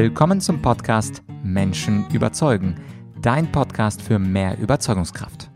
Willkommen 0.00 0.40
zum 0.40 0.62
Podcast 0.62 1.24
Menschen 1.42 2.08
überzeugen, 2.12 2.80
dein 3.20 3.50
Podcast 3.50 4.00
für 4.00 4.20
mehr 4.20 4.56
Überzeugungskraft. 4.56 5.50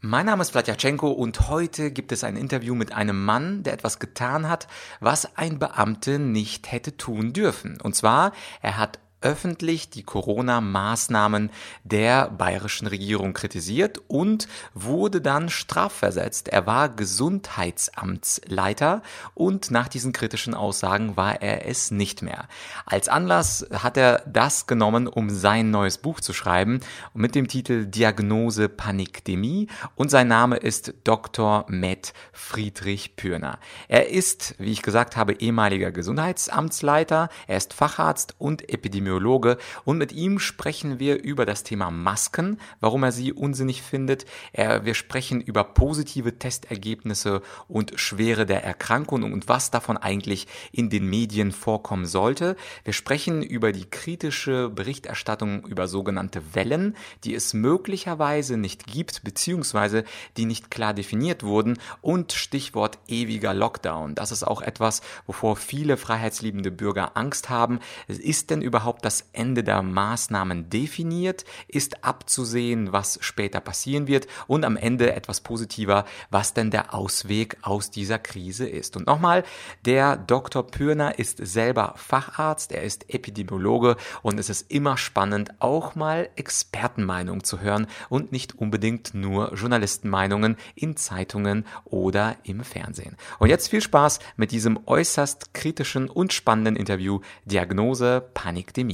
Mein 0.00 0.26
Name 0.26 0.42
ist 0.42 0.50
Vladyachenko 0.50 1.08
und 1.08 1.48
heute 1.48 1.92
gibt 1.92 2.10
es 2.10 2.24
ein 2.24 2.34
Interview 2.34 2.74
mit 2.74 2.90
einem 2.90 3.24
Mann, 3.24 3.62
der 3.62 3.74
etwas 3.74 4.00
getan 4.00 4.48
hat, 4.48 4.66
was 4.98 5.38
ein 5.38 5.60
Beamte 5.60 6.18
nicht 6.18 6.72
hätte 6.72 6.96
tun 6.96 7.32
dürfen. 7.32 7.80
Und 7.80 7.94
zwar, 7.94 8.32
er 8.60 8.76
hat 8.76 8.98
öffentlich 9.22 9.90
die 9.90 10.02
Corona-Maßnahmen 10.02 11.50
der 11.84 12.30
bayerischen 12.30 12.88
Regierung 12.88 13.32
kritisiert 13.32 14.00
und 14.08 14.48
wurde 14.74 15.20
dann 15.20 15.48
strafversetzt. 15.48 16.48
Er 16.48 16.66
war 16.66 16.88
Gesundheitsamtsleiter 16.88 19.02
und 19.34 19.70
nach 19.70 19.86
diesen 19.88 20.12
kritischen 20.12 20.54
Aussagen 20.54 21.16
war 21.16 21.40
er 21.40 21.66
es 21.66 21.92
nicht 21.92 22.22
mehr. 22.22 22.48
Als 22.84 23.08
Anlass 23.08 23.66
hat 23.72 23.96
er 23.96 24.24
das 24.26 24.66
genommen, 24.66 25.06
um 25.06 25.30
sein 25.30 25.70
neues 25.70 25.98
Buch 25.98 26.20
zu 26.20 26.32
schreiben 26.32 26.80
mit 27.14 27.34
dem 27.34 27.48
Titel 27.48 27.86
Diagnose 27.86 28.68
Panikdemie 28.68 29.68
und 29.94 30.10
sein 30.10 30.28
Name 30.28 30.56
ist 30.56 30.94
Dr. 31.04 31.64
Matt 31.68 32.12
Friedrich 32.32 33.16
Pürner. 33.16 33.58
Er 33.88 34.10
ist, 34.10 34.54
wie 34.58 34.72
ich 34.72 34.82
gesagt 34.82 35.16
habe, 35.16 35.32
ehemaliger 35.34 35.92
Gesundheitsamtsleiter, 35.92 37.28
er 37.46 37.56
ist 37.56 37.72
Facharzt 37.72 38.34
und 38.38 38.68
Epidemiologe 38.68 39.11
Epidemiologe 39.12 39.58
und 39.84 39.98
mit 39.98 40.12
ihm 40.12 40.38
sprechen 40.38 40.98
wir 40.98 41.22
über 41.22 41.44
das 41.46 41.62
Thema 41.62 41.90
Masken, 41.90 42.58
warum 42.80 43.02
er 43.02 43.12
sie 43.12 43.32
unsinnig 43.32 43.82
findet. 43.82 44.24
Wir 44.54 44.94
sprechen 44.94 45.40
über 45.40 45.64
positive 45.64 46.38
Testergebnisse 46.38 47.42
und 47.68 47.92
Schwere 47.96 48.46
der 48.46 48.64
Erkrankung 48.64 49.22
und 49.22 49.48
was 49.48 49.70
davon 49.70 49.96
eigentlich 49.96 50.46
in 50.72 50.90
den 50.90 51.08
Medien 51.08 51.52
vorkommen 51.52 52.06
sollte. 52.06 52.56
Wir 52.84 52.92
sprechen 52.92 53.42
über 53.42 53.72
die 53.72 53.88
kritische 53.88 54.68
Berichterstattung 54.70 55.66
über 55.66 55.88
sogenannte 55.88 56.54
Wellen, 56.54 56.96
die 57.24 57.34
es 57.34 57.54
möglicherweise 57.54 58.56
nicht 58.56 58.86
gibt, 58.86 59.22
beziehungsweise 59.24 60.04
die 60.36 60.46
nicht 60.46 60.70
klar 60.70 60.94
definiert 60.94 61.42
wurden 61.42 61.78
und 62.00 62.32
Stichwort 62.32 62.98
ewiger 63.08 63.54
Lockdown. 63.54 64.14
Das 64.14 64.32
ist 64.32 64.44
auch 64.44 64.62
etwas, 64.62 65.02
wovor 65.26 65.56
viele 65.56 65.96
freiheitsliebende 65.96 66.70
Bürger 66.70 67.16
Angst 67.16 67.50
haben. 67.50 67.80
Ist 68.08 68.50
denn 68.50 68.62
überhaupt 68.62 69.01
das 69.04 69.28
Ende 69.32 69.62
der 69.64 69.82
Maßnahmen 69.82 70.70
definiert, 70.70 71.44
ist 71.68 72.04
abzusehen, 72.04 72.92
was 72.92 73.18
später 73.20 73.60
passieren 73.60 74.06
wird 74.06 74.26
und 74.46 74.64
am 74.64 74.76
Ende 74.76 75.12
etwas 75.14 75.40
positiver, 75.40 76.04
was 76.30 76.54
denn 76.54 76.70
der 76.70 76.94
Ausweg 76.94 77.56
aus 77.62 77.90
dieser 77.90 78.18
Krise 78.18 78.68
ist. 78.68 78.96
Und 78.96 79.06
nochmal, 79.06 79.44
der 79.84 80.16
Dr. 80.16 80.66
Pürner 80.66 81.18
ist 81.18 81.38
selber 81.38 81.94
Facharzt, 81.96 82.72
er 82.72 82.82
ist 82.82 83.12
Epidemiologe 83.12 83.96
und 84.22 84.38
es 84.38 84.48
ist 84.48 84.70
immer 84.70 84.96
spannend, 84.96 85.50
auch 85.58 85.94
mal 85.94 86.30
Expertenmeinungen 86.36 87.44
zu 87.44 87.60
hören 87.60 87.86
und 88.08 88.32
nicht 88.32 88.58
unbedingt 88.58 89.14
nur 89.14 89.54
Journalistenmeinungen 89.54 90.56
in 90.74 90.96
Zeitungen 90.96 91.66
oder 91.84 92.36
im 92.44 92.64
Fernsehen. 92.64 93.16
Und 93.38 93.48
jetzt 93.48 93.68
viel 93.68 93.80
Spaß 93.80 94.20
mit 94.36 94.52
diesem 94.52 94.80
äußerst 94.86 95.54
kritischen 95.54 96.08
und 96.08 96.32
spannenden 96.32 96.76
Interview 96.76 97.20
Diagnose 97.44 98.24
Panikdemie. 98.34 98.91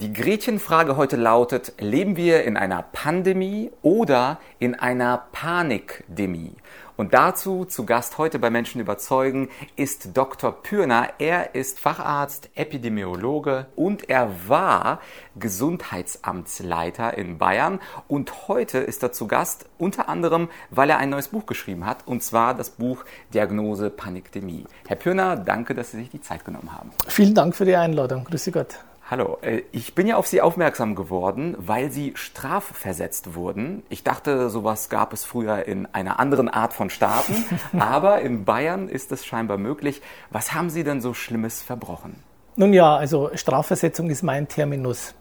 Die 0.00 0.14
Gretchenfrage 0.14 0.96
heute 0.96 1.16
lautet, 1.16 1.74
leben 1.78 2.16
wir 2.16 2.44
in 2.44 2.56
einer 2.56 2.82
Pandemie 2.82 3.70
oder 3.82 4.38
in 4.58 4.74
einer 4.74 5.24
Panikdemie? 5.30 6.54
Und 6.96 7.12
dazu 7.12 7.66
zu 7.66 7.84
Gast 7.84 8.16
heute 8.16 8.38
bei 8.38 8.48
Menschen 8.48 8.80
überzeugen 8.80 9.50
ist 9.76 10.16
Dr. 10.16 10.52
Pürner. 10.62 11.08
Er 11.18 11.54
ist 11.54 11.80
Facharzt, 11.80 12.48
Epidemiologe 12.54 13.66
und 13.76 14.08
er 14.08 14.30
war 14.48 15.00
Gesundheitsamtsleiter 15.38 17.18
in 17.18 17.36
Bayern. 17.36 17.78
Und 18.08 18.48
heute 18.48 18.78
ist 18.78 19.02
er 19.02 19.12
zu 19.12 19.26
Gast 19.26 19.66
unter 19.76 20.08
anderem, 20.08 20.48
weil 20.70 20.88
er 20.88 20.96
ein 20.96 21.10
neues 21.10 21.28
Buch 21.28 21.44
geschrieben 21.44 21.84
hat, 21.84 22.06
und 22.06 22.22
zwar 22.22 22.54
das 22.54 22.70
Buch 22.70 23.04
Diagnose 23.34 23.90
Panikdemie. 23.90 24.64
Herr 24.88 24.96
Pürner, 24.96 25.36
danke, 25.36 25.74
dass 25.74 25.90
Sie 25.90 25.98
sich 25.98 26.08
die 26.08 26.22
Zeit 26.22 26.46
genommen 26.46 26.72
haben. 26.72 26.90
Vielen 27.06 27.34
Dank 27.34 27.54
für 27.54 27.66
die 27.66 27.76
Einladung. 27.76 28.24
Grüße 28.24 28.50
Gott. 28.50 28.78
Hallo, 29.10 29.38
äh, 29.42 29.62
ich 29.72 29.96
bin 29.96 30.06
ja 30.06 30.14
auf 30.14 30.28
Sie 30.28 30.40
aufmerksam 30.40 30.94
geworden, 30.94 31.56
weil 31.58 31.90
Sie 31.90 32.12
strafversetzt 32.14 33.34
wurden. 33.34 33.82
Ich 33.88 34.04
dachte, 34.04 34.50
sowas 34.50 34.88
gab 34.88 35.12
es 35.12 35.24
früher 35.24 35.66
in 35.66 35.86
einer 35.92 36.20
anderen 36.20 36.48
Art 36.48 36.72
von 36.72 36.90
Staaten, 36.90 37.44
aber 37.80 38.20
in 38.20 38.44
Bayern 38.44 38.88
ist 38.88 39.10
es 39.10 39.26
scheinbar 39.26 39.58
möglich. 39.58 40.00
Was 40.30 40.54
haben 40.54 40.70
Sie 40.70 40.84
denn 40.84 41.00
so 41.00 41.12
Schlimmes 41.12 41.60
verbrochen? 41.60 42.22
Nun 42.54 42.72
ja, 42.72 42.94
also 42.94 43.30
Strafversetzung 43.34 44.10
ist 44.10 44.22
mein 44.22 44.46
Terminus. 44.46 45.12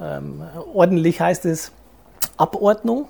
Ähm, 0.00 0.42
ordentlich 0.72 1.20
heißt 1.20 1.44
es 1.44 1.70
Abordnung. 2.38 3.08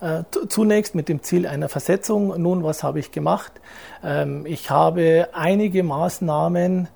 Äh, 0.00 0.24
zunächst 0.48 0.96
mit 0.96 1.08
dem 1.08 1.22
Ziel 1.22 1.46
einer 1.46 1.68
Versetzung. 1.68 2.42
Nun, 2.42 2.64
was 2.64 2.82
habe 2.82 2.98
ich 2.98 3.12
gemacht? 3.12 3.52
Ähm, 4.02 4.44
ich 4.44 4.70
habe 4.70 5.28
einige 5.34 5.84
Maßnahmen 5.84 6.88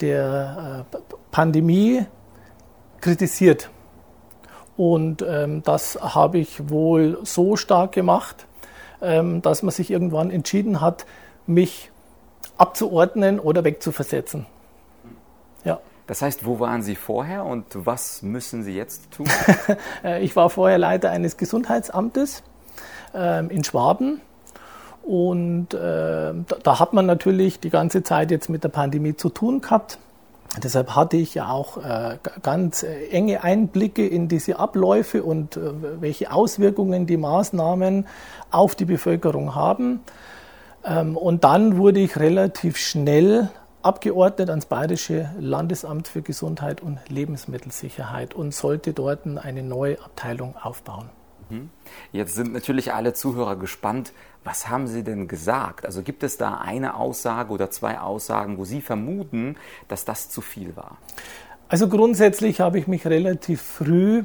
der 0.00 0.86
äh, 0.90 0.98
Pandemie 1.32 2.06
kritisiert. 3.00 3.70
Und 4.76 5.22
ähm, 5.26 5.62
das 5.62 5.98
habe 6.00 6.38
ich 6.38 6.70
wohl 6.70 7.18
so 7.22 7.56
stark 7.56 7.92
gemacht, 7.92 8.46
ähm, 9.02 9.42
dass 9.42 9.62
man 9.62 9.72
sich 9.72 9.90
irgendwann 9.90 10.30
entschieden 10.30 10.80
hat, 10.80 11.06
mich 11.46 11.90
abzuordnen 12.56 13.40
oder 13.40 13.64
wegzuversetzen. 13.64 14.46
Ja. 15.64 15.80
Das 16.06 16.22
heißt, 16.22 16.46
wo 16.46 16.60
waren 16.60 16.82
Sie 16.82 16.96
vorher 16.96 17.44
und 17.44 17.66
was 17.72 18.22
müssen 18.22 18.62
Sie 18.62 18.74
jetzt 18.74 19.10
tun? 19.10 19.28
Äh, 20.04 20.22
ich 20.22 20.34
war 20.34 20.48
vorher 20.48 20.78
Leiter 20.78 21.10
eines 21.10 21.36
Gesundheitsamtes 21.36 22.42
ähm, 23.14 23.50
in 23.50 23.64
Schwaben. 23.64 24.20
Und 25.02 25.74
äh, 25.74 25.78
da, 25.78 26.56
da 26.62 26.78
hat 26.78 26.92
man 26.92 27.06
natürlich 27.06 27.60
die 27.60 27.70
ganze 27.70 28.02
Zeit 28.02 28.30
jetzt 28.30 28.48
mit 28.48 28.64
der 28.64 28.68
Pandemie 28.68 29.16
zu 29.16 29.28
tun 29.28 29.60
gehabt. 29.60 29.98
Deshalb 30.58 30.96
hatte 30.96 31.16
ich 31.16 31.34
ja 31.34 31.48
auch 31.48 31.76
äh, 31.76 32.18
ganz 32.42 32.82
äh, 32.82 33.08
enge 33.10 33.44
Einblicke 33.44 34.06
in 34.06 34.26
diese 34.26 34.58
Abläufe 34.58 35.22
und 35.22 35.56
äh, 35.56 35.60
welche 36.00 36.32
Auswirkungen 36.32 37.06
die 37.06 37.16
Maßnahmen 37.16 38.06
auf 38.50 38.74
die 38.74 38.84
Bevölkerung 38.84 39.54
haben. 39.54 40.00
Ähm, 40.84 41.16
und 41.16 41.44
dann 41.44 41.76
wurde 41.76 42.00
ich 42.00 42.18
relativ 42.18 42.78
schnell 42.78 43.48
abgeordnet 43.82 44.50
ans 44.50 44.66
Bayerische 44.66 45.30
Landesamt 45.38 46.08
für 46.08 46.22
Gesundheit 46.22 46.80
und 46.80 46.98
Lebensmittelsicherheit 47.08 48.34
und 48.34 48.52
sollte 48.52 48.92
dort 48.92 49.26
eine 49.26 49.62
neue 49.62 50.02
Abteilung 50.02 50.56
aufbauen. 50.56 51.10
Mhm. 51.48 51.70
Jetzt 52.12 52.34
sind 52.34 52.52
natürlich 52.52 52.92
alle 52.92 53.14
Zuhörer 53.14 53.56
gespannt, 53.56 54.12
was 54.44 54.68
haben 54.68 54.86
Sie 54.86 55.02
denn 55.02 55.28
gesagt? 55.28 55.84
Also 55.84 56.02
gibt 56.02 56.22
es 56.22 56.36
da 56.36 56.58
eine 56.58 56.94
Aussage 56.94 57.52
oder 57.52 57.70
zwei 57.70 57.98
Aussagen, 57.98 58.58
wo 58.58 58.64
Sie 58.64 58.80
vermuten, 58.80 59.56
dass 59.88 60.04
das 60.04 60.30
zu 60.30 60.40
viel 60.40 60.76
war? 60.76 60.96
Also 61.68 61.88
grundsätzlich 61.88 62.60
habe 62.60 62.78
ich 62.78 62.86
mich 62.88 63.06
relativ 63.06 63.60
früh 63.60 64.24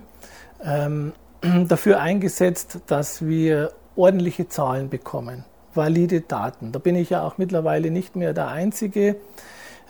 ähm, 0.64 1.14
dafür 1.68 2.00
eingesetzt, 2.00 2.80
dass 2.88 3.26
wir 3.26 3.72
ordentliche 3.96 4.50
Zahlen 4.50 4.90
bekommen, 4.90 5.46
valide 5.74 6.22
Daten. 6.22 6.72
Da 6.72 6.80
bin 6.80 6.96
ich 6.96 7.10
ja 7.10 7.24
auch 7.24 7.38
mittlerweile 7.38 7.92
nicht 7.92 8.16
mehr 8.16 8.34
der 8.34 8.48
Einzige, 8.48 9.18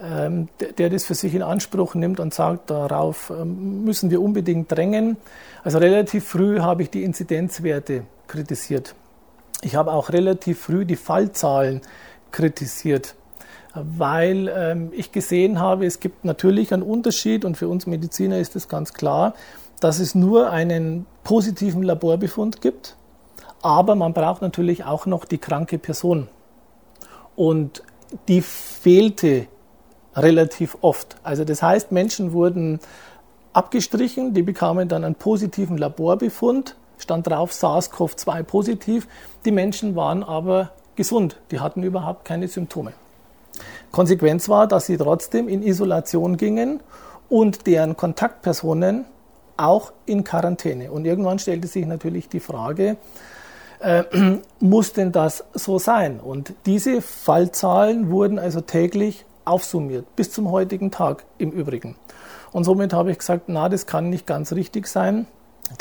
ähm, 0.01 0.49
der 0.77 0.89
das 0.89 1.05
für 1.05 1.15
sich 1.15 1.33
in 1.33 1.41
Anspruch 1.41 1.95
nimmt 1.95 2.19
und 2.19 2.33
sagt, 2.33 2.69
darauf 2.69 3.29
ähm, 3.29 3.85
müssen 3.85 4.11
wir 4.11 4.21
unbedingt 4.21 4.71
drängen. 4.71 5.17
Also 5.63 5.77
relativ 5.77 6.27
früh 6.27 6.59
habe 6.59 6.83
ich 6.83 6.89
die 6.89 7.03
Inzidenzwerte 7.03 8.03
kritisiert. 8.27 8.95
Ich 9.65 9.75
habe 9.75 9.93
auch 9.93 10.09
relativ 10.09 10.59
früh 10.59 10.85
die 10.85 10.95
Fallzahlen 10.95 11.81
kritisiert, 12.31 13.15
weil 13.73 14.47
ähm, 14.55 14.91
ich 14.95 15.11
gesehen 15.11 15.59
habe, 15.59 15.87
es 15.87 15.99
gibt 15.99 16.23
natürlich 16.23 16.71
einen 16.71 16.83
Unterschied 16.83 17.43
und 17.45 17.57
für 17.57 17.67
uns 17.67 17.87
Mediziner 17.87 18.37
ist 18.37 18.55
es 18.55 18.67
ganz 18.67 18.93
klar, 18.93 19.33
dass 19.79 19.97
es 19.97 20.13
nur 20.13 20.51
einen 20.51 21.07
positiven 21.23 21.81
Laborbefund 21.81 22.61
gibt, 22.61 22.95
aber 23.63 23.95
man 23.95 24.13
braucht 24.13 24.43
natürlich 24.43 24.83
auch 24.83 25.07
noch 25.07 25.25
die 25.25 25.39
kranke 25.39 25.79
Person. 25.79 26.27
Und 27.35 27.81
die 28.27 28.41
fehlte 28.41 29.47
relativ 30.15 30.77
oft. 30.81 31.15
Also 31.23 31.43
das 31.43 31.63
heißt, 31.63 31.91
Menschen 31.91 32.33
wurden 32.33 32.79
abgestrichen, 33.51 34.35
die 34.35 34.43
bekamen 34.43 34.89
dann 34.89 35.03
einen 35.03 35.15
positiven 35.15 35.79
Laborbefund, 35.79 36.75
stand 36.97 37.27
drauf 37.27 37.51
SARS-CoV-2 37.51 38.43
positiv. 38.43 39.07
Die 39.45 39.51
Menschen 39.51 39.95
waren 39.95 40.23
aber 40.23 40.71
gesund, 40.95 41.37
die 41.51 41.59
hatten 41.59 41.83
überhaupt 41.83 42.25
keine 42.25 42.47
Symptome. 42.47 42.93
Konsequenz 43.91 44.49
war, 44.49 44.67
dass 44.67 44.87
sie 44.87 44.97
trotzdem 44.97 45.47
in 45.47 45.63
Isolation 45.63 46.37
gingen 46.37 46.81
und 47.29 47.67
deren 47.67 47.95
Kontaktpersonen 47.95 49.05
auch 49.57 49.93
in 50.05 50.23
Quarantäne. 50.23 50.91
Und 50.91 51.05
irgendwann 51.05 51.39
stellte 51.39 51.67
sich 51.67 51.85
natürlich 51.85 52.27
die 52.27 52.39
Frage, 52.39 52.97
äh, 53.79 54.03
muss 54.59 54.93
denn 54.93 55.11
das 55.11 55.45
so 55.53 55.79
sein? 55.79 56.19
Und 56.19 56.53
diese 56.65 57.01
Fallzahlen 57.01 58.09
wurden 58.09 58.39
also 58.39 58.61
täglich 58.61 59.25
aufsummiert, 59.45 60.15
bis 60.15 60.31
zum 60.31 60.51
heutigen 60.51 60.91
Tag 60.91 61.23
im 61.37 61.51
Übrigen. 61.51 61.95
Und 62.51 62.63
somit 62.63 62.93
habe 62.93 63.11
ich 63.11 63.19
gesagt, 63.19 63.43
na, 63.47 63.69
das 63.69 63.85
kann 63.85 64.09
nicht 64.09 64.25
ganz 64.25 64.53
richtig 64.53 64.87
sein, 64.87 65.27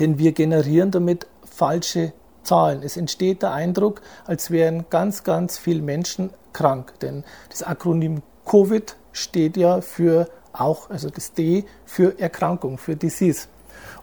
denn 0.00 0.18
wir 0.18 0.32
generieren 0.32 0.90
damit 0.90 1.26
falsche 1.44 2.12
Zahlen. 2.42 2.82
Es 2.82 2.96
entsteht 2.96 3.42
der 3.42 3.52
Eindruck, 3.52 4.02
als 4.26 4.50
wären 4.50 4.86
ganz, 4.90 5.24
ganz 5.24 5.58
viele 5.58 5.82
Menschen 5.82 6.30
krank. 6.52 6.94
Denn 7.00 7.24
das 7.50 7.62
Akronym 7.62 8.22
Covid 8.44 8.96
steht 9.12 9.56
ja 9.56 9.80
für 9.80 10.28
auch, 10.52 10.90
also 10.90 11.10
das 11.10 11.32
D 11.32 11.64
für 11.84 12.18
Erkrankung, 12.18 12.78
für 12.78 12.96
Disease. 12.96 13.48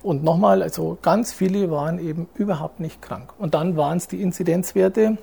Und 0.03 0.23
nochmal, 0.23 0.63
also 0.63 0.97
ganz 1.01 1.31
viele 1.31 1.71
waren 1.71 1.99
eben 1.99 2.27
überhaupt 2.35 2.79
nicht 2.79 3.01
krank. 3.01 3.33
Und 3.37 3.53
dann 3.53 3.77
waren 3.77 3.97
es 3.97 4.07
die 4.07 4.21
Inzidenzwerte, 4.21 5.17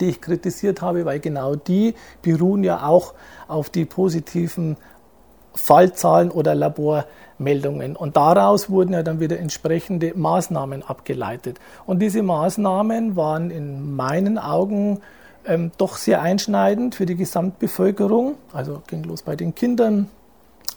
die 0.00 0.06
ich 0.06 0.20
kritisiert 0.20 0.82
habe, 0.82 1.04
weil 1.04 1.20
genau 1.20 1.54
die 1.54 1.94
beruhen 2.22 2.64
ja 2.64 2.86
auch 2.86 3.14
auf 3.48 3.70
die 3.70 3.84
positiven 3.84 4.76
Fallzahlen 5.56 6.30
oder 6.30 6.54
Labormeldungen. 6.54 7.96
Und 7.96 8.16
daraus 8.16 8.70
wurden 8.70 8.92
ja 8.92 9.02
dann 9.02 9.20
wieder 9.20 9.38
entsprechende 9.38 10.12
Maßnahmen 10.14 10.82
abgeleitet. 10.82 11.58
Und 11.86 12.00
diese 12.00 12.22
Maßnahmen 12.22 13.16
waren 13.16 13.50
in 13.50 13.96
meinen 13.96 14.38
Augen 14.38 15.00
ähm, 15.46 15.72
doch 15.78 15.96
sehr 15.96 16.22
einschneidend 16.22 16.94
für 16.94 17.06
die 17.06 17.16
Gesamtbevölkerung. 17.16 18.36
Also 18.52 18.82
ging 18.86 19.02
los 19.04 19.22
bei 19.22 19.36
den 19.36 19.54
Kindern, 19.54 20.08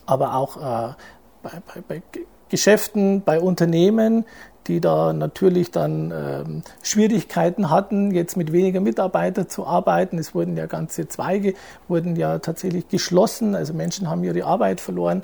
aber 0.06 0.34
auch 0.34 0.56
äh, 0.56 0.94
bei, 1.42 1.50
bei, 1.66 1.82
bei 1.86 2.02
Geschäften, 2.48 3.22
bei 3.22 3.40
Unternehmen, 3.40 4.24
die 4.66 4.80
da 4.80 5.12
natürlich 5.12 5.70
dann 5.70 6.12
ähm, 6.14 6.62
Schwierigkeiten 6.82 7.70
hatten, 7.70 8.10
jetzt 8.10 8.36
mit 8.36 8.52
weniger 8.52 8.80
Mitarbeitern 8.80 9.48
zu 9.48 9.66
arbeiten. 9.66 10.18
Es 10.18 10.34
wurden 10.34 10.56
ja 10.56 10.66
ganze 10.66 11.08
Zweige, 11.08 11.54
wurden 11.88 12.16
ja 12.16 12.38
tatsächlich 12.38 12.88
geschlossen, 12.88 13.54
also 13.54 13.72
Menschen 13.72 14.08
haben 14.08 14.22
ihre 14.22 14.44
Arbeit 14.44 14.80
verloren. 14.80 15.22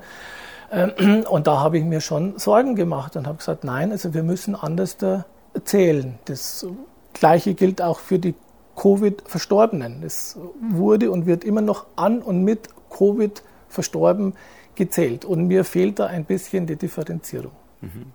Ähm, 0.73 1.25
und 1.31 1.47
da 1.47 1.61
habe 1.61 1.79
ich 1.79 1.85
mir 1.85 2.01
schon 2.01 2.39
Sorgen 2.39 2.75
gemacht 2.75 3.17
und 3.17 3.27
habe 3.27 3.39
gesagt, 3.39 3.65
nein, 3.65 3.93
also 3.93 4.15
wir 4.15 4.23
müssen 4.23 4.55
anders 4.55 4.97
da 4.97 5.27
erzählen. 5.55 6.19
Das 6.25 6.67
Gleiche 7.13 7.55
gilt 7.55 7.81
auch 7.83 8.01
für 8.01 8.19
die 8.19 8.35
Covid-Verstorbenen. 8.77 10.03
Es 10.03 10.39
wurde 10.61 11.11
und 11.11 11.27
wird 11.27 11.45
immer 11.45 11.63
noch 11.63 11.87
an 11.97 12.21
und 12.21 12.43
mit 12.43 12.69
Covid 12.91 13.43
verstorben 13.69 14.35
gezählt. 14.75 15.25
Und 15.25 15.47
mir 15.47 15.65
fehlt 15.65 15.99
da 15.99 16.07
ein 16.07 16.25
bisschen 16.25 16.67
die 16.67 16.77
Differenzierung. 16.77 17.53
Mhm. 17.81 18.13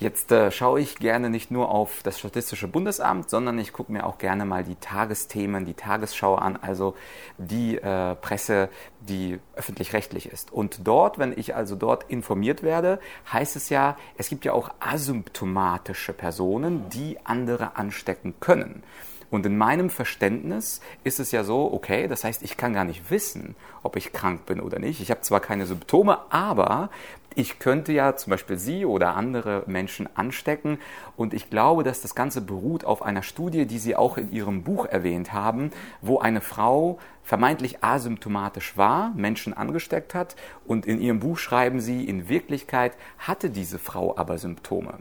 Jetzt 0.00 0.30
äh, 0.30 0.52
schaue 0.52 0.80
ich 0.80 1.00
gerne 1.00 1.28
nicht 1.28 1.50
nur 1.50 1.70
auf 1.70 2.04
das 2.04 2.20
Statistische 2.20 2.68
Bundesamt, 2.68 3.28
sondern 3.28 3.58
ich 3.58 3.72
gucke 3.72 3.90
mir 3.90 4.06
auch 4.06 4.18
gerne 4.18 4.44
mal 4.44 4.62
die 4.62 4.76
Tagesthemen, 4.76 5.64
die 5.64 5.74
Tagesschau 5.74 6.36
an, 6.36 6.56
also 6.56 6.94
die 7.36 7.78
äh, 7.78 8.14
Presse, 8.14 8.68
die 9.00 9.40
öffentlich-rechtlich 9.56 10.30
ist. 10.30 10.52
Und 10.52 10.86
dort, 10.86 11.18
wenn 11.18 11.36
ich 11.36 11.56
also 11.56 11.74
dort 11.74 12.04
informiert 12.08 12.62
werde, 12.62 13.00
heißt 13.32 13.56
es 13.56 13.70
ja, 13.70 13.96
es 14.16 14.28
gibt 14.28 14.44
ja 14.44 14.52
auch 14.52 14.70
asymptomatische 14.78 16.12
Personen, 16.12 16.88
die 16.90 17.18
andere 17.24 17.76
anstecken 17.76 18.34
können. 18.38 18.84
Und 19.30 19.44
in 19.44 19.58
meinem 19.58 19.90
Verständnis 19.90 20.80
ist 21.04 21.20
es 21.20 21.32
ja 21.32 21.44
so, 21.44 21.70
okay, 21.72 22.08
das 22.08 22.24
heißt, 22.24 22.42
ich 22.42 22.56
kann 22.56 22.72
gar 22.72 22.84
nicht 22.84 23.10
wissen, 23.10 23.56
ob 23.82 23.96
ich 23.96 24.12
krank 24.12 24.46
bin 24.46 24.60
oder 24.60 24.78
nicht. 24.78 25.00
Ich 25.00 25.10
habe 25.10 25.20
zwar 25.20 25.40
keine 25.40 25.66
Symptome, 25.66 26.18
aber 26.30 26.88
ich 27.34 27.58
könnte 27.58 27.92
ja 27.92 28.16
zum 28.16 28.32
Beispiel 28.32 28.58
Sie 28.58 28.84
oder 28.84 29.14
andere 29.14 29.62
Menschen 29.66 30.08
anstecken. 30.16 30.78
Und 31.16 31.34
ich 31.34 31.50
glaube, 31.50 31.84
dass 31.84 32.00
das 32.00 32.14
Ganze 32.14 32.40
beruht 32.40 32.84
auf 32.84 33.02
einer 33.02 33.22
Studie, 33.22 33.66
die 33.66 33.78
Sie 33.78 33.96
auch 33.96 34.18
in 34.18 34.32
Ihrem 34.32 34.62
Buch 34.62 34.86
erwähnt 34.86 35.32
haben, 35.32 35.70
wo 36.00 36.18
eine 36.18 36.40
Frau 36.40 36.98
vermeintlich 37.22 37.84
asymptomatisch 37.84 38.76
war, 38.76 39.12
Menschen 39.14 39.54
angesteckt 39.54 40.14
hat. 40.14 40.34
Und 40.66 40.86
in 40.86 41.00
Ihrem 41.00 41.20
Buch 41.20 41.38
schreiben 41.38 41.80
Sie, 41.80 42.04
in 42.04 42.28
Wirklichkeit 42.28 42.92
hatte 43.18 43.50
diese 43.50 43.78
Frau 43.78 44.16
aber 44.16 44.38
Symptome. 44.38 44.94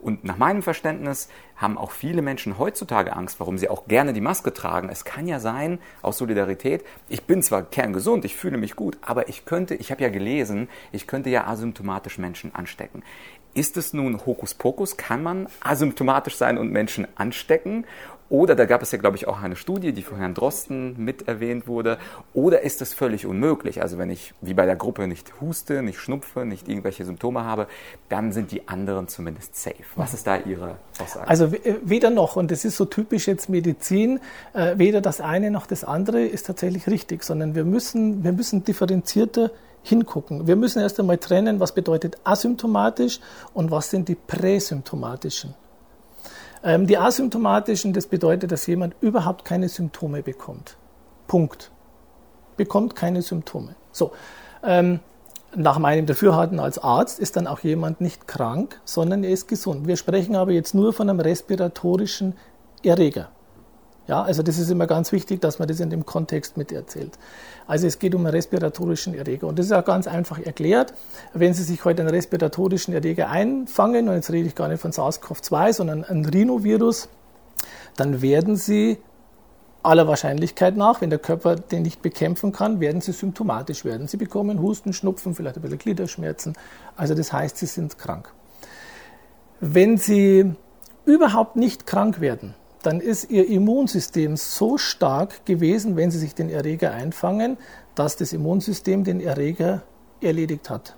Und 0.00 0.24
nach 0.24 0.36
meinem 0.36 0.62
Verständnis 0.62 1.28
haben 1.56 1.76
auch 1.76 1.90
viele 1.90 2.22
Menschen 2.22 2.58
heutzutage 2.58 3.16
Angst, 3.16 3.40
warum 3.40 3.58
sie 3.58 3.68
auch 3.68 3.88
gerne 3.88 4.12
die 4.12 4.20
Maske 4.20 4.54
tragen. 4.54 4.88
Es 4.88 5.04
kann 5.04 5.26
ja 5.26 5.40
sein, 5.40 5.80
aus 6.02 6.18
Solidarität, 6.18 6.84
ich 7.08 7.24
bin 7.24 7.42
zwar 7.42 7.64
kerngesund, 7.64 8.24
ich 8.24 8.36
fühle 8.36 8.58
mich 8.58 8.76
gut, 8.76 8.96
aber 9.02 9.28
ich 9.28 9.44
könnte, 9.44 9.74
ich 9.74 9.90
habe 9.90 10.02
ja 10.02 10.08
gelesen, 10.08 10.68
ich 10.92 11.08
könnte 11.08 11.30
ja 11.30 11.48
asymptomatisch 11.48 11.67
Menschen 12.18 12.54
anstecken. 12.54 13.02
Ist 13.54 13.76
es 13.76 13.92
nun 13.92 14.24
Hokuspokus? 14.24 14.96
Kann 14.96 15.22
man 15.22 15.48
asymptomatisch 15.60 16.36
sein 16.36 16.58
und 16.58 16.70
Menschen 16.70 17.08
anstecken? 17.16 17.84
Oder 18.30 18.54
da 18.54 18.66
gab 18.66 18.82
es 18.82 18.92
ja, 18.92 18.98
glaube 18.98 19.16
ich, 19.16 19.26
auch 19.26 19.40
eine 19.42 19.56
Studie, 19.56 19.92
die 19.92 20.02
von 20.02 20.18
Herrn 20.18 20.34
Drosten 20.34 21.02
mit 21.02 21.28
erwähnt 21.28 21.66
wurde. 21.66 21.98
Oder 22.34 22.60
ist 22.60 22.82
das 22.82 22.92
völlig 22.92 23.24
unmöglich? 23.24 23.80
Also 23.80 23.96
wenn 23.96 24.10
ich 24.10 24.34
wie 24.42 24.52
bei 24.52 24.66
der 24.66 24.76
Gruppe 24.76 25.08
nicht 25.08 25.40
huste, 25.40 25.82
nicht 25.82 25.98
schnupfe, 25.98 26.44
nicht 26.44 26.68
irgendwelche 26.68 27.06
Symptome 27.06 27.44
habe, 27.44 27.68
dann 28.10 28.32
sind 28.32 28.52
die 28.52 28.68
anderen 28.68 29.08
zumindest 29.08 29.56
safe. 29.56 29.76
Was 29.96 30.12
ist 30.12 30.26
da 30.26 30.36
Ihre 30.36 30.76
Aussage? 31.00 31.26
Also 31.26 31.46
äh, 31.46 31.76
weder 31.82 32.10
noch, 32.10 32.36
und 32.36 32.50
das 32.50 32.66
ist 32.66 32.76
so 32.76 32.84
typisch 32.84 33.26
jetzt 33.26 33.48
Medizin, 33.48 34.20
äh, 34.52 34.76
weder 34.76 35.00
das 35.00 35.22
eine 35.22 35.50
noch 35.50 35.66
das 35.66 35.82
andere 35.82 36.22
ist 36.22 36.46
tatsächlich 36.46 36.86
richtig, 36.86 37.24
sondern 37.24 37.54
wir 37.54 37.64
müssen, 37.64 38.24
wir 38.24 38.32
müssen 38.32 38.62
differenzierter 38.62 39.50
hingucken. 39.88 40.46
Wir 40.46 40.56
müssen 40.56 40.80
erst 40.80 41.00
einmal 41.00 41.18
trennen, 41.18 41.60
was 41.60 41.72
bedeutet 41.72 42.18
asymptomatisch 42.24 43.20
und 43.54 43.70
was 43.70 43.90
sind 43.90 44.08
die 44.08 44.14
präsymptomatischen. 44.14 45.54
Ähm, 46.62 46.86
die 46.86 46.98
asymptomatischen, 46.98 47.92
das 47.92 48.06
bedeutet, 48.06 48.52
dass 48.52 48.66
jemand 48.66 48.94
überhaupt 49.00 49.44
keine 49.44 49.68
Symptome 49.68 50.22
bekommt. 50.22 50.76
Punkt. 51.26 51.70
Bekommt 52.56 52.96
keine 52.96 53.22
Symptome. 53.22 53.76
So. 53.92 54.12
Ähm, 54.62 55.00
nach 55.54 55.78
meinem 55.78 56.04
Dafürhalten 56.04 56.60
als 56.60 56.78
Arzt 56.78 57.18
ist 57.18 57.36
dann 57.36 57.46
auch 57.46 57.60
jemand 57.60 58.02
nicht 58.02 58.28
krank, 58.28 58.80
sondern 58.84 59.24
er 59.24 59.30
ist 59.30 59.48
gesund. 59.48 59.86
Wir 59.86 59.96
sprechen 59.96 60.36
aber 60.36 60.52
jetzt 60.52 60.74
nur 60.74 60.92
von 60.92 61.08
einem 61.08 61.20
respiratorischen 61.20 62.34
Erreger. 62.82 63.28
Ja, 64.08 64.22
also 64.22 64.42
das 64.42 64.58
ist 64.58 64.70
immer 64.70 64.86
ganz 64.86 65.12
wichtig, 65.12 65.42
dass 65.42 65.58
man 65.58 65.68
das 65.68 65.80
in 65.80 65.90
dem 65.90 66.06
Kontext 66.06 66.56
mit 66.56 66.72
erzählt. 66.72 67.18
Also 67.66 67.86
es 67.86 67.98
geht 67.98 68.14
um 68.14 68.22
einen 68.24 68.34
respiratorischen 68.34 69.12
Erreger 69.12 69.46
und 69.46 69.58
das 69.58 69.66
ist 69.66 69.72
auch 69.72 69.84
ganz 69.84 70.06
einfach 70.06 70.38
erklärt. 70.38 70.94
Wenn 71.34 71.52
Sie 71.52 71.62
sich 71.62 71.84
heute 71.84 72.00
einen 72.00 72.10
respiratorischen 72.10 72.94
Erreger 72.94 73.28
einfangen, 73.28 74.08
und 74.08 74.14
jetzt 74.14 74.32
rede 74.32 74.48
ich 74.48 74.54
gar 74.54 74.68
nicht 74.68 74.80
von 74.80 74.92
SARS-CoV-2, 74.92 75.74
sondern 75.74 76.04
ein 76.04 76.24
Rhinovirus, 76.24 77.10
dann 77.96 78.22
werden 78.22 78.56
Sie 78.56 78.96
aller 79.82 80.08
Wahrscheinlichkeit 80.08 80.74
nach, 80.74 81.02
wenn 81.02 81.10
der 81.10 81.18
Körper 81.18 81.56
den 81.56 81.82
nicht 81.82 82.00
bekämpfen 82.00 82.52
kann, 82.52 82.80
werden 82.80 83.02
Sie 83.02 83.12
symptomatisch 83.12 83.84
werden. 83.84 84.08
Sie 84.08 84.16
bekommen 84.16 84.62
Husten, 84.62 84.94
Schnupfen, 84.94 85.34
vielleicht 85.34 85.56
ein 85.56 85.62
bisschen 85.62 85.78
Gliederschmerzen. 85.78 86.54
Also 86.96 87.14
das 87.14 87.30
heißt, 87.30 87.58
Sie 87.58 87.66
sind 87.66 87.98
krank. 87.98 88.32
Wenn 89.60 89.98
Sie 89.98 90.54
überhaupt 91.04 91.56
nicht 91.56 91.86
krank 91.86 92.22
werden, 92.22 92.54
dann 92.88 93.00
ist 93.02 93.30
ihr 93.30 93.46
Immunsystem 93.46 94.38
so 94.38 94.78
stark 94.78 95.44
gewesen, 95.44 95.94
wenn 95.96 96.10
sie 96.10 96.18
sich 96.18 96.34
den 96.34 96.48
Erreger 96.48 96.90
einfangen, 96.90 97.58
dass 97.94 98.16
das 98.16 98.32
Immunsystem 98.32 99.04
den 99.04 99.20
Erreger 99.20 99.82
erledigt 100.22 100.70
hat. 100.70 100.96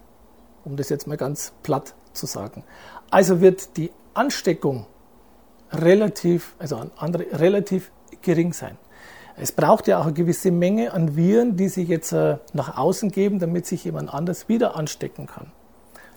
Um 0.64 0.76
das 0.76 0.88
jetzt 0.88 1.08
mal 1.08 1.16
ganz 1.16 1.52
platt 1.64 1.96
zu 2.12 2.26
sagen. 2.26 2.62
Also 3.10 3.40
wird 3.40 3.76
die 3.76 3.90
Ansteckung 4.14 4.86
relativ, 5.72 6.54
also 6.60 6.80
andere, 6.96 7.26
relativ 7.40 7.90
gering 8.22 8.52
sein. 8.52 8.78
Es 9.36 9.50
braucht 9.50 9.88
ja 9.88 9.98
auch 9.98 10.04
eine 10.04 10.12
gewisse 10.12 10.52
Menge 10.52 10.92
an 10.92 11.16
Viren, 11.16 11.56
die 11.56 11.68
sich 11.68 11.88
jetzt 11.88 12.12
äh, 12.12 12.36
nach 12.52 12.78
außen 12.78 13.10
geben, 13.10 13.40
damit 13.40 13.66
sich 13.66 13.82
jemand 13.82 14.14
anders 14.14 14.48
wieder 14.48 14.76
anstecken 14.76 15.26
kann. 15.26 15.50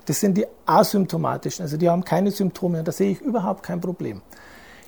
Das 0.05 0.19
sind 0.19 0.37
die 0.37 0.45
asymptomatischen, 0.67 1.63
also 1.63 1.77
die 1.77 1.89
haben 1.89 2.05
keine 2.05 2.29
Symptome. 2.29 2.83
Da 2.83 2.91
sehe 2.91 3.09
ich 3.09 3.21
überhaupt 3.21 3.63
kein 3.63 3.81
Problem. 3.81 4.21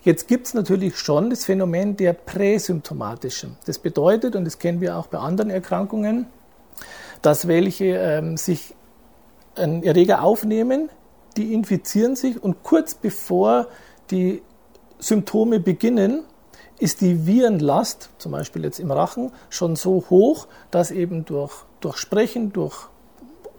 Jetzt 0.05 0.27
gibt 0.27 0.45
es 0.45 0.53
natürlich 0.53 0.99
schon 0.99 1.31
das 1.31 1.45
Phänomen 1.45 1.97
der 1.97 2.13
präsymptomatischen. 2.13 3.57
Das 3.65 3.79
bedeutet, 3.79 4.35
und 4.35 4.45
das 4.45 4.59
kennen 4.59 4.79
wir 4.79 4.97
auch 4.97 5.07
bei 5.07 5.17
anderen 5.17 5.49
Erkrankungen, 5.49 6.27
dass 7.23 7.47
welche 7.47 7.85
ähm, 7.85 8.37
sich 8.37 8.75
einen 9.55 9.81
Erreger 9.81 10.23
aufnehmen, 10.23 10.89
die 11.37 11.53
infizieren 11.53 12.15
sich 12.15 12.41
und 12.41 12.61
kurz 12.61 12.93
bevor 12.93 13.67
die 14.11 14.43
Symptome 14.99 15.59
beginnen, 15.59 16.23
ist 16.77 17.01
die 17.01 17.25
Virenlast, 17.25 18.11
zum 18.19 18.31
Beispiel 18.31 18.63
jetzt 18.63 18.79
im 18.79 18.91
Rachen, 18.91 19.31
schon 19.49 19.75
so 19.75 20.05
hoch, 20.11 20.45
dass 20.69 20.91
eben 20.91 21.25
durch, 21.25 21.65
durch 21.79 21.97
Sprechen, 21.97 22.53
durch 22.53 22.89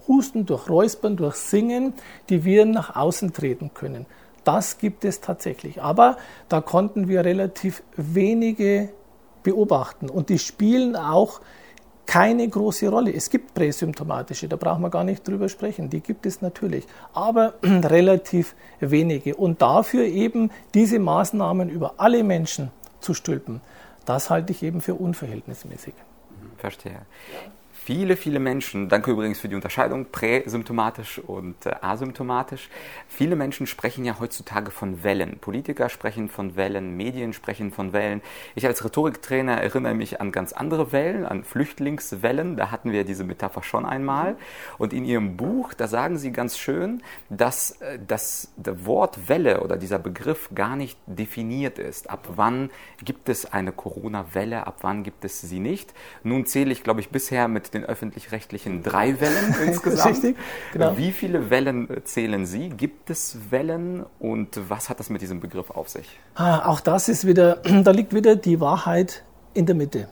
Husten, 0.07 0.47
durch 0.47 0.69
Räuspern, 0.69 1.17
durch 1.17 1.35
Singen 1.35 1.95
die 2.29 2.45
Viren 2.45 2.71
nach 2.71 2.95
außen 2.95 3.33
treten 3.33 3.73
können. 3.75 4.07
Das 4.47 4.79
gibt 4.79 5.05
es 5.05 5.21
tatsächlich. 5.21 5.83
Aber 5.83 6.17
da 6.49 6.61
konnten 6.61 7.09
wir 7.09 7.25
relativ 7.25 7.83
wenige 7.97 8.91
beobachten 9.43 10.09
und 10.09 10.29
die 10.29 10.39
spielen 10.39 10.95
auch 10.95 11.41
keine 12.07 12.49
große 12.49 12.89
Rolle. 12.89 13.13
Es 13.13 13.29
gibt 13.29 13.55
präsymptomatische, 13.55 14.47
da 14.47 14.55
brauchen 14.55 14.83
wir 14.83 14.91
gar 14.91 15.03
nicht 15.03 15.27
drüber 15.27 15.49
sprechen, 15.49 15.91
die 15.91 16.01
gibt 16.01 16.27
es 16.27 16.43
natürlich, 16.43 16.87
aber 17.13 17.55
relativ 17.63 18.55
wenige. 18.79 19.35
Und 19.35 19.61
dafür 19.61 20.05
eben 20.05 20.53
diese 20.75 21.01
Maßnahmen 21.01 21.69
über 21.69 21.95
alle 21.97 22.23
Menschen 22.23 22.71
zu 23.01 23.15
stülpen, 23.15 23.61
das 24.05 24.31
halte 24.31 24.53
ich 24.53 24.63
eben 24.63 24.81
für 24.81 24.95
unverhältnismäßig. 24.95 25.95
Verstehe. 26.59 27.01
Viele, 27.87 28.17
viele 28.17 28.41
Menschen, 28.41 28.89
danke 28.89 29.13
übrigens 29.13 29.39
für 29.39 29.49
die 29.49 29.55
Unterscheidung, 29.55 30.07
präsymptomatisch 30.11 31.21
und 31.21 31.67
äh, 31.67 31.77
asymptomatisch. 31.81 32.69
Viele 33.07 33.37
Menschen 33.37 33.69
sprechen 33.69 34.05
ja 34.05 34.19
heutzutage 34.19 34.73
von 34.73 35.05
Wellen. 35.05 35.39
Politiker 35.39 35.89
sprechen 35.89 36.29
von 36.29 36.57
Wellen, 36.57 36.97
Medien 36.97 37.33
sprechen 37.33 37.71
von 37.71 37.93
Wellen. 37.93 38.23
Ich 38.57 38.67
als 38.67 38.85
Rhetoriktrainer 38.85 39.63
erinnere 39.63 39.95
mich 39.95 40.21
an 40.21 40.33
ganz 40.33 40.53
andere 40.53 40.91
Wellen, 40.91 41.25
an 41.25 41.45
Flüchtlingswellen. 41.45 42.57
Da 42.57 42.73
hatten 42.73 42.91
wir 42.91 43.05
diese 43.05 43.23
Metapher 43.23 43.63
schon 43.63 43.87
einmal. 43.87 44.37
Und 44.79 44.93
in 44.93 45.05
Ihrem 45.05 45.37
Buch, 45.37 45.73
da 45.73 45.87
sagen 45.87 46.19
Sie 46.19 46.33
ganz 46.33 46.59
schön, 46.59 47.05
dass 47.31 47.81
äh, 47.83 48.01
das 48.05 48.53
Wort 48.57 49.29
Welle 49.29 49.61
oder 49.61 49.77
dieser 49.77 50.01
Begriff 50.01 50.51
gar 50.53 50.75
nicht 50.75 50.99
definiert 51.07 51.79
ist. 51.79 52.11
Ab 52.11 52.31
wann 52.35 52.71
gibt 53.05 53.29
es 53.29 53.53
eine 53.53 53.71
Corona-Welle, 53.71 54.67
ab 54.67 54.79
wann 54.81 55.05
gibt 55.05 55.25
es 55.25 55.41
sie 55.41 55.61
nicht? 55.61 55.95
Nun 56.25 56.47
zähle 56.47 56.73
ich, 56.73 56.83
glaube 56.83 56.99
ich, 56.99 57.11
bisher 57.11 57.47
mit 57.47 57.76
den 57.77 57.85
öffentlich-rechtlichen 57.85 58.83
drei 58.83 59.21
Wellen 59.21 59.55
insgesamt. 59.67 60.17
Richtig, 60.17 60.37
genau. 60.73 60.97
Wie 60.97 61.13
viele 61.13 61.51
Wellen 61.51 61.89
zählen 62.05 62.47
Sie? 62.47 62.71
Gibt 62.71 63.11
es 63.11 63.39
Wellen 63.51 64.05
und 64.19 64.59
was 64.69 64.89
hat 64.89 64.99
das 65.01 65.11
mit 65.11 65.23
diesem 65.23 65.41
Begriff 65.41 65.71
auf 65.71 65.89
sich? 65.89 66.19
Ah, 66.35 66.69
auch 66.71 66.81
das 66.81 67.09
ist 67.09 67.27
wieder, 67.27 67.57
da 67.85 67.91
liegt 67.91 68.15
wieder 68.15 68.37
die 68.37 68.61
Wahrheit 68.61 69.25
in 69.55 69.67
der 69.67 69.75
Mitte. 69.75 70.09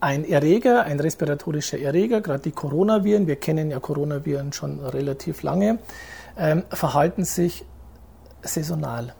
Ein 0.00 0.24
Erreger, 0.24 0.84
ein 0.84 1.00
respiratorischer 1.00 1.78
Erreger, 1.78 2.20
gerade 2.20 2.44
die 2.44 2.52
Coronaviren, 2.52 3.26
wir 3.26 3.36
kennen 3.36 3.70
ja 3.70 3.80
Coronaviren 3.80 4.52
schon 4.52 4.78
relativ 4.78 5.42
lange, 5.42 5.80
ähm, 6.36 6.62
verhalten 6.70 7.24
sich 7.24 7.64
saisonal. 8.42 9.14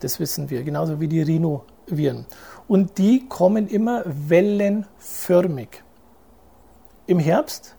Das 0.00 0.18
wissen 0.18 0.48
wir, 0.48 0.62
genauso 0.62 0.98
wie 0.98 1.08
die 1.08 1.20
Rhinoviren. 1.20 2.24
Und 2.68 2.96
die 2.96 3.28
kommen 3.28 3.68
immer 3.68 4.02
wellenförmig. 4.06 5.82
Im 7.06 7.18
Herbst, 7.18 7.74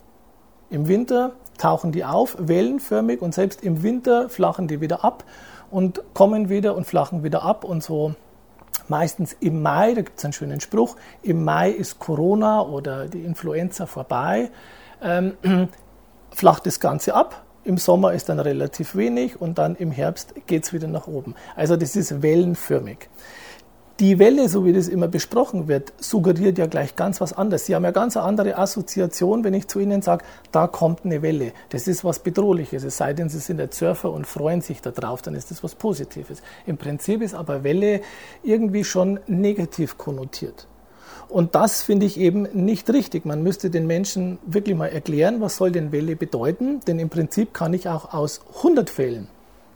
im 0.69 0.87
Winter 0.87 1.33
tauchen 1.57 1.91
die 1.91 2.05
auf, 2.05 2.35
wellenförmig 2.39 3.21
und 3.21 3.33
selbst 3.33 3.63
im 3.63 3.83
Winter 3.83 4.29
flachen 4.29 4.67
die 4.67 4.81
wieder 4.81 5.03
ab 5.03 5.23
und 5.69 6.01
kommen 6.13 6.49
wieder 6.49 6.75
und 6.75 6.85
flachen 6.85 7.23
wieder 7.23 7.43
ab 7.43 7.63
und 7.63 7.83
so 7.83 8.15
meistens 8.87 9.35
im 9.39 9.61
Mai, 9.61 9.93
da 9.93 10.01
gibt 10.01 10.19
es 10.19 10.25
einen 10.25 10.33
schönen 10.33 10.59
Spruch, 10.59 10.95
im 11.23 11.43
Mai 11.43 11.71
ist 11.71 11.99
Corona 11.99 12.61
oder 12.61 13.07
die 13.07 13.23
Influenza 13.23 13.85
vorbei, 13.85 14.51
ähm, 15.01 15.33
flacht 16.31 16.65
das 16.65 16.79
Ganze 16.79 17.15
ab. 17.15 17.43
Im 17.63 17.77
Sommer 17.77 18.13
ist 18.13 18.27
dann 18.29 18.39
relativ 18.39 18.95
wenig 18.95 19.39
und 19.39 19.59
dann 19.59 19.75
im 19.75 19.91
Herbst 19.91 20.33
geht 20.47 20.63
es 20.63 20.73
wieder 20.73 20.87
nach 20.87 21.07
oben. 21.07 21.35
Also 21.55 21.77
das 21.77 21.95
ist 21.95 22.21
wellenförmig. 22.21 23.09
Die 24.01 24.17
Welle, 24.17 24.49
so 24.49 24.65
wie 24.65 24.73
das 24.73 24.87
immer 24.87 25.07
besprochen 25.07 25.67
wird, 25.67 25.93
suggeriert 25.99 26.57
ja 26.57 26.65
gleich 26.65 26.95
ganz 26.95 27.21
was 27.21 27.33
anderes. 27.33 27.67
Sie 27.67 27.75
haben 27.75 27.83
ja 27.83 27.91
ganz 27.91 28.17
eine 28.17 28.25
andere 28.25 28.57
Assoziation, 28.57 29.43
wenn 29.43 29.53
ich 29.53 29.67
zu 29.67 29.79
Ihnen 29.79 30.01
sage, 30.01 30.25
da 30.51 30.65
kommt 30.65 31.05
eine 31.05 31.21
Welle. 31.21 31.51
Das 31.69 31.87
ist 31.87 32.03
was 32.03 32.17
Bedrohliches. 32.17 32.83
Es 32.83 32.97
sei 32.97 33.13
denn, 33.13 33.29
Sie 33.29 33.37
sind 33.37 33.57
der 33.57 33.69
Surfer 33.71 34.11
und 34.11 34.25
freuen 34.25 34.61
sich 34.61 34.81
darauf, 34.81 35.21
dann 35.21 35.35
ist 35.35 35.51
das 35.51 35.63
was 35.63 35.75
Positives. 35.75 36.41
Im 36.65 36.77
Prinzip 36.77 37.21
ist 37.21 37.35
aber 37.35 37.63
Welle 37.63 38.01
irgendwie 38.41 38.83
schon 38.83 39.19
negativ 39.27 39.99
konnotiert. 39.99 40.65
Und 41.29 41.53
das 41.53 41.83
finde 41.83 42.07
ich 42.07 42.19
eben 42.19 42.47
nicht 42.53 42.89
richtig. 42.89 43.23
Man 43.27 43.43
müsste 43.43 43.69
den 43.69 43.85
Menschen 43.85 44.39
wirklich 44.47 44.75
mal 44.75 44.87
erklären, 44.87 45.41
was 45.41 45.57
soll 45.57 45.71
denn 45.71 45.91
Welle 45.91 46.15
bedeuten? 46.15 46.79
Denn 46.87 46.97
im 46.97 47.09
Prinzip 47.09 47.53
kann 47.53 47.75
ich 47.75 47.87
auch 47.87 48.15
aus 48.15 48.41
100 48.57 48.89
Fällen, 48.89 49.27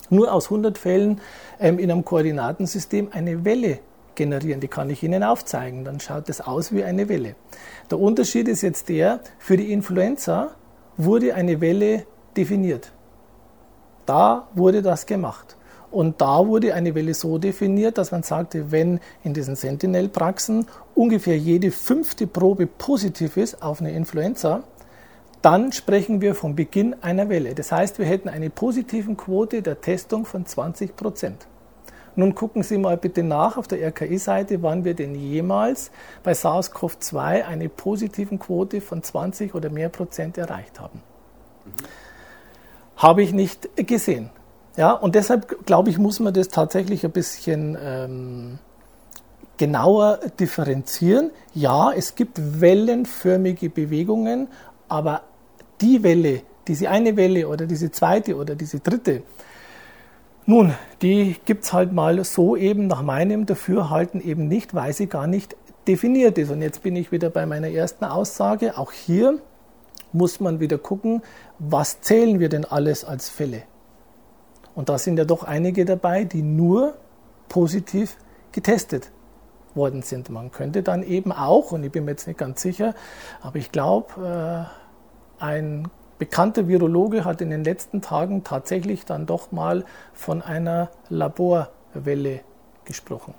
nur 0.09 0.33
aus 0.33 0.45
100 0.45 0.79
Fällen 0.79 1.21
ähm, 1.59 1.77
in 1.77 1.91
einem 1.91 2.03
Koordinatensystem 2.03 3.09
eine 3.11 3.45
Welle 3.45 3.81
generieren. 4.15 4.61
Die 4.61 4.67
kann 4.67 4.89
ich 4.89 5.03
Ihnen 5.03 5.23
aufzeigen. 5.23 5.83
Dann 5.83 5.99
schaut 5.99 6.29
es 6.29 6.41
aus 6.41 6.71
wie 6.71 6.83
eine 6.83 7.09
Welle. 7.09 7.35
Der 7.91 7.99
Unterschied 7.99 8.47
ist 8.47 8.61
jetzt 8.61 8.89
der, 8.89 9.19
für 9.37 9.57
die 9.57 9.71
Influenza 9.71 10.51
wurde 10.97 11.35
eine 11.35 11.61
Welle 11.61 12.05
definiert. 12.35 12.91
Da 14.05 14.47
wurde 14.53 14.81
das 14.81 15.05
gemacht. 15.05 15.57
Und 15.91 16.19
da 16.19 16.45
wurde 16.45 16.73
eine 16.73 16.93
Welle 16.93 17.13
so 17.13 17.37
definiert, 17.37 17.97
dass 17.97 18.11
man 18.11 18.23
sagte, 18.23 18.71
wenn 18.71 18.99
in 19.23 19.33
diesen 19.33 19.55
Sentinel-Praxen 19.55 20.67
ungefähr 20.93 21.37
jede 21.37 21.71
fünfte 21.71 22.27
Probe 22.27 22.67
positiv 22.67 23.37
ist 23.37 23.61
auf 23.61 23.79
eine 23.79 23.93
Influenza, 23.93 24.63
dann 25.41 25.71
sprechen 25.71 26.21
wir 26.21 26.35
vom 26.35 26.55
Beginn 26.55 26.95
einer 27.01 27.29
Welle. 27.29 27.55
Das 27.55 27.71
heißt, 27.71 27.99
wir 27.99 28.05
hätten 28.07 28.29
eine 28.29 28.49
positiven 28.49 29.15
Quote 29.15 29.61
der 29.61 29.79
Testung 29.79 30.25
von 30.25 30.45
20 30.45 30.95
Prozent. 30.95 31.47
Nun 32.15 32.33
gucken 32.35 32.63
Sie 32.63 32.77
mal 32.77 32.97
bitte 32.97 33.23
nach 33.23 33.57
auf 33.57 33.67
der 33.67 33.85
RKI-Seite, 33.87 34.63
wann 34.63 34.85
wir 34.85 34.93
denn 34.93 35.15
jemals 35.15 35.91
bei 36.23 36.31
SARS-CoV-2 36.31 37.43
eine 37.43 37.69
positiven 37.69 38.39
Quote 38.39 38.81
von 38.81 39.03
20 39.03 39.53
oder 39.53 39.69
mehr 39.69 39.89
Prozent 39.89 40.37
erreicht 40.37 40.79
haben. 40.79 41.01
Mhm. 41.65 41.71
Habe 42.97 43.23
ich 43.23 43.33
nicht 43.33 43.69
gesehen. 43.75 44.29
Ja, 44.77 44.91
und 44.91 45.15
deshalb 45.15 45.65
glaube 45.65 45.89
ich, 45.89 45.97
muss 45.97 46.19
man 46.19 46.33
das 46.33 46.49
tatsächlich 46.49 47.05
ein 47.05 47.11
bisschen 47.11 47.77
ähm, 47.81 48.59
genauer 49.57 50.19
differenzieren. 50.39 51.31
Ja, 51.53 51.91
es 51.91 52.15
gibt 52.15 52.61
wellenförmige 52.61 53.69
Bewegungen, 53.69 54.47
aber 54.89 55.21
die 55.81 56.03
Welle, 56.03 56.41
diese 56.67 56.89
eine 56.89 57.15
Welle 57.15 57.47
oder 57.47 57.65
diese 57.65 57.91
zweite 57.91 58.35
oder 58.35 58.55
diese 58.55 58.79
dritte, 58.79 59.23
nun, 60.45 60.73
die 61.01 61.35
gibt 61.45 61.63
es 61.63 61.73
halt 61.73 61.91
mal 61.91 62.23
so 62.23 62.55
eben 62.55 62.87
nach 62.87 63.01
meinem 63.01 63.45
Dafürhalten 63.45 64.21
eben 64.21 64.47
nicht, 64.47 64.73
weil 64.73 64.93
sie 64.93 65.07
gar 65.07 65.27
nicht 65.27 65.55
definiert 65.87 66.37
ist. 66.37 66.51
Und 66.51 66.61
jetzt 66.61 66.83
bin 66.83 66.95
ich 66.95 67.11
wieder 67.11 67.29
bei 67.29 67.45
meiner 67.45 67.69
ersten 67.69 68.05
Aussage. 68.05 68.77
Auch 68.77 68.91
hier 68.91 69.39
muss 70.13 70.39
man 70.39 70.59
wieder 70.59 70.77
gucken, 70.77 71.21
was 71.59 72.01
zählen 72.01 72.39
wir 72.39 72.49
denn 72.49 72.65
alles 72.65 73.03
als 73.05 73.29
Fälle? 73.29 73.63
Und 74.75 74.89
da 74.89 74.97
sind 74.97 75.17
ja 75.17 75.25
doch 75.25 75.43
einige 75.43 75.85
dabei, 75.85 76.25
die 76.25 76.41
nur 76.41 76.95
positiv 77.49 78.17
getestet 78.51 79.11
worden 79.73 80.01
sind. 80.01 80.29
Man 80.29 80.51
könnte 80.51 80.83
dann 80.83 81.03
eben 81.03 81.31
auch, 81.31 81.71
und 81.71 81.83
ich 81.83 81.91
bin 81.91 82.05
mir 82.05 82.11
jetzt 82.11 82.27
nicht 82.27 82.39
ganz 82.39 82.61
sicher, 82.61 82.93
aber 83.41 83.57
ich 83.57 83.71
glaube, 83.71 84.67
äh, 85.39 85.43
ein 85.43 85.89
bekannter 86.17 86.67
Virologe 86.67 87.25
hat 87.25 87.41
in 87.41 87.49
den 87.49 87.63
letzten 87.63 88.01
Tagen 88.01 88.43
tatsächlich 88.43 89.05
dann 89.05 89.25
doch 89.25 89.51
mal 89.51 89.85
von 90.13 90.41
einer 90.41 90.89
Laborwelle 91.09 92.41
gesprochen. 92.85 93.33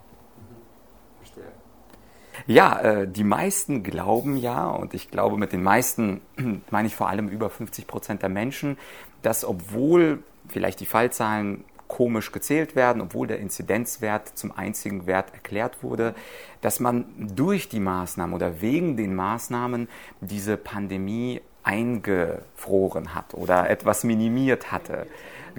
Ja, 2.47 2.80
äh, 2.80 3.09
die 3.09 3.25
meisten 3.25 3.83
glauben 3.83 4.37
ja, 4.37 4.68
und 4.68 4.95
ich 4.95 5.11
glaube 5.11 5.37
mit 5.37 5.52
den 5.52 5.62
meisten 5.62 6.21
meine 6.71 6.87
ich 6.87 6.95
vor 6.95 7.09
allem 7.09 7.28
über 7.28 7.50
50 7.50 7.87
Prozent 7.87 8.23
der 8.23 8.28
Menschen, 8.28 8.78
dass 9.23 9.45
obwohl 9.45 10.23
vielleicht 10.49 10.80
die 10.80 10.87
Fallzahlen 10.87 11.64
komisch 11.88 12.33
gezählt 12.33 12.76
werden, 12.76 13.00
obwohl 13.00 13.26
der 13.26 13.38
Inzidenzwert 13.38 14.37
zum 14.37 14.52
einzigen 14.56 15.06
Wert 15.06 15.33
erklärt 15.33 15.83
wurde, 15.83 16.14
dass 16.61 16.80
man 16.80 17.06
durch 17.35 17.68
die 17.68 17.80
Maßnahmen 17.80 18.35
oder 18.35 18.61
wegen 18.61 18.97
den 18.97 19.14
Maßnahmen 19.14 19.88
diese 20.21 20.56
Pandemie 20.56 21.40
eingefroren 21.67 23.15
hat 23.15 23.35
oder 23.35 23.69
etwas 23.69 24.05
minimiert 24.05 24.73
hatte. 24.73 25.07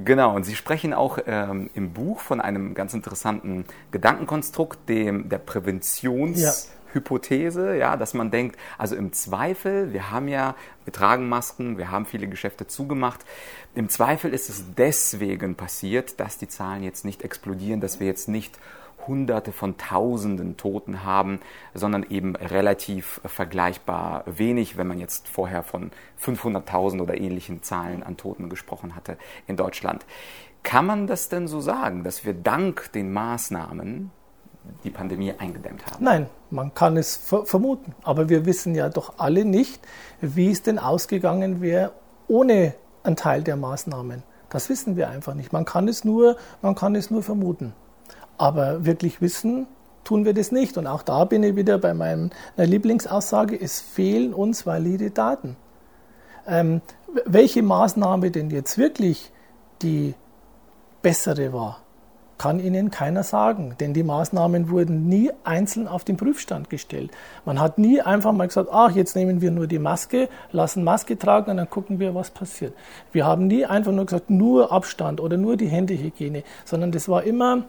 Genau, 0.03 0.35
und 0.35 0.43
Sie 0.43 0.55
sprechen 0.55 0.93
auch 0.93 1.19
ähm, 1.25 1.71
im 1.73 1.91
Buch 1.91 2.19
von 2.19 2.39
einem 2.39 2.75
ganz 2.75 2.93
interessanten 2.93 3.65
Gedankenkonstrukt, 3.91 4.87
dem 4.87 5.27
der 5.27 5.39
Präventionshypothese, 5.39 7.69
ja. 7.71 7.75
ja, 7.75 7.97
dass 7.97 8.13
man 8.13 8.29
denkt, 8.29 8.59
also 8.77 8.95
im 8.95 9.11
Zweifel, 9.11 9.93
wir 9.93 10.11
haben 10.11 10.27
ja, 10.27 10.53
wir 10.85 10.93
tragen 10.93 11.27
Masken, 11.27 11.79
wir 11.79 11.89
haben 11.89 12.05
viele 12.05 12.27
Geschäfte 12.27 12.67
zugemacht, 12.67 13.21
im 13.73 13.89
Zweifel 13.89 14.31
ist 14.33 14.49
es 14.49 14.65
deswegen 14.77 15.55
passiert, 15.55 16.19
dass 16.19 16.37
die 16.37 16.47
Zahlen 16.47 16.83
jetzt 16.83 17.03
nicht 17.03 17.23
explodieren, 17.23 17.81
dass 17.81 17.99
wir 17.99 18.05
jetzt 18.05 18.29
nicht 18.29 18.59
Hunderte 19.07 19.51
von 19.51 19.77
Tausenden 19.77 20.57
Toten 20.57 21.03
haben, 21.03 21.39
sondern 21.73 22.03
eben 22.03 22.35
relativ 22.35 23.21
vergleichbar 23.25 24.23
wenig, 24.25 24.77
wenn 24.77 24.87
man 24.87 24.99
jetzt 24.99 25.27
vorher 25.27 25.63
von 25.63 25.91
500.000 26.21 27.01
oder 27.01 27.19
ähnlichen 27.19 27.63
Zahlen 27.63 28.03
an 28.03 28.17
Toten 28.17 28.49
gesprochen 28.49 28.95
hatte 28.95 29.17
in 29.47 29.55
Deutschland. 29.57 30.05
Kann 30.63 30.85
man 30.85 31.07
das 31.07 31.29
denn 31.29 31.47
so 31.47 31.61
sagen, 31.61 32.03
dass 32.03 32.25
wir 32.25 32.33
dank 32.33 32.91
den 32.91 33.13
Maßnahmen 33.13 34.11
die 34.83 34.89
Pandemie 34.89 35.33
eingedämmt 35.37 35.85
haben? 35.85 36.03
Nein, 36.03 36.29
man 36.49 36.73
kann 36.73 36.97
es 36.97 37.17
vermuten. 37.17 37.95
Aber 38.03 38.29
wir 38.29 38.45
wissen 38.45 38.75
ja 38.75 38.89
doch 38.89 39.13
alle 39.17 39.45
nicht, 39.45 39.79
wie 40.19 40.51
es 40.51 40.63
denn 40.63 40.79
ausgegangen 40.79 41.61
wäre 41.61 41.93
ohne 42.27 42.75
einen 43.03 43.15
Teil 43.15 43.43
der 43.43 43.55
Maßnahmen. 43.55 44.23
Das 44.49 44.69
wissen 44.69 44.95
wir 44.95 45.09
einfach 45.09 45.33
nicht. 45.33 45.53
Man 45.53 45.65
kann 45.65 45.87
es 45.87 46.03
nur, 46.03 46.37
man 46.61 46.75
kann 46.75 46.95
es 46.95 47.09
nur 47.11 47.23
vermuten. 47.23 47.73
Aber 48.37 48.85
wirklich 48.85 49.21
wissen 49.21 49.67
tun 50.03 50.25
wir 50.25 50.33
das 50.33 50.51
nicht. 50.51 50.77
Und 50.77 50.87
auch 50.87 51.03
da 51.03 51.25
bin 51.25 51.43
ich 51.43 51.55
wieder 51.55 51.77
bei 51.77 51.93
meiner 51.93 52.29
Lieblingsaussage, 52.55 53.59
es 53.59 53.81
fehlen 53.81 54.33
uns 54.33 54.65
valide 54.65 55.11
Daten. 55.11 55.57
Ähm, 56.47 56.81
welche 57.25 57.61
Maßnahme 57.61 58.31
denn 58.31 58.49
jetzt 58.49 58.77
wirklich 58.77 59.31
die 59.81 60.15
bessere 61.01 61.51
war, 61.51 61.81
kann 62.37 62.59
Ihnen 62.59 62.91
keiner 62.91 63.23
sagen, 63.23 63.75
denn 63.79 63.93
die 63.93 64.03
Maßnahmen 64.03 64.69
wurden 64.69 65.07
nie 65.09 65.31
einzeln 65.43 65.87
auf 65.87 66.03
den 66.03 66.17
Prüfstand 66.17 66.69
gestellt. 66.69 67.11
Man 67.45 67.59
hat 67.59 67.79
nie 67.79 67.99
einfach 68.01 68.31
mal 68.31 68.47
gesagt, 68.47 68.69
ach, 68.71 68.91
jetzt 68.91 69.15
nehmen 69.15 69.41
wir 69.41 69.49
nur 69.49 69.65
die 69.65 69.79
Maske, 69.79 70.29
lassen 70.51 70.83
Maske 70.83 71.17
tragen 71.17 71.49
und 71.49 71.57
dann 71.57 71.69
gucken 71.69 71.99
wir, 71.99 72.13
was 72.13 72.29
passiert. 72.29 72.73
Wir 73.11 73.25
haben 73.25 73.47
nie 73.47 73.65
einfach 73.65 73.91
nur 73.91 74.05
gesagt, 74.05 74.29
nur 74.29 74.71
Abstand 74.71 75.19
oder 75.19 75.37
nur 75.37 75.57
die 75.57 75.67
Händehygiene, 75.67 76.43
sondern 76.63 76.91
das 76.91 77.09
war 77.09 77.23
immer 77.23 77.63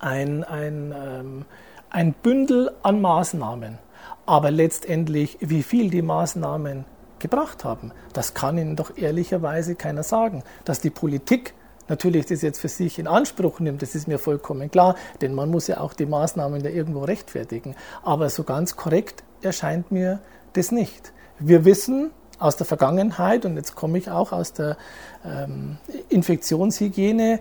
ein, 0.00 0.44
ein, 0.44 0.94
ähm, 0.96 1.44
ein 1.90 2.12
Bündel 2.12 2.72
an 2.82 3.00
Maßnahmen. 3.00 3.78
Aber 4.26 4.50
letztendlich, 4.50 5.38
wie 5.40 5.62
viel 5.62 5.90
die 5.90 6.02
Maßnahmen 6.02 6.84
gebracht 7.18 7.64
haben, 7.64 7.92
das 8.12 8.34
kann 8.34 8.58
Ihnen 8.58 8.76
doch 8.76 8.96
ehrlicherweise 8.96 9.74
keiner 9.74 10.02
sagen. 10.02 10.42
Dass 10.64 10.80
die 10.80 10.90
Politik 10.90 11.54
natürlich 11.88 12.26
das 12.26 12.42
jetzt 12.42 12.60
für 12.60 12.68
sich 12.68 12.98
in 12.98 13.06
Anspruch 13.06 13.60
nimmt, 13.60 13.82
das 13.82 13.94
ist 13.94 14.08
mir 14.08 14.18
vollkommen 14.18 14.70
klar, 14.70 14.94
denn 15.20 15.34
man 15.34 15.50
muss 15.50 15.66
ja 15.66 15.80
auch 15.80 15.92
die 15.92 16.06
Maßnahmen 16.06 16.62
da 16.62 16.68
irgendwo 16.68 17.04
rechtfertigen. 17.04 17.74
Aber 18.02 18.30
so 18.30 18.44
ganz 18.44 18.76
korrekt 18.76 19.24
erscheint 19.42 19.90
mir 19.90 20.20
das 20.52 20.70
nicht. 20.70 21.12
Wir 21.38 21.64
wissen 21.64 22.10
aus 22.38 22.56
der 22.56 22.66
Vergangenheit, 22.66 23.44
und 23.44 23.56
jetzt 23.56 23.74
komme 23.74 23.98
ich 23.98 24.10
auch 24.10 24.32
aus 24.32 24.52
der 24.52 24.76
ähm, 25.24 25.78
Infektionshygiene, 26.08 27.40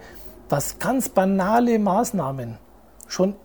dass 0.50 0.80
ganz 0.80 1.10
banale 1.10 1.80
Maßnahmen 1.80 2.58
schon 3.08 3.36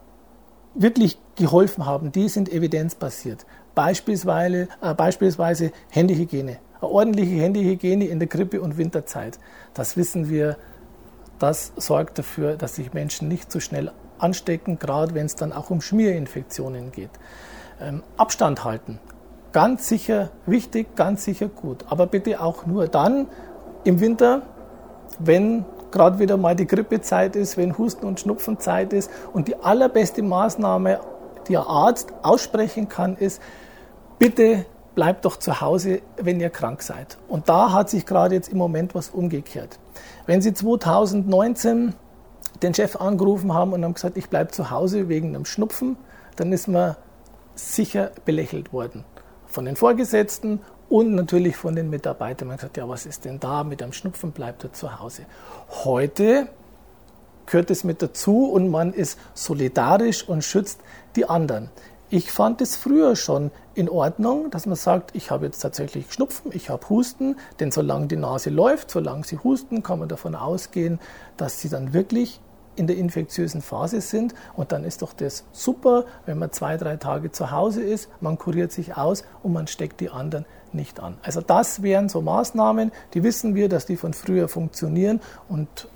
wirklich 0.74 1.18
geholfen 1.36 1.86
haben, 1.86 2.10
die 2.10 2.28
sind 2.28 2.52
evidenzbasiert. 2.52 3.46
Beispielsweise, 3.74 4.68
äh, 4.80 4.94
beispielsweise 4.94 5.72
Händehygiene. 5.90 6.58
Eine 6.80 6.90
ordentliche 6.90 7.36
Händehygiene 7.36 8.06
in 8.06 8.18
der 8.18 8.28
Grippe- 8.28 8.60
und 8.60 8.76
Winterzeit. 8.76 9.38
Das 9.74 9.96
wissen 9.96 10.28
wir 10.28 10.56
das 11.38 11.72
sorgt 11.76 12.18
dafür, 12.18 12.56
dass 12.56 12.76
sich 12.76 12.92
Menschen 12.92 13.28
nicht 13.28 13.50
so 13.50 13.60
schnell 13.60 13.90
anstecken, 14.18 14.78
gerade 14.78 15.14
wenn 15.14 15.26
es 15.26 15.34
dann 15.34 15.52
auch 15.52 15.70
um 15.70 15.80
Schmierinfektionen 15.80 16.92
geht. 16.92 17.10
Ähm, 17.80 18.02
Abstand 18.16 18.64
halten, 18.64 19.00
ganz 19.52 19.88
sicher 19.88 20.30
wichtig, 20.46 20.94
ganz 20.94 21.24
sicher 21.24 21.48
gut. 21.48 21.84
Aber 21.88 22.06
bitte 22.06 22.40
auch 22.40 22.66
nur 22.66 22.86
dann 22.88 23.26
im 23.82 24.00
Winter, 24.00 24.42
wenn 25.18 25.64
gerade 25.94 26.18
wieder 26.18 26.36
mal 26.36 26.56
die 26.56 26.66
Grippezeit 26.66 27.36
ist, 27.36 27.56
wenn 27.56 27.78
Husten- 27.78 28.04
und 28.04 28.20
Schnupfenzeit 28.20 28.92
ist. 28.92 29.10
Und 29.32 29.48
die 29.48 29.56
allerbeste 29.56 30.22
Maßnahme, 30.22 31.00
die 31.48 31.56
ein 31.56 31.64
Arzt 31.64 32.12
aussprechen 32.22 32.88
kann, 32.88 33.16
ist, 33.16 33.40
bitte 34.18 34.66
bleibt 34.96 35.24
doch 35.24 35.36
zu 35.36 35.60
Hause, 35.60 36.02
wenn 36.16 36.40
ihr 36.40 36.50
krank 36.50 36.82
seid. 36.82 37.16
Und 37.28 37.48
da 37.48 37.72
hat 37.72 37.90
sich 37.90 38.06
gerade 38.06 38.34
jetzt 38.34 38.48
im 38.48 38.58
Moment 38.58 38.94
was 38.94 39.10
umgekehrt. 39.10 39.78
Wenn 40.26 40.42
Sie 40.42 40.52
2019 40.52 41.94
den 42.62 42.74
Chef 42.74 42.96
angerufen 42.96 43.54
haben 43.54 43.72
und 43.72 43.84
haben 43.84 43.94
gesagt, 43.94 44.16
ich 44.16 44.28
bleibe 44.28 44.50
zu 44.50 44.70
Hause 44.70 45.08
wegen 45.08 45.28
einem 45.28 45.44
Schnupfen, 45.44 45.96
dann 46.36 46.52
ist 46.52 46.66
man 46.66 46.96
sicher 47.54 48.10
belächelt 48.24 48.72
worden. 48.72 49.04
Von 49.46 49.64
den 49.64 49.76
Vorgesetzten 49.76 50.60
und 50.94 51.16
natürlich 51.16 51.56
von 51.56 51.74
den 51.74 51.90
Mitarbeitern. 51.90 52.46
Man 52.46 52.54
hat 52.54 52.60
gesagt, 52.60 52.76
ja, 52.76 52.88
was 52.88 53.04
ist 53.04 53.24
denn 53.24 53.40
da? 53.40 53.64
Mit 53.64 53.82
einem 53.82 53.92
Schnupfen 53.92 54.30
bleibt 54.30 54.62
er 54.62 54.72
zu 54.72 55.00
Hause. 55.00 55.26
Heute 55.82 56.46
gehört 57.46 57.72
es 57.72 57.82
mit 57.82 58.00
dazu 58.00 58.44
und 58.44 58.70
man 58.70 58.92
ist 58.92 59.18
solidarisch 59.34 60.28
und 60.28 60.44
schützt 60.44 60.78
die 61.16 61.28
anderen. 61.28 61.68
Ich 62.10 62.30
fand 62.30 62.60
es 62.60 62.76
früher 62.76 63.16
schon 63.16 63.50
in 63.74 63.88
Ordnung, 63.88 64.52
dass 64.52 64.66
man 64.66 64.76
sagt, 64.76 65.16
ich 65.16 65.32
habe 65.32 65.46
jetzt 65.46 65.58
tatsächlich 65.58 66.12
Schnupfen, 66.12 66.52
ich 66.54 66.70
habe 66.70 66.88
Husten, 66.88 67.38
denn 67.58 67.72
solange 67.72 68.06
die 68.06 68.16
Nase 68.16 68.50
läuft, 68.50 68.92
solange 68.92 69.24
sie 69.24 69.38
husten, 69.38 69.82
kann 69.82 69.98
man 69.98 70.08
davon 70.08 70.36
ausgehen, 70.36 71.00
dass 71.36 71.60
sie 71.60 71.70
dann 71.70 71.92
wirklich 71.92 72.40
in 72.76 72.86
der 72.86 72.96
infektiösen 72.96 73.62
Phase 73.62 74.00
sind. 74.00 74.34
Und 74.54 74.72
dann 74.72 74.84
ist 74.84 75.02
doch 75.02 75.12
das 75.12 75.44
super, 75.52 76.04
wenn 76.26 76.38
man 76.38 76.52
zwei, 76.52 76.76
drei 76.76 76.96
Tage 76.96 77.32
zu 77.32 77.50
Hause 77.50 77.82
ist, 77.82 78.08
man 78.20 78.38
kuriert 78.38 78.72
sich 78.72 78.96
aus 78.96 79.24
und 79.42 79.52
man 79.52 79.66
steckt 79.66 80.00
die 80.00 80.10
anderen 80.10 80.46
nicht 80.72 81.00
an. 81.00 81.18
Also 81.22 81.40
das 81.40 81.82
wären 81.82 82.08
so 82.08 82.20
Maßnahmen, 82.20 82.92
die 83.14 83.22
wissen 83.22 83.54
wir, 83.54 83.68
dass 83.68 83.86
die 83.86 83.96
von 83.96 84.12
früher 84.12 84.48
funktionieren 84.48 85.20
und 85.48 85.88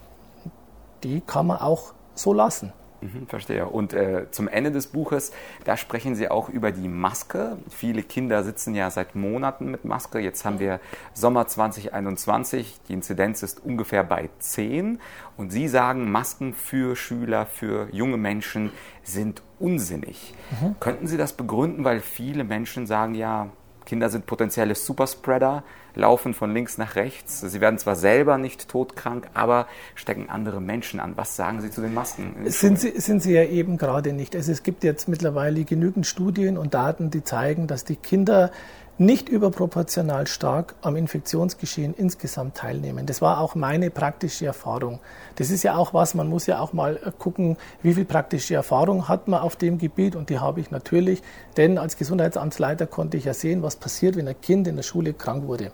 die 1.02 1.20
kann 1.20 1.46
man 1.46 1.58
auch 1.58 1.94
so 2.14 2.32
lassen. 2.32 2.72
Mhm, 3.00 3.26
verstehe. 3.28 3.66
Und 3.66 3.92
äh, 3.92 4.26
zum 4.30 4.48
Ende 4.48 4.72
des 4.72 4.88
Buches, 4.88 5.32
da 5.64 5.76
sprechen 5.76 6.14
Sie 6.14 6.28
auch 6.28 6.48
über 6.48 6.72
die 6.72 6.88
Maske. 6.88 7.58
Viele 7.68 8.02
Kinder 8.02 8.42
sitzen 8.42 8.74
ja 8.74 8.90
seit 8.90 9.14
Monaten 9.14 9.70
mit 9.70 9.84
Maske. 9.84 10.18
Jetzt 10.18 10.44
haben 10.44 10.58
wir 10.58 10.80
Sommer 11.14 11.46
2021. 11.46 12.80
Die 12.88 12.92
Inzidenz 12.94 13.42
ist 13.42 13.64
ungefähr 13.64 14.02
bei 14.02 14.28
10. 14.40 15.00
Und 15.36 15.50
Sie 15.50 15.68
sagen, 15.68 16.10
Masken 16.10 16.54
für 16.54 16.96
Schüler, 16.96 17.46
für 17.46 17.88
junge 17.92 18.16
Menschen 18.16 18.72
sind 19.04 19.42
unsinnig. 19.58 20.34
Mhm. 20.60 20.76
Könnten 20.80 21.06
Sie 21.06 21.16
das 21.16 21.32
begründen, 21.32 21.84
weil 21.84 22.00
viele 22.00 22.44
Menschen 22.44 22.86
sagen 22.86 23.14
ja, 23.14 23.50
Kinder 23.86 24.10
sind 24.10 24.26
potenzielle 24.26 24.74
Superspreader, 24.74 25.64
laufen 25.94 26.34
von 26.34 26.52
links 26.52 26.78
nach 26.78 26.96
rechts. 26.96 27.40
Sie 27.40 27.60
werden 27.60 27.78
zwar 27.78 27.96
selber 27.96 28.38
nicht 28.38 28.68
todkrank, 28.68 29.28
aber 29.34 29.66
stecken 29.94 30.28
andere 30.28 30.60
Menschen 30.60 31.00
an. 31.00 31.12
Was 31.16 31.36
sagen 31.36 31.60
Sie 31.60 31.70
zu 31.70 31.80
den 31.80 31.94
Masken? 31.94 32.34
Sind 32.46 32.78
sie, 32.78 33.00
sind 33.00 33.22
sie 33.22 33.32
ja 33.32 33.44
eben 33.44 33.78
gerade 33.78 34.12
nicht. 34.12 34.36
Also 34.36 34.52
es 34.52 34.62
gibt 34.62 34.84
jetzt 34.84 35.08
mittlerweile 35.08 35.64
genügend 35.64 36.06
Studien 36.06 36.58
und 36.58 36.74
Daten, 36.74 37.10
die 37.10 37.24
zeigen, 37.24 37.66
dass 37.66 37.84
die 37.84 37.96
Kinder 37.96 38.50
nicht 38.98 39.28
überproportional 39.28 40.26
stark 40.26 40.74
am 40.82 40.96
Infektionsgeschehen 40.96 41.94
insgesamt 41.94 42.56
teilnehmen. 42.56 43.06
Das 43.06 43.22
war 43.22 43.40
auch 43.40 43.54
meine 43.54 43.90
praktische 43.90 44.46
Erfahrung. 44.46 44.98
Das 45.36 45.50
ist 45.50 45.62
ja 45.62 45.76
auch 45.76 45.94
was, 45.94 46.14
man 46.14 46.28
muss 46.28 46.46
ja 46.46 46.58
auch 46.58 46.72
mal 46.72 46.96
gucken, 47.18 47.56
wie 47.80 47.94
viel 47.94 48.04
praktische 48.04 48.54
Erfahrung 48.54 49.08
hat 49.08 49.28
man 49.28 49.40
auf 49.40 49.54
dem 49.54 49.78
Gebiet 49.78 50.16
und 50.16 50.30
die 50.30 50.40
habe 50.40 50.60
ich 50.60 50.72
natürlich, 50.72 51.22
denn 51.56 51.78
als 51.78 51.96
Gesundheitsamtsleiter 51.96 52.88
konnte 52.88 53.16
ich 53.16 53.24
ja 53.24 53.34
sehen, 53.34 53.62
was 53.62 53.76
passiert, 53.76 54.16
wenn 54.16 54.26
ein 54.26 54.40
Kind 54.40 54.66
in 54.66 54.74
der 54.74 54.82
Schule 54.82 55.14
krank 55.14 55.46
wurde, 55.46 55.70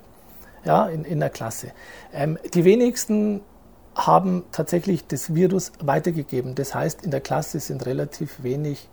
ja, 0.65 0.87
in, 0.87 1.05
in 1.05 1.19
der 1.19 1.31
Klasse. 1.31 1.73
Ähm, 2.13 2.39
die 2.53 2.65
wenigsten 2.65 3.41
haben 3.95 4.45
tatsächlich 4.53 5.07
das 5.07 5.35
Virus 5.35 5.73
weitergegeben. 5.81 6.55
Das 6.55 6.75
heißt, 6.75 7.05
in 7.05 7.11
der 7.11 7.21
Klasse 7.21 7.61
sind 7.61 7.87
relativ 7.87 8.43
wenig 8.43 8.89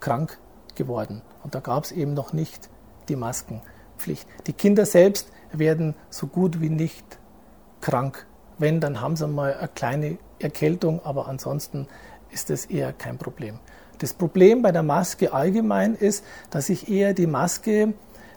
krank 0.00 0.38
geworden. 0.74 1.22
Und 1.42 1.54
da 1.54 1.60
gab 1.60 1.84
es 1.84 1.92
eben 1.92 2.14
noch 2.14 2.32
nicht 2.32 2.70
die 3.08 3.16
Maskenpflicht. 3.16 4.26
Die 4.46 4.52
Kinder 4.52 4.86
selbst 4.86 5.30
werden 5.52 5.94
so 6.10 6.26
gut 6.26 6.60
wie 6.60 6.70
nicht 6.70 7.18
krank. 7.80 8.26
Wenn, 8.58 8.80
dann 8.80 9.00
haben 9.00 9.16
sie 9.16 9.26
mal 9.26 9.54
eine 9.54 9.68
kleine 9.68 10.18
Erkältung, 10.38 11.00
aber 11.04 11.28
ansonsten 11.28 11.86
ist 12.30 12.50
das 12.50 12.66
eher 12.66 12.92
kein 12.92 13.18
Problem. 13.18 13.58
Das 13.98 14.12
Problem 14.12 14.62
bei 14.62 14.72
der 14.72 14.82
Maske 14.82 15.32
allgemein 15.32 15.94
ist, 15.94 16.24
dass 16.50 16.68
ich 16.68 16.88
eher 16.88 17.14
die 17.14 17.26
Maske 17.26 17.94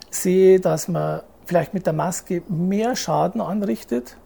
sehe, 0.10 0.60
dass 0.60 0.88
man 0.88 1.21
vielleicht 1.45 1.73
mit 1.73 1.86
der 1.86 1.93
Maske 1.93 2.43
mehr 2.47 2.95
Schaden 2.95 3.41
anrichtet, 3.41 4.17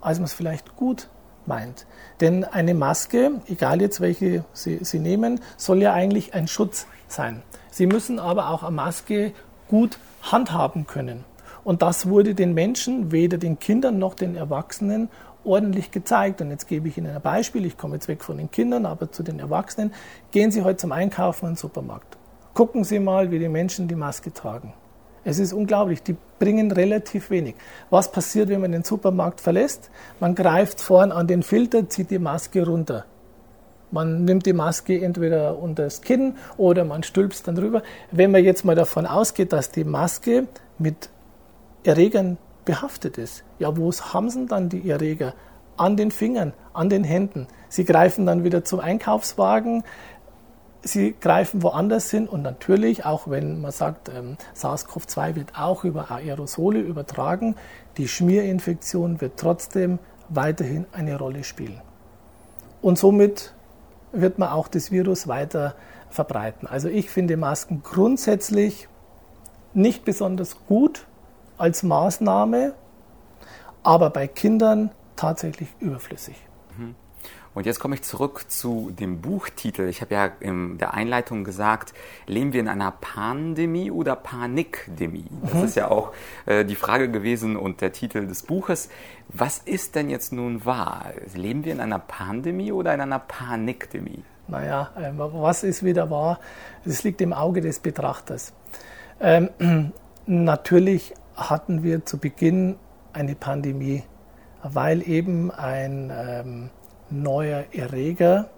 als 0.00 0.18
man 0.18 0.26
es 0.26 0.34
vielleicht 0.34 0.76
gut 0.76 1.08
meint. 1.46 1.86
Denn 2.20 2.44
eine 2.44 2.74
Maske, 2.74 3.40
egal 3.48 3.80
jetzt 3.80 4.00
welche 4.00 4.44
Sie, 4.52 4.78
Sie 4.82 4.98
nehmen, 4.98 5.40
soll 5.56 5.82
ja 5.82 5.92
eigentlich 5.92 6.34
ein 6.34 6.48
Schutz 6.48 6.86
sein. 7.08 7.42
Sie 7.70 7.86
müssen 7.86 8.18
aber 8.18 8.50
auch 8.50 8.62
eine 8.62 8.74
Maske 8.74 9.32
gut 9.68 9.98
handhaben 10.22 10.86
können. 10.86 11.24
Und 11.64 11.82
das 11.82 12.08
wurde 12.08 12.34
den 12.34 12.54
Menschen, 12.54 13.10
weder 13.10 13.38
den 13.38 13.58
Kindern 13.58 13.98
noch 13.98 14.14
den 14.14 14.36
Erwachsenen, 14.36 15.08
ordentlich 15.44 15.90
gezeigt. 15.90 16.40
Und 16.40 16.50
jetzt 16.50 16.68
gebe 16.68 16.88
ich 16.88 16.98
Ihnen 16.98 17.14
ein 17.14 17.22
Beispiel. 17.22 17.64
Ich 17.64 17.76
komme 17.76 17.94
jetzt 17.94 18.08
weg 18.08 18.22
von 18.22 18.36
den 18.36 18.50
Kindern, 18.50 18.86
aber 18.86 19.10
zu 19.10 19.22
den 19.22 19.38
Erwachsenen. 19.38 19.92
Gehen 20.30 20.50
Sie 20.50 20.62
heute 20.62 20.78
zum 20.78 20.92
Einkaufen 20.92 21.46
in 21.46 21.52
den 21.52 21.56
Supermarkt. 21.56 22.16
Gucken 22.54 22.84
Sie 22.84 22.98
mal, 22.98 23.30
wie 23.30 23.38
die 23.38 23.48
Menschen 23.48 23.88
die 23.88 23.94
Maske 23.94 24.32
tragen. 24.32 24.72
Es 25.24 25.40
ist 25.40 25.52
unglaublich, 25.52 26.04
die 26.04 26.16
bringen 26.38 26.70
relativ 26.70 27.30
wenig. 27.30 27.56
Was 27.90 28.12
passiert, 28.12 28.48
wenn 28.48 28.60
man 28.60 28.70
den 28.70 28.84
Supermarkt 28.84 29.40
verlässt? 29.40 29.90
Man 30.20 30.36
greift 30.36 30.80
vorn 30.80 31.10
an 31.10 31.26
den 31.26 31.42
Filter, 31.42 31.88
zieht 31.88 32.12
die 32.12 32.20
Maske 32.20 32.64
runter. 32.64 33.04
Man 33.90 34.24
nimmt 34.24 34.46
die 34.46 34.52
Maske 34.52 35.00
entweder 35.00 35.58
unter 35.58 35.84
das 35.84 36.00
Kinn 36.00 36.34
oder 36.56 36.84
man 36.84 37.02
stülpt 37.02 37.46
dann 37.46 37.54
drüber. 37.54 37.82
Wenn 38.10 38.30
man 38.30 38.44
jetzt 38.44 38.64
mal 38.64 38.74
davon 38.74 39.06
ausgeht, 39.06 39.52
dass 39.52 39.70
die 39.70 39.84
Maske 39.84 40.48
mit 40.78 41.08
Erregern 41.84 42.38
behaftet 42.64 43.16
ist, 43.16 43.44
ja, 43.58 43.76
wo 43.76 43.92
haben 43.92 44.28
sie 44.28 44.46
dann 44.46 44.68
die 44.68 44.88
Erreger? 44.90 45.34
An 45.76 45.96
den 45.96 46.10
Fingern, 46.10 46.54
an 46.72 46.88
den 46.88 47.04
Händen. 47.04 47.48
Sie 47.68 47.84
greifen 47.84 48.24
dann 48.24 48.44
wieder 48.44 48.64
zum 48.64 48.80
Einkaufswagen, 48.80 49.84
sie 50.86 51.14
greifen 51.20 51.62
woanders 51.62 52.10
hin 52.10 52.28
und 52.28 52.42
natürlich, 52.42 53.04
auch 53.04 53.28
wenn 53.28 53.60
man 53.60 53.72
sagt, 53.72 54.08
ähm, 54.08 54.36
SARS-CoV-2 54.54 55.36
wird 55.36 55.52
auch 55.58 55.84
über 55.84 56.10
Aerosole 56.10 56.80
übertragen, 56.80 57.56
die 57.96 58.08
Schmierinfektion 58.08 59.20
wird 59.20 59.34
trotzdem 59.36 59.98
weiterhin 60.28 60.86
eine 60.92 61.18
Rolle 61.18 61.44
spielen. 61.44 61.80
Und 62.82 62.98
somit 62.98 63.52
wird 64.20 64.38
man 64.38 64.50
auch 64.50 64.68
das 64.68 64.90
Virus 64.90 65.28
weiter 65.28 65.74
verbreiten. 66.10 66.66
Also 66.66 66.88
ich 66.88 67.10
finde 67.10 67.36
Masken 67.36 67.82
grundsätzlich 67.82 68.88
nicht 69.74 70.04
besonders 70.04 70.56
gut 70.66 71.06
als 71.58 71.82
Maßnahme, 71.82 72.74
aber 73.82 74.10
bei 74.10 74.26
Kindern 74.26 74.90
tatsächlich 75.16 75.68
überflüssig. 75.80 76.36
Und 77.56 77.64
jetzt 77.64 77.80
komme 77.80 77.94
ich 77.94 78.02
zurück 78.02 78.50
zu 78.50 78.90
dem 78.90 79.22
Buchtitel. 79.22 79.88
Ich 79.88 80.02
habe 80.02 80.14
ja 80.14 80.30
in 80.40 80.76
der 80.76 80.92
Einleitung 80.92 81.42
gesagt, 81.42 81.94
leben 82.26 82.52
wir 82.52 82.60
in 82.60 82.68
einer 82.68 82.90
Pandemie 82.90 83.90
oder 83.90 84.14
Panikdemie? 84.14 85.24
Das 85.40 85.54
mhm. 85.54 85.64
ist 85.64 85.74
ja 85.74 85.90
auch 85.90 86.12
äh, 86.44 86.66
die 86.66 86.74
Frage 86.74 87.10
gewesen 87.10 87.56
und 87.56 87.80
der 87.80 87.92
Titel 87.92 88.26
des 88.26 88.42
Buches. 88.42 88.90
Was 89.28 89.56
ist 89.56 89.94
denn 89.94 90.10
jetzt 90.10 90.34
nun 90.34 90.66
wahr? 90.66 91.06
Leben 91.34 91.64
wir 91.64 91.72
in 91.72 91.80
einer 91.80 91.98
Pandemie 91.98 92.72
oder 92.72 92.92
in 92.92 93.00
einer 93.00 93.20
Panikdemie? 93.20 94.22
Naja, 94.48 94.90
äh, 94.94 95.12
was 95.14 95.62
ist 95.62 95.82
wieder 95.82 96.10
wahr? 96.10 96.38
Das 96.84 97.04
liegt 97.04 97.22
im 97.22 97.32
Auge 97.32 97.62
des 97.62 97.78
Betrachters. 97.78 98.52
Ähm, 99.18 99.48
natürlich 100.26 101.14
hatten 101.34 101.82
wir 101.82 102.04
zu 102.04 102.18
Beginn 102.18 102.76
eine 103.14 103.34
Pandemie, 103.34 104.02
weil 104.62 105.00
eben 105.08 105.50
ein 105.50 106.12
ähm, 106.14 106.70
neuer 107.10 107.64
Erreger, 107.72 108.50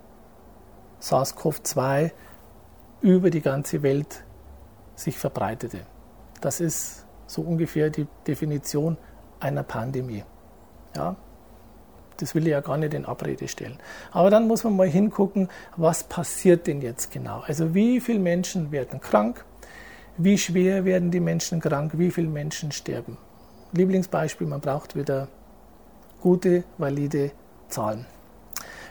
SARS-CoV-2, 1.01 2.11
über 3.01 3.31
die 3.31 3.41
ganze 3.41 3.83
Welt 3.83 4.25
sich 4.97 5.17
verbreitete. 5.17 5.81
Das 6.41 6.61
ist 6.61 7.07
so 7.27 7.43
ungefähr 7.43 7.91
die 7.91 8.07
Definition 8.27 8.97
einer 9.41 9.63
Pandemie. 9.63 10.25
Ja, 10.97 11.17
das 12.17 12.35
will 12.35 12.47
ich 12.47 12.51
ja 12.51 12.61
gar 12.61 12.77
nicht 12.77 12.95
in 12.95 13.05
Abrede 13.05 13.47
stellen. 13.47 13.79
Aber 14.11 14.31
dann 14.31 14.49
muss 14.49 14.65
man 14.65 14.77
mal 14.77 14.89
hingucken, 14.89 15.49
was 15.77 16.05
passiert 16.05 16.67
denn 16.67 16.81
jetzt 16.81 17.13
genau? 17.13 17.41
Also 17.47 17.75
wie 17.75 18.01
viele 18.01 18.19
Menschen 18.19 18.73
werden 18.73 19.01
krank? 19.01 19.45
Wie 20.17 20.37
schwer 20.37 20.85
werden 20.85 21.13
die 21.13 21.21
Menschen 21.21 21.61
krank? 21.61 21.93
Wie 21.97 22.11
viele 22.11 22.29
Menschen 22.29 22.73
sterben? 22.73 23.17
Lieblingsbeispiel, 23.73 24.47
man 24.49 24.61
braucht 24.61 24.97
wieder 24.97 25.29
gute, 26.21 26.65
valide 26.77 27.31
Zahlen. 27.69 28.07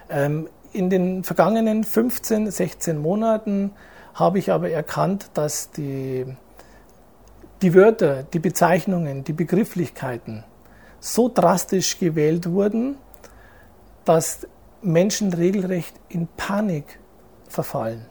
Ähm, 0.10 0.50
in 0.74 0.90
den 0.90 1.24
vergangenen 1.24 1.84
15, 1.84 2.52
16 2.52 2.98
Monaten 2.98 3.72
habe 4.14 4.40
ich 4.40 4.52
aber 4.52 4.70
erkannt, 4.70 5.30
dass 5.34 5.72
die, 5.72 6.26
die 7.62 7.74
Wörter, 7.74 8.24
die 8.24 8.40
Bezeichnungen, 8.40 9.24
die 9.24 9.34
Begrifflichkeiten 9.34 10.44
so 11.00 11.30
drastisch 11.34 12.00
gewählt 12.00 12.50
wurden, 12.50 12.98
dass 14.06 14.48
Menschen 14.82 15.34
regelrecht 15.34 15.96
in 16.10 16.28
Panik 16.38 17.00
verfallen. 17.48 18.06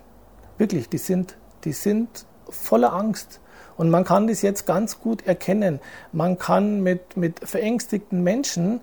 Wirklich, 0.58 0.88
die 0.88 0.98
sind, 0.98 1.36
die 1.64 1.72
sind 1.72 2.26
voller 2.48 2.92
Angst. 2.92 3.40
Und 3.76 3.90
man 3.90 4.04
kann 4.04 4.26
das 4.26 4.42
jetzt 4.42 4.66
ganz 4.66 5.00
gut 5.00 5.26
erkennen. 5.26 5.80
Man 6.12 6.38
kann 6.38 6.82
mit, 6.82 7.16
mit 7.16 7.46
verängstigten 7.46 8.22
Menschen 8.22 8.80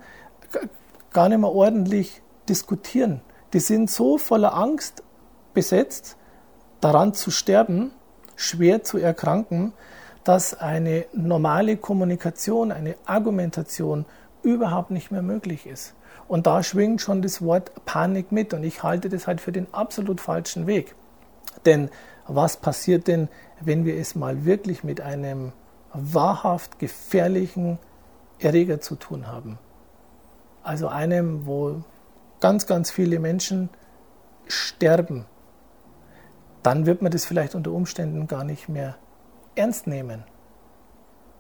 gar 1.12 1.30
nicht 1.30 1.40
mehr 1.40 1.52
ordentlich 1.52 2.23
diskutieren. 2.50 3.22
Die 3.54 3.60
sind 3.60 3.90
so 3.90 4.18
voller 4.18 4.56
Angst 4.56 5.04
besetzt, 5.54 6.18
daran 6.82 7.14
zu 7.14 7.32
sterben, 7.32 7.92
schwer 8.36 8.84
zu 8.84 8.98
erkranken, 8.98 9.74
dass 10.24 10.54
eine 10.54 11.06
normale 11.14 11.78
Kommunikation, 11.78 12.72
eine 12.72 12.96
Argumentation 13.06 14.06
überhaupt 14.42 14.92
nicht 14.92 15.12
mehr 15.12 15.22
möglich 15.22 15.66
ist. 15.66 15.96
Und 16.28 16.48
da 16.48 16.64
schwingt 16.64 17.02
schon 17.02 17.22
das 17.22 17.42
Wort 17.42 17.72
Panik 17.86 18.32
mit 18.32 18.54
und 18.54 18.64
ich 18.64 18.84
halte 18.84 19.10
das 19.10 19.28
halt 19.28 19.42
für 19.42 19.52
den 19.52 19.68
absolut 19.74 20.22
falschen 20.22 20.68
Weg. 20.68 20.96
Denn 21.66 21.90
was 22.28 22.58
passiert 22.58 23.08
denn, 23.08 23.28
wenn 23.60 23.86
wir 23.86 23.98
es 23.98 24.16
mal 24.16 24.46
wirklich 24.46 24.84
mit 24.84 25.02
einem 25.02 25.52
wahrhaft 25.94 26.80
gefährlichen 26.80 27.78
Erreger 28.40 28.82
zu 28.82 28.96
tun 28.96 29.28
haben? 29.28 29.60
Also 30.64 30.88
einem, 30.88 31.46
wo 31.46 31.84
ganz, 32.44 32.68
ganz 32.68 32.92
viele 32.92 33.20
Menschen 33.20 33.70
sterben, 34.48 35.26
dann 36.62 36.86
wird 36.86 37.02
man 37.02 37.10
das 37.10 37.24
vielleicht 37.24 37.56
unter 37.56 37.72
Umständen 37.72 38.28
gar 38.28 38.44
nicht 38.44 38.68
mehr 38.68 38.98
ernst 39.56 39.88
nehmen. 39.88 40.26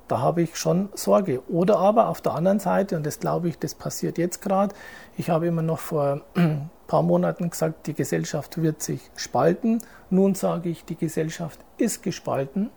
Da 0.07 0.19
habe 0.19 0.41
ich 0.41 0.55
schon 0.55 0.87
Sorge. 0.93 1.41
Oder 1.49 1.77
aber 1.77 2.07
auf 2.07 2.21
der 2.21 2.35
anderen 2.35 2.59
Seite, 2.59 2.95
und 2.95 3.05
das 3.05 3.19
glaube 3.19 3.49
ich, 3.49 3.59
das 3.59 3.75
passiert 3.75 4.17
jetzt 4.17 4.41
gerade, 4.41 4.73
ich 5.17 5.29
habe 5.29 5.45
immer 5.45 5.61
noch 5.61 5.79
vor 5.79 6.21
ein 6.35 6.69
paar 6.87 7.03
Monaten 7.03 7.49
gesagt, 7.49 7.85
die 7.87 7.93
Gesellschaft 7.93 8.61
wird 8.61 8.81
sich 8.81 9.11
spalten. 9.17 9.79
Nun 10.09 10.35
sage 10.35 10.69
ich, 10.69 10.85
die 10.85 10.95
Gesellschaft 10.95 11.59
ist 11.77 12.01
gespalten. 12.01 12.69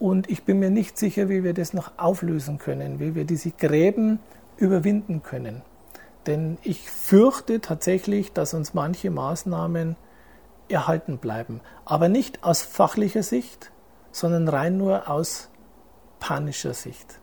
Und 0.00 0.28
ich 0.28 0.42
bin 0.42 0.58
mir 0.58 0.70
nicht 0.70 0.98
sicher, 0.98 1.28
wie 1.28 1.44
wir 1.44 1.54
das 1.54 1.72
noch 1.72 1.92
auflösen 1.98 2.58
können, 2.58 2.98
wie 2.98 3.14
wir 3.14 3.24
diese 3.24 3.52
Gräben 3.52 4.18
überwinden 4.56 5.22
können. 5.22 5.62
Denn 6.26 6.58
ich 6.62 6.90
fürchte 6.90 7.60
tatsächlich, 7.60 8.32
dass 8.32 8.54
uns 8.54 8.74
manche 8.74 9.10
Maßnahmen 9.10 9.96
erhalten 10.68 11.18
bleiben. 11.18 11.60
Aber 11.84 12.08
nicht 12.08 12.44
aus 12.44 12.62
fachlicher 12.62 13.22
Sicht, 13.22 13.72
sondern 14.12 14.48
rein 14.48 14.76
nur 14.76 15.08
aus 15.08 15.48
panischer 16.20 16.74
Sicht. 16.74 17.18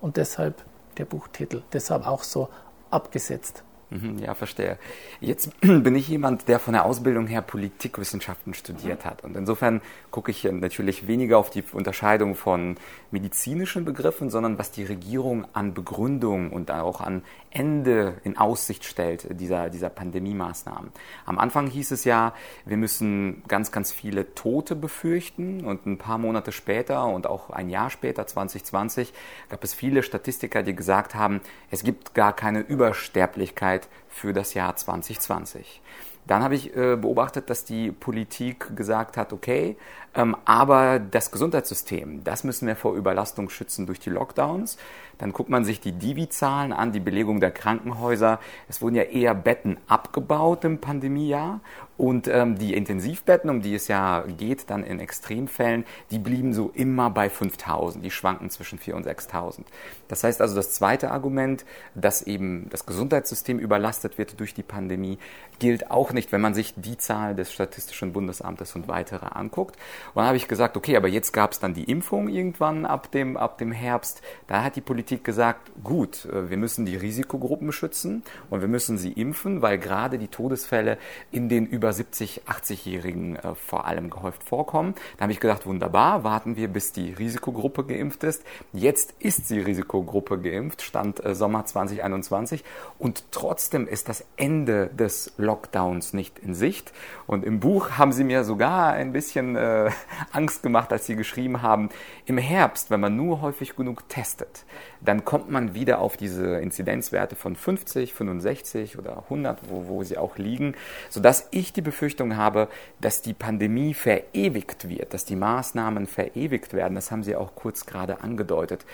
Und 0.00 0.16
deshalb 0.16 0.64
der 0.96 1.04
Buchtitel, 1.04 1.62
deshalb 1.72 2.06
auch 2.06 2.22
so 2.22 2.48
abgesetzt. 2.90 3.62
Mhm, 3.90 4.18
ja, 4.18 4.34
verstehe. 4.34 4.78
Jetzt 5.20 5.50
bin 5.60 5.94
ich 5.96 6.08
jemand, 6.08 6.48
der 6.48 6.60
von 6.60 6.72
der 6.72 6.84
Ausbildung 6.84 7.26
her 7.26 7.42
Politikwissenschaften 7.42 8.54
studiert 8.54 9.04
hat. 9.04 9.24
Und 9.24 9.36
insofern 9.36 9.82
gucke 10.10 10.30
ich 10.30 10.44
natürlich 10.44 11.08
weniger 11.08 11.38
auf 11.38 11.50
die 11.50 11.64
Unterscheidung 11.72 12.36
von 12.36 12.76
medizinischen 13.10 13.84
Begriffen, 13.84 14.30
sondern 14.30 14.58
was 14.58 14.70
die 14.70 14.84
Regierung 14.84 15.46
an 15.52 15.74
Begründung 15.74 16.52
und 16.52 16.70
auch 16.70 17.00
an 17.00 17.22
Ende 17.50 18.14
in 18.22 18.38
Aussicht 18.38 18.84
stellt 18.84 19.40
dieser, 19.40 19.70
dieser 19.70 19.90
Pandemie-Maßnahmen. 19.90 20.92
Am 21.26 21.38
Anfang 21.38 21.66
hieß 21.66 21.90
es 21.90 22.04
ja, 22.04 22.32
wir 22.64 22.76
müssen 22.76 23.42
ganz, 23.48 23.72
ganz 23.72 23.90
viele 23.90 24.34
Tote 24.34 24.76
befürchten. 24.76 25.64
Und 25.64 25.86
ein 25.86 25.98
paar 25.98 26.18
Monate 26.18 26.52
später 26.52 27.06
und 27.06 27.26
auch 27.26 27.50
ein 27.50 27.68
Jahr 27.68 27.90
später, 27.90 28.26
2020, 28.26 29.12
gab 29.48 29.64
es 29.64 29.74
viele 29.74 30.04
Statistiker, 30.04 30.62
die 30.62 30.76
gesagt 30.76 31.14
haben, 31.14 31.40
es 31.70 31.82
gibt 31.82 32.14
gar 32.14 32.34
keine 32.34 32.60
Übersterblichkeit 32.60 33.79
Sicherheit 33.80 33.88
für 34.08 34.32
das 34.32 34.54
Jahr 34.54 34.76
2020. 34.76 35.80
Dann 36.26 36.42
habe 36.42 36.54
ich 36.54 36.76
äh, 36.76 36.96
beobachtet, 36.96 37.48
dass 37.48 37.64
die 37.64 37.92
Politik 37.92 38.76
gesagt 38.76 39.16
hat, 39.16 39.32
okay, 39.32 39.76
aber 40.12 40.98
das 40.98 41.30
Gesundheitssystem, 41.30 42.24
das 42.24 42.42
müssen 42.42 42.66
wir 42.66 42.76
vor 42.76 42.94
Überlastung 42.94 43.48
schützen 43.48 43.86
durch 43.86 44.00
die 44.00 44.10
Lockdowns. 44.10 44.76
Dann 45.18 45.32
guckt 45.32 45.50
man 45.50 45.66
sich 45.66 45.80
die 45.80 45.92
Divi-Zahlen 45.92 46.72
an, 46.72 46.92
die 46.92 47.00
Belegung 47.00 47.40
der 47.40 47.50
Krankenhäuser. 47.50 48.40
Es 48.68 48.80
wurden 48.80 48.94
ja 48.94 49.02
eher 49.02 49.34
Betten 49.34 49.76
abgebaut 49.86 50.64
im 50.64 50.78
Pandemiejahr 50.78 51.60
und 52.00 52.26
ähm, 52.28 52.56
die 52.56 52.72
Intensivbetten, 52.72 53.50
um 53.50 53.60
die 53.60 53.74
es 53.74 53.86
ja 53.86 54.24
geht, 54.38 54.70
dann 54.70 54.84
in 54.84 55.00
Extremfällen, 55.00 55.84
die 56.10 56.18
blieben 56.18 56.54
so 56.54 56.70
immer 56.72 57.10
bei 57.10 57.28
5000. 57.28 58.02
Die 58.02 58.10
schwanken 58.10 58.48
zwischen 58.48 58.78
4 58.78 58.96
und 58.96 59.02
6000. 59.02 59.68
Das 60.08 60.24
heißt 60.24 60.40
also, 60.40 60.54
das 60.56 60.72
zweite 60.72 61.10
Argument, 61.10 61.66
dass 61.94 62.22
eben 62.22 62.70
das 62.70 62.86
Gesundheitssystem 62.86 63.58
überlastet 63.58 64.16
wird 64.16 64.40
durch 64.40 64.54
die 64.54 64.62
Pandemie, 64.62 65.18
gilt 65.58 65.90
auch 65.90 66.14
nicht, 66.14 66.32
wenn 66.32 66.40
man 66.40 66.54
sich 66.54 66.72
die 66.74 66.96
Zahl 66.96 67.34
des 67.34 67.52
Statistischen 67.52 68.14
Bundesamtes 68.14 68.74
und 68.74 68.88
weitere 68.88 69.26
anguckt. 69.26 69.76
Und 70.08 70.16
dann 70.16 70.26
habe 70.26 70.36
ich 70.36 70.48
gesagt, 70.48 70.76
okay, 70.76 70.96
aber 70.96 71.08
jetzt 71.08 71.32
gab 71.32 71.52
es 71.52 71.60
dann 71.60 71.74
die 71.74 71.84
Impfung 71.84 72.28
irgendwann 72.28 72.86
ab 72.86 73.10
dem, 73.10 73.36
ab 73.36 73.58
dem 73.58 73.72
Herbst. 73.72 74.22
Da 74.46 74.62
hat 74.62 74.76
die 74.76 74.80
Politik 74.80 75.24
gesagt, 75.24 75.70
gut, 75.82 76.26
äh, 76.26 76.50
wir 76.50 76.56
müssen 76.56 76.86
die 76.86 76.96
Risikogruppen 76.96 77.72
schützen 77.72 78.22
und 78.48 78.60
wir 78.60 78.68
müssen 78.68 78.98
sie 78.98 79.12
impfen, 79.12 79.62
weil 79.62 79.78
gerade 79.78 80.18
die 80.18 80.28
Todesfälle 80.28 80.98
in 81.30 81.48
den 81.48 81.66
über 81.66 81.92
70, 81.92 82.42
80-Jährigen 82.46 83.36
äh, 83.36 83.54
vor 83.54 83.86
allem 83.86 84.10
gehäuft 84.10 84.44
vorkommen. 84.44 84.94
Da 85.16 85.22
habe 85.22 85.32
ich 85.32 85.40
gedacht, 85.40 85.66
wunderbar, 85.66 86.24
warten 86.24 86.56
wir, 86.56 86.68
bis 86.68 86.92
die 86.92 87.12
Risikogruppe 87.12 87.84
geimpft 87.84 88.24
ist. 88.24 88.44
Jetzt 88.72 89.14
ist 89.18 89.50
die 89.50 89.60
Risikogruppe 89.60 90.38
geimpft, 90.38 90.82
Stand 90.82 91.24
äh, 91.24 91.34
Sommer 91.34 91.64
2021 91.64 92.64
und 92.98 93.24
trotzdem 93.30 93.86
ist 93.86 94.08
das 94.08 94.24
Ende 94.36 94.88
des 94.88 95.32
Lockdowns 95.36 96.12
nicht 96.12 96.38
in 96.38 96.54
Sicht. 96.54 96.92
Und 97.26 97.44
im 97.44 97.60
Buch 97.60 97.92
haben 97.92 98.12
sie 98.12 98.24
mir 98.24 98.44
sogar 98.44 98.92
ein 98.92 99.12
bisschen 99.12 99.56
äh, 99.56 99.89
Angst 100.32 100.62
gemacht, 100.62 100.92
als 100.92 101.06
sie 101.06 101.16
geschrieben 101.16 101.62
haben, 101.62 101.90
im 102.26 102.38
Herbst, 102.38 102.90
wenn 102.90 103.00
man 103.00 103.16
nur 103.16 103.40
häufig 103.40 103.76
genug 103.76 104.08
testet, 104.08 104.64
dann 105.00 105.24
kommt 105.24 105.50
man 105.50 105.74
wieder 105.74 106.00
auf 106.00 106.16
diese 106.16 106.56
Inzidenzwerte 106.56 107.36
von 107.36 107.56
50, 107.56 108.14
65 108.14 108.98
oder 108.98 109.24
100, 109.24 109.60
wo, 109.68 109.86
wo 109.88 110.02
sie 110.04 110.18
auch 110.18 110.36
liegen, 110.38 110.74
sodass 111.08 111.48
ich 111.50 111.72
die 111.72 111.82
Befürchtung 111.82 112.36
habe, 112.36 112.68
dass 113.00 113.22
die 113.22 113.34
Pandemie 113.34 113.94
verewigt 113.94 114.88
wird, 114.88 115.14
dass 115.14 115.24
die 115.24 115.36
Maßnahmen 115.36 116.06
verewigt 116.06 116.74
werden. 116.74 116.94
Das 116.94 117.10
haben 117.10 117.22
Sie 117.22 117.36
auch 117.36 117.54
kurz 117.54 117.86
gerade 117.86 118.20
angedeutet. 118.22 118.84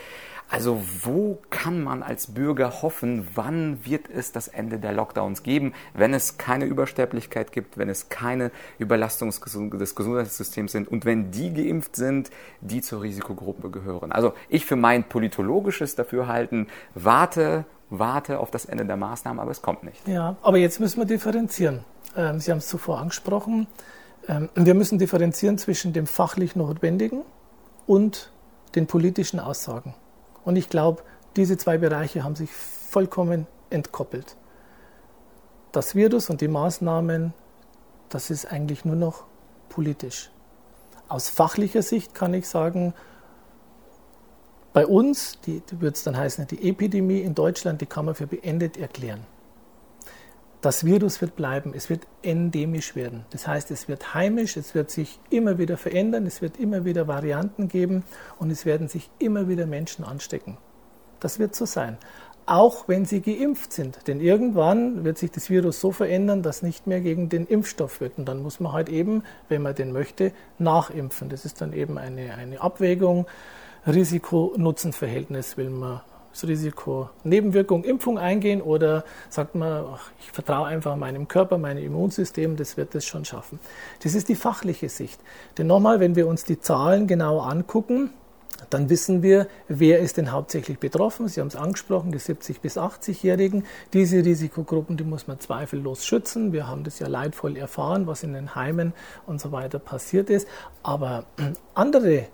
Also 0.49 0.81
wo 1.03 1.39
kann 1.51 1.83
man 1.83 2.05
als 2.05 2.29
Bürger 2.29 2.81
hoffen, 2.81 3.27
wann 3.35 3.85
wird 3.85 4.09
es 4.09 4.31
das 4.31 4.47
Ende 4.47 4.79
der 4.79 4.93
Lockdowns 4.93 5.43
geben, 5.43 5.73
wenn 5.93 6.15
es 6.15 6.39
keine 6.39 6.67
Übersterblichkeit 6.67 7.51
gibt, 7.51 7.79
wenn 7.79 7.89
es 7.89 8.11
keine 8.11 8.53
Überlastung 8.79 9.31
des 9.31 9.95
Gesundheitssystems 9.97 10.71
sind 10.71 10.87
und 10.87 11.05
wenn 11.05 11.33
die 11.33 11.53
geimpft 11.53 11.97
sind, 11.97 12.31
die 12.61 12.81
zur 12.81 13.03
Risikogruppe 13.03 13.71
gehören. 13.71 14.13
Also 14.13 14.35
ich 14.49 14.67
für 14.67 14.77
mein 14.77 15.03
politologisches 15.03 15.96
Dafürhalten 15.97 16.69
warte 16.95 17.65
warte 17.91 18.41
auf 18.41 18.51
das 18.51 18.65
Ende 18.65 18.85
der 18.85 18.97
Maßnahmen, 18.97 19.41
aber 19.41 19.51
es 19.51 19.63
kommt 19.63 19.85
nicht. 19.85 20.07
Ja, 20.09 20.37
aber 20.43 20.59
jetzt 20.59 20.81
müssen 20.81 20.99
wir 20.99 21.07
differenzieren. 21.07 21.85
Ähm, 22.17 22.41
Sie 22.41 22.51
haben 22.51 22.59
es 22.59 22.69
zuvor 22.69 22.99
angesprochen. 22.99 23.67
Ähm, 24.29 24.49
wir 24.55 24.75
müssen 24.75 24.99
differenzieren 24.99 25.59
zwischen 25.59 25.93
dem 25.93 26.07
fachlich 26.07 26.57
Notwendigen 26.57 27.23
und 27.87 28.33
den 28.75 28.87
politischen 28.87 29.41
Aussagen. 29.41 29.95
Und 30.45 30.57
ich 30.57 30.69
glaube, 30.69 31.03
diese 31.37 31.57
zwei 31.57 31.79
Bereiche 31.79 32.25
haben 32.25 32.35
sich 32.35 32.51
vollkommen 32.51 33.47
entkoppelt. 33.71 34.37
Das 35.73 35.95
Virus 35.95 36.31
und 36.31 36.41
die 36.41 36.49
Maßnahmen, 36.49 37.35
das 38.09 38.31
ist 38.31 38.47
eigentlich 38.47 38.85
nur 38.85 38.97
noch 38.97 39.25
politisch. 39.69 40.31
Aus 41.09 41.29
fachlicher 41.29 41.83
Sicht 41.83 42.15
kann 42.15 42.35
ich 42.35 42.49
sagen, 42.49 42.95
bei 44.77 44.87
uns, 44.87 45.41
die, 45.47 45.61
die 45.61 45.81
wird 45.81 45.97
es 45.97 46.03
dann 46.03 46.19
heißen, 46.19 46.49
die 46.49 46.69
Epidemie 46.69 47.21
in 47.21 47.35
Deutschland, 47.35 47.81
die 47.81 47.87
kann 47.87 48.05
man 48.05 48.15
für 48.15 48.27
beendet 48.27 48.77
erklären. 48.77 49.21
Das 50.61 50.85
Virus 50.85 51.23
wird 51.23 51.35
bleiben, 51.35 51.73
es 51.75 51.89
wird 51.89 52.07
endemisch 52.21 52.95
werden. 52.95 53.25
Das 53.31 53.47
heißt, 53.47 53.71
es 53.71 53.89
wird 53.89 54.13
heimisch, 54.13 54.59
es 54.59 54.75
wird 54.75 54.91
sich 54.91 55.19
immer 55.31 55.57
wieder 55.57 55.79
verändern, 55.79 56.27
es 56.27 56.43
wird 56.43 56.59
immer 56.59 56.85
wieder 56.85 57.09
Varianten 57.09 57.69
geben 57.69 58.05
und 58.39 58.51
es 58.51 58.67
werden 58.67 58.87
sich 58.87 59.09
immer 59.19 59.49
wieder 59.49 59.65
Menschen 59.65 60.05
anstecken. 60.05 60.59
Das 61.21 61.39
wird 61.39 61.55
so 61.55 61.65
sein. 61.65 61.97
Auch 62.45 62.87
wenn 62.87 63.07
sie 63.07 63.23
geimpft 63.23 63.73
sind. 63.73 64.07
Denn 64.07 64.21
irgendwann 64.21 65.05
wird 65.05 65.17
sich 65.17 65.31
das 65.31 65.49
Virus 65.49 65.81
so 65.81 65.91
verändern, 65.91 66.43
dass 66.43 66.61
nicht 66.61 66.87
mehr 66.87 67.01
gegen 67.01 67.31
den 67.31 67.47
Impfstoff 67.47 68.03
wird. 68.03 68.19
Und 68.19 68.27
dann 68.27 68.43
muss 68.43 68.61
man 68.61 68.75
halt 68.75 68.91
eben, 68.91 69.23
wenn 69.49 69.63
man 69.63 69.75
den 69.75 69.93
möchte, 69.93 70.33
nachimpfen. 70.59 71.31
Das 71.31 71.47
ist 71.47 71.63
dann 71.63 71.73
eben 71.73 71.97
eine, 71.97 72.35
eine 72.35 72.61
Abwägung. 72.61 73.27
Risiko-Nutzen-Verhältnis 73.87 75.57
will 75.57 75.71
man 75.71 76.01
das 76.33 76.47
Risiko 76.47 77.09
Nebenwirkung 77.25 77.85
Impfung 77.85 78.19
eingehen 78.19 78.61
oder 78.61 79.05
sagt 79.31 79.55
man, 79.55 79.85
ich 80.21 80.31
vertraue 80.31 80.67
einfach 80.67 80.97
meinem 80.97 81.29
Körper, 81.29 81.57
meinem 81.57 81.83
Immunsystem, 81.83 82.57
das 82.57 82.77
wird 82.77 82.95
das 82.95 83.07
schon 83.07 83.25
schaffen. 83.25 83.59
Das 84.03 84.15
ist 84.15 84.29
die 84.29 84.35
fachliche 84.35 84.89
Sicht. 84.89 85.19
Denn 85.57 85.67
nochmal, 85.67 86.01
wenn 86.01 86.15
wir 86.15 86.27
uns 86.27 86.45
die 86.45 86.61
Zahlen 86.61 87.07
genau 87.07 87.41
angucken, 87.41 88.11
dann 88.71 88.91
wissen 88.91 89.23
wir, 89.23 89.49
wer 89.69 90.01
ist 90.01 90.17
denn 90.17 90.33
hauptsächlich 90.33 90.79
betroffen. 90.79 91.29
Sie 91.29 91.41
haben 91.41 91.49
es 91.49 91.57
angesprochen, 91.57 92.11
die 92.11 92.19
70- 92.19 92.61
bis 92.61 92.77
80-Jährigen. 92.77 93.65
Diese 93.93 94.25
Risikogruppen, 94.25 94.97
die 94.97 95.05
muss 95.05 95.27
man 95.27 95.41
zweifellos 95.41 96.05
schützen. 96.05 96.53
Wir 96.53 96.67
haben 96.67 96.83
das 96.83 96.99
ja 96.99 97.07
leidvoll 97.07 97.57
erfahren, 97.57 98.07
was 98.07 98.23
in 98.23 98.33
den 98.33 98.55
Heimen 98.55 98.93
und 99.27 99.41
so 99.41 99.53
weiter 99.53 99.79
passiert 99.79 100.31
ist. 100.31 100.49
Aber 100.83 101.25
andere 101.75 102.27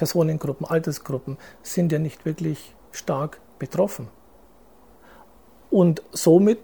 Personengruppen, 0.00 0.66
Altersgruppen 0.66 1.36
sind 1.62 1.92
ja 1.92 1.98
nicht 1.98 2.24
wirklich 2.24 2.74
stark 2.90 3.38
betroffen. 3.58 4.08
Und 5.70 6.02
somit 6.10 6.58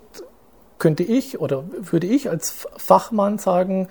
könnte 0.79 1.03
ich 1.03 1.39
oder 1.39 1.65
würde 1.71 2.07
ich 2.07 2.31
als 2.31 2.67
Fachmann 2.79 3.37
sagen, 3.37 3.89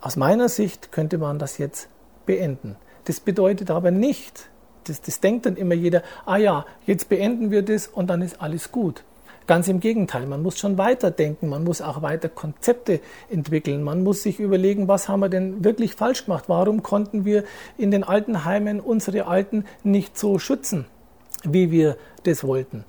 aus 0.00 0.16
meiner 0.16 0.48
Sicht 0.48 0.90
könnte 0.90 1.18
man 1.18 1.38
das 1.38 1.58
jetzt 1.58 1.90
beenden. 2.24 2.76
Das 3.04 3.20
bedeutet 3.20 3.70
aber 3.70 3.90
nicht, 3.90 4.48
das, 4.84 5.02
das 5.02 5.20
denkt 5.20 5.44
dann 5.44 5.56
immer 5.56 5.74
jeder, 5.74 6.02
ah 6.24 6.38
ja, 6.38 6.64
jetzt 6.86 7.10
beenden 7.10 7.50
wir 7.50 7.60
das 7.60 7.88
und 7.88 8.06
dann 8.08 8.22
ist 8.22 8.40
alles 8.40 8.72
gut. 8.72 9.04
Ganz 9.46 9.68
im 9.68 9.80
Gegenteil, 9.80 10.26
man 10.26 10.42
muss 10.42 10.58
schon 10.58 10.78
weiterdenken, 10.78 11.50
man 11.50 11.64
muss 11.64 11.82
auch 11.82 12.00
weiter 12.00 12.30
Konzepte 12.30 13.00
entwickeln, 13.28 13.82
man 13.82 14.02
muss 14.02 14.22
sich 14.22 14.40
überlegen, 14.40 14.88
was 14.88 15.08
haben 15.08 15.20
wir 15.20 15.28
denn 15.28 15.62
wirklich 15.62 15.94
falsch 15.94 16.24
gemacht, 16.24 16.44
warum 16.48 16.82
konnten 16.82 17.26
wir 17.26 17.44
in 17.76 17.90
den 17.90 18.04
Altenheimen 18.04 18.80
unsere 18.80 19.26
Alten 19.26 19.66
nicht 19.82 20.16
so 20.16 20.38
schützen 20.38 20.86
wie 21.44 21.70
wir 21.70 21.96
das 22.24 22.44
wollten. 22.44 22.84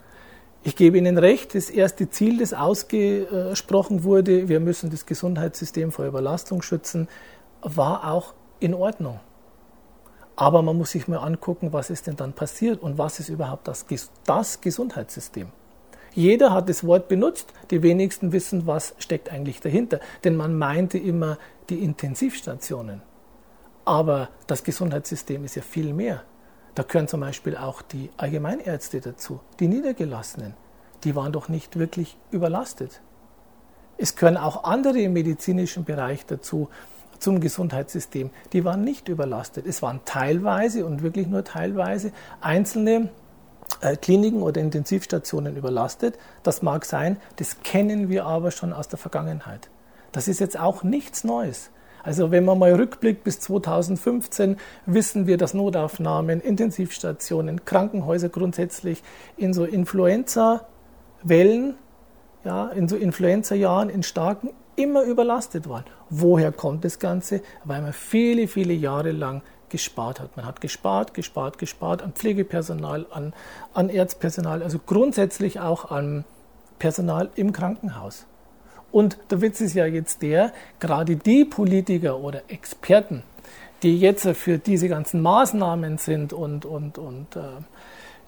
Ich 0.64 0.76
gebe 0.76 0.98
Ihnen 0.98 1.18
recht, 1.18 1.54
das 1.54 1.70
erste 1.70 2.10
Ziel, 2.10 2.40
das 2.40 2.54
ausgesprochen 2.54 4.04
wurde, 4.04 4.50
wir 4.50 4.60
müssen 4.60 4.90
das 4.90 5.06
Gesundheitssystem 5.06 5.92
vor 5.92 6.06
Überlastung 6.06 6.62
schützen, 6.62 7.08
war 7.62 8.12
auch 8.12 8.34
in 8.60 8.74
Ordnung. 8.74 9.20
Aber 10.36 10.62
man 10.64 10.78
muss 10.78 10.92
sich 10.92 11.08
mal 11.08 11.18
angucken, 11.18 11.72
was 11.72 11.90
ist 11.90 12.08
denn 12.08 12.16
dann 12.16 12.34
passiert 12.34 12.82
und 12.82 12.98
was 12.98 13.20
ist 13.20 13.30
überhaupt 13.30 13.68
das, 13.68 13.86
das 14.26 14.60
Gesundheitssystem. 14.60 15.48
Jeder 16.16 16.54
hat 16.54 16.70
das 16.70 16.88
Wort 16.88 17.10
benutzt, 17.10 17.52
die 17.72 17.84
wenigsten 17.84 18.32
wissen, 18.32 18.66
was 18.66 18.96
steckt 19.00 19.32
eigentlich 19.32 19.60
dahinter. 19.60 20.00
Denn 20.24 20.38
man 20.38 20.58
meinte 20.58 20.98
immer 20.98 21.38
die 21.70 21.84
Intensivstationen. 21.84 23.02
Aber 23.84 24.30
das 24.48 24.64
Gesundheitssystem 24.64 25.44
ist 25.44 25.56
ja 25.56 25.62
viel 25.62 25.94
mehr. 25.94 26.24
Da 26.74 26.84
gehören 26.84 27.10
zum 27.10 27.20
Beispiel 27.20 27.58
auch 27.58 27.82
die 27.82 28.10
Allgemeinärzte 28.16 29.02
dazu, 29.02 29.42
die 29.60 29.68
Niedergelassenen. 29.68 30.54
Die 31.04 31.16
waren 31.16 31.34
doch 31.34 31.50
nicht 31.50 31.78
wirklich 31.78 32.18
überlastet. 32.32 33.02
Es 33.98 34.16
gehören 34.16 34.38
auch 34.38 34.64
andere 34.64 35.00
im 35.00 35.14
medizinischen 35.14 35.84
Bereich 35.84 36.26
dazu, 36.26 36.70
zum 37.20 37.40
Gesundheitssystem. 37.42 38.30
Die 38.54 38.64
waren 38.64 38.84
nicht 38.84 39.10
überlastet. 39.10 39.66
Es 39.68 39.82
waren 39.82 40.00
teilweise 40.06 40.86
und 40.86 41.02
wirklich 41.02 41.28
nur 41.28 41.44
teilweise 41.44 42.12
einzelne 42.42 43.10
Kliniken 44.02 44.42
oder 44.42 44.62
Intensivstationen 44.62 45.58
überlastet. 45.58 46.18
Das 46.44 46.62
mag 46.62 46.86
sein, 46.86 47.18
das 47.38 47.62
kennen 47.64 48.10
wir 48.10 48.26
aber 48.26 48.52
schon 48.52 48.74
aus 48.74 48.88
der 48.88 48.98
Vergangenheit. 48.98 49.70
Das 50.12 50.28
ist 50.28 50.40
jetzt 50.40 50.60
auch 50.60 50.84
nichts 50.84 51.24
Neues. 51.24 51.70
Also 52.06 52.30
wenn 52.30 52.46
man 52.46 52.60
mal 52.60 52.74
rückblickt 52.74 53.24
bis 53.24 53.40
2015, 53.40 54.58
wissen 54.86 55.26
wir, 55.26 55.38
dass 55.38 55.56
Notaufnahmen, 55.56 56.40
Intensivstationen, 56.40 57.66
Krankenhäuser 57.66 58.30
grundsätzlich 58.30 59.02
in 59.38 59.56
so 59.56 59.66
Influenza-Wellen, 59.66 61.74
ja, 62.44 62.68
in 62.70 62.88
so 62.88 62.96
Influenza-Jahren, 62.96 63.90
in 63.90 64.04
starken, 64.04 64.52
immer 64.76 65.02
überlastet 65.02 65.68
waren. 65.68 65.86
Woher 66.12 66.52
kommt 66.52 66.86
das 66.86 67.00
Ganze? 67.00 67.42
Weil 67.64 67.82
man 67.82 67.94
viele, 67.94 68.48
viele 68.48 68.74
Jahre 68.74 69.12
lang 69.12 69.42
gespart 69.76 70.22
hat. 70.22 70.38
Man 70.38 70.46
hat 70.46 70.62
gespart, 70.62 71.14
gespart, 71.14 71.58
gespart 71.58 72.02
an 72.02 72.14
Pflegepersonal, 72.14 73.08
an, 73.12 73.34
an 73.74 73.90
Ärztpersonal, 73.90 74.64
also 74.64 74.80
grundsätzlich 74.80 75.60
auch 75.60 75.92
an 75.92 76.24
Personal 76.80 77.30
im 77.36 77.52
Krankenhaus. 77.52 78.26
Und 78.94 79.18
der 79.30 79.42
Witz 79.42 79.60
ist 79.60 79.74
ja 79.74 79.86
jetzt 79.86 80.22
der, 80.22 80.54
gerade 80.80 81.18
die 81.18 81.44
Politiker 81.44 82.20
oder 82.20 82.44
Experten, 82.48 83.24
die 83.84 84.00
jetzt 84.00 84.26
für 84.30 84.60
diese 84.60 84.88
ganzen 84.88 85.22
Maßnahmen 85.22 85.98
sind 85.98 86.32
und, 86.32 86.64
und, 86.64 86.98
und 86.98 87.36
äh, 87.36 87.42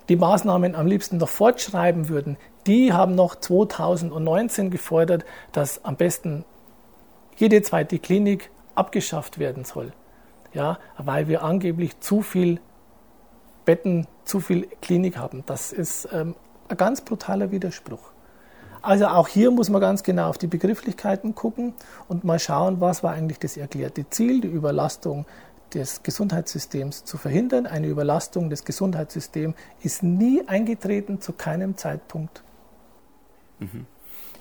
die 0.10 0.18
Maßnahmen 0.18 0.76
am 0.76 0.86
liebsten 0.86 1.16
noch 1.16 1.30
fortschreiben 1.30 2.10
würden, 2.10 2.36
die 2.66 2.92
haben 2.92 3.16
noch 3.16 3.36
2019 3.36 4.70
gefordert, 4.70 5.24
dass 5.54 5.86
am 5.86 5.96
besten 5.96 6.44
jede 7.38 7.62
zweite 7.62 8.00
Klinik 8.00 8.50
abgeschafft 8.76 9.40
werden 9.40 9.64
soll. 9.64 9.94
Ja, 10.54 10.80
weil 10.98 11.28
wir 11.28 11.44
angeblich 11.44 12.00
zu 12.00 12.22
viel 12.22 12.60
Betten, 13.66 14.08
zu 14.24 14.40
viel 14.40 14.68
Klinik 14.82 15.18
haben. 15.18 15.44
Das 15.46 15.74
ist 15.74 16.08
ähm, 16.12 16.36
ein 16.70 16.78
ganz 16.78 17.02
brutaler 17.02 17.52
Widerspruch. 17.52 18.12
Also 18.82 19.08
auch 19.08 19.28
hier 19.28 19.52
muss 19.52 19.70
man 19.70 19.82
ganz 19.82 20.04
genau 20.04 20.30
auf 20.30 20.38
die 20.38 20.48
Begrifflichkeiten 20.48 21.36
gucken 21.36 21.74
und 22.08 22.24
mal 22.24 22.40
schauen, 22.40 22.80
was 22.80 23.04
war 23.04 23.12
eigentlich 23.12 23.40
das 23.40 23.58
erklärte 23.58 24.10
Ziel, 24.10 24.42
die 24.42 24.48
Überlastung 24.48 25.26
des 25.74 26.04
Gesundheitssystems 26.04 27.04
zu 27.04 27.18
verhindern. 27.18 27.66
Eine 27.66 27.88
Überlastung 27.88 28.50
des 28.50 28.64
Gesundheitssystems 28.64 29.56
ist 29.82 30.04
nie 30.04 30.48
eingetreten, 30.48 31.20
zu 31.20 31.34
keinem 31.34 31.76
Zeitpunkt. 31.76 32.44
Mhm. 33.60 33.86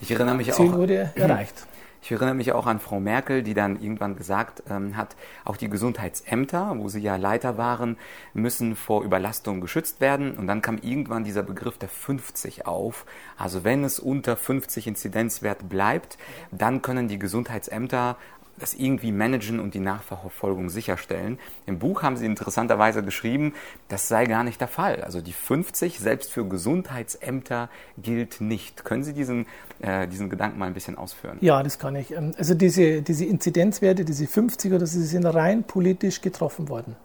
Ich 0.00 0.10
erinnere 0.10 0.36
mich 0.36 0.52
Ziel 0.52 0.70
auch. 0.70 0.76
wurde 0.76 1.10
erreicht. 1.14 1.66
Ich 2.06 2.12
erinnere 2.12 2.36
mich 2.36 2.52
auch 2.52 2.68
an 2.68 2.78
Frau 2.78 3.00
Merkel, 3.00 3.42
die 3.42 3.52
dann 3.52 3.82
irgendwann 3.82 4.14
gesagt 4.14 4.62
ähm, 4.70 4.96
hat, 4.96 5.16
auch 5.44 5.56
die 5.56 5.68
Gesundheitsämter, 5.68 6.78
wo 6.78 6.88
sie 6.88 7.00
ja 7.00 7.16
Leiter 7.16 7.58
waren, 7.58 7.96
müssen 8.32 8.76
vor 8.76 9.02
Überlastung 9.02 9.60
geschützt 9.60 10.00
werden. 10.00 10.38
Und 10.38 10.46
dann 10.46 10.62
kam 10.62 10.78
irgendwann 10.78 11.24
dieser 11.24 11.42
Begriff 11.42 11.78
der 11.78 11.88
50 11.88 12.64
auf. 12.64 13.06
Also 13.36 13.64
wenn 13.64 13.82
es 13.82 13.98
unter 13.98 14.36
50 14.36 14.86
Inzidenzwert 14.86 15.68
bleibt, 15.68 16.16
dann 16.52 16.80
können 16.80 17.08
die 17.08 17.18
Gesundheitsämter 17.18 18.16
das 18.58 18.74
irgendwie 18.74 19.12
managen 19.12 19.60
und 19.60 19.74
die 19.74 19.80
Nachverfolgung 19.80 20.70
sicherstellen. 20.70 21.38
Im 21.66 21.78
Buch 21.78 22.02
haben 22.02 22.16
Sie 22.16 22.26
interessanterweise 22.26 23.02
geschrieben, 23.02 23.54
das 23.88 24.08
sei 24.08 24.26
gar 24.26 24.44
nicht 24.44 24.60
der 24.60 24.68
Fall. 24.68 25.02
Also 25.02 25.20
die 25.20 25.32
50 25.32 25.98
selbst 25.98 26.32
für 26.32 26.46
Gesundheitsämter 26.46 27.68
gilt 27.98 28.40
nicht. 28.40 28.84
Können 28.84 29.04
Sie 29.04 29.12
diesen, 29.12 29.46
äh, 29.80 30.08
diesen 30.08 30.30
Gedanken 30.30 30.58
mal 30.58 30.66
ein 30.66 30.74
bisschen 30.74 30.96
ausführen? 30.98 31.38
Ja, 31.40 31.62
das 31.62 31.78
kann 31.78 31.96
ich. 31.96 32.12
Ähm, 32.12 32.32
also 32.38 32.54
diese, 32.54 33.02
diese 33.02 33.24
Inzidenzwerte, 33.24 34.04
diese 34.04 34.24
50er, 34.24 34.78
das 34.78 34.92
sind 34.92 35.24
rein 35.26 35.64
politisch 35.64 36.20
getroffen 36.20 36.68
worden. 36.68 36.96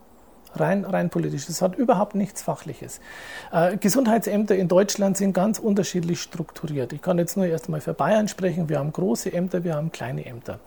Rein, 0.56 0.86
rein 0.86 1.10
politisch. 1.10 1.46
Das 1.48 1.62
hat 1.62 1.76
überhaupt 1.76 2.16
nichts 2.16 2.42
Fachliches. 2.42 3.00
Äh, 3.52 3.78
Gesundheitsämter 3.78 4.56
in 4.56 4.68
Deutschland 4.68 5.18
sind 5.18 5.34
ganz 5.34 5.60
unterschiedlich 5.60 6.22
strukturiert. 6.22 6.94
Ich 6.94 7.02
kann 7.02 7.18
jetzt 7.18 7.38
nur 7.38 7.46
erst 7.46 7.70
mal 7.70 7.82
für 7.82 7.94
Bayern 7.94 8.28
sprechen. 8.28 8.70
Wir 8.70 8.80
haben 8.80 8.92
große 8.92 9.32
Ämter, 9.32 9.64
wir 9.64 9.76
haben 9.76 9.92
kleine 9.92 10.26
Ämter. 10.26 10.60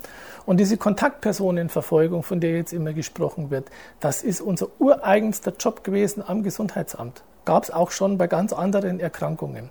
Und 0.46 0.58
diese 0.58 0.76
Kontaktpersonenverfolgung, 0.76 2.22
von 2.22 2.40
der 2.40 2.56
jetzt 2.56 2.72
immer 2.72 2.92
gesprochen 2.92 3.50
wird, 3.50 3.68
das 4.00 4.22
ist 4.22 4.40
unser 4.40 4.68
ureigenster 4.78 5.52
Job 5.58 5.84
gewesen 5.84 6.22
am 6.26 6.42
Gesundheitsamt. 6.42 7.22
gab 7.44 7.64
es 7.64 7.70
auch 7.70 7.90
schon 7.90 8.16
bei 8.16 8.26
ganz 8.26 8.52
anderen 8.52 9.00
Erkrankungen. 9.00 9.70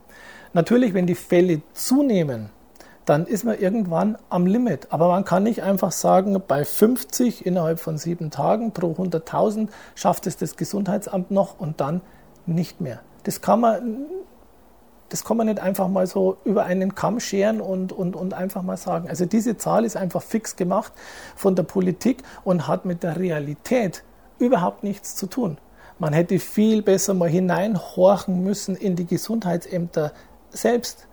Natürlich, 0.53 0.93
wenn 0.93 1.07
die 1.07 1.15
Fälle 1.15 1.61
zunehmen, 1.73 2.49
dann 3.05 3.25
ist 3.25 3.43
man 3.43 3.59
irgendwann 3.59 4.17
am 4.29 4.45
Limit. 4.45 4.87
Aber 4.91 5.09
man 5.09 5.25
kann 5.25 5.43
nicht 5.43 5.63
einfach 5.63 5.91
sagen, 5.91 6.41
bei 6.47 6.63
50 6.63 7.45
innerhalb 7.45 7.79
von 7.79 7.97
sieben 7.97 8.31
Tagen 8.31 8.71
pro 8.71 8.91
100.000 8.91 9.69
schafft 9.95 10.27
es 10.27 10.37
das 10.37 10.55
Gesundheitsamt 10.55 11.31
noch 11.31 11.59
und 11.59 11.81
dann 11.81 12.01
nicht 12.45 12.81
mehr. 12.81 13.01
Das 13.23 13.41
kann 13.41 13.59
man, 13.59 14.05
das 15.09 15.23
kann 15.25 15.37
man 15.37 15.47
nicht 15.47 15.59
einfach 15.59 15.87
mal 15.87 16.07
so 16.07 16.37
über 16.45 16.65
einen 16.65 16.95
Kamm 16.95 17.19
scheren 17.19 17.61
und, 17.61 17.91
und, 17.91 18.15
und 18.15 18.33
einfach 18.33 18.63
mal 18.63 18.77
sagen. 18.77 19.09
Also 19.09 19.25
diese 19.25 19.57
Zahl 19.57 19.85
ist 19.85 19.97
einfach 19.97 20.21
fix 20.21 20.55
gemacht 20.55 20.93
von 21.35 21.55
der 21.55 21.63
Politik 21.63 22.23
und 22.43 22.67
hat 22.67 22.85
mit 22.85 23.03
der 23.03 23.17
Realität 23.17 24.03
überhaupt 24.39 24.83
nichts 24.83 25.15
zu 25.15 25.27
tun. 25.27 25.57
Man 25.99 26.13
hätte 26.13 26.39
viel 26.39 26.81
besser 26.81 27.13
mal 27.13 27.29
hineinhorchen 27.29 28.43
müssen 28.43 28.75
in 28.75 28.95
die 28.95 29.05
Gesundheitsämter 29.05 30.11
selbst. 30.49 31.07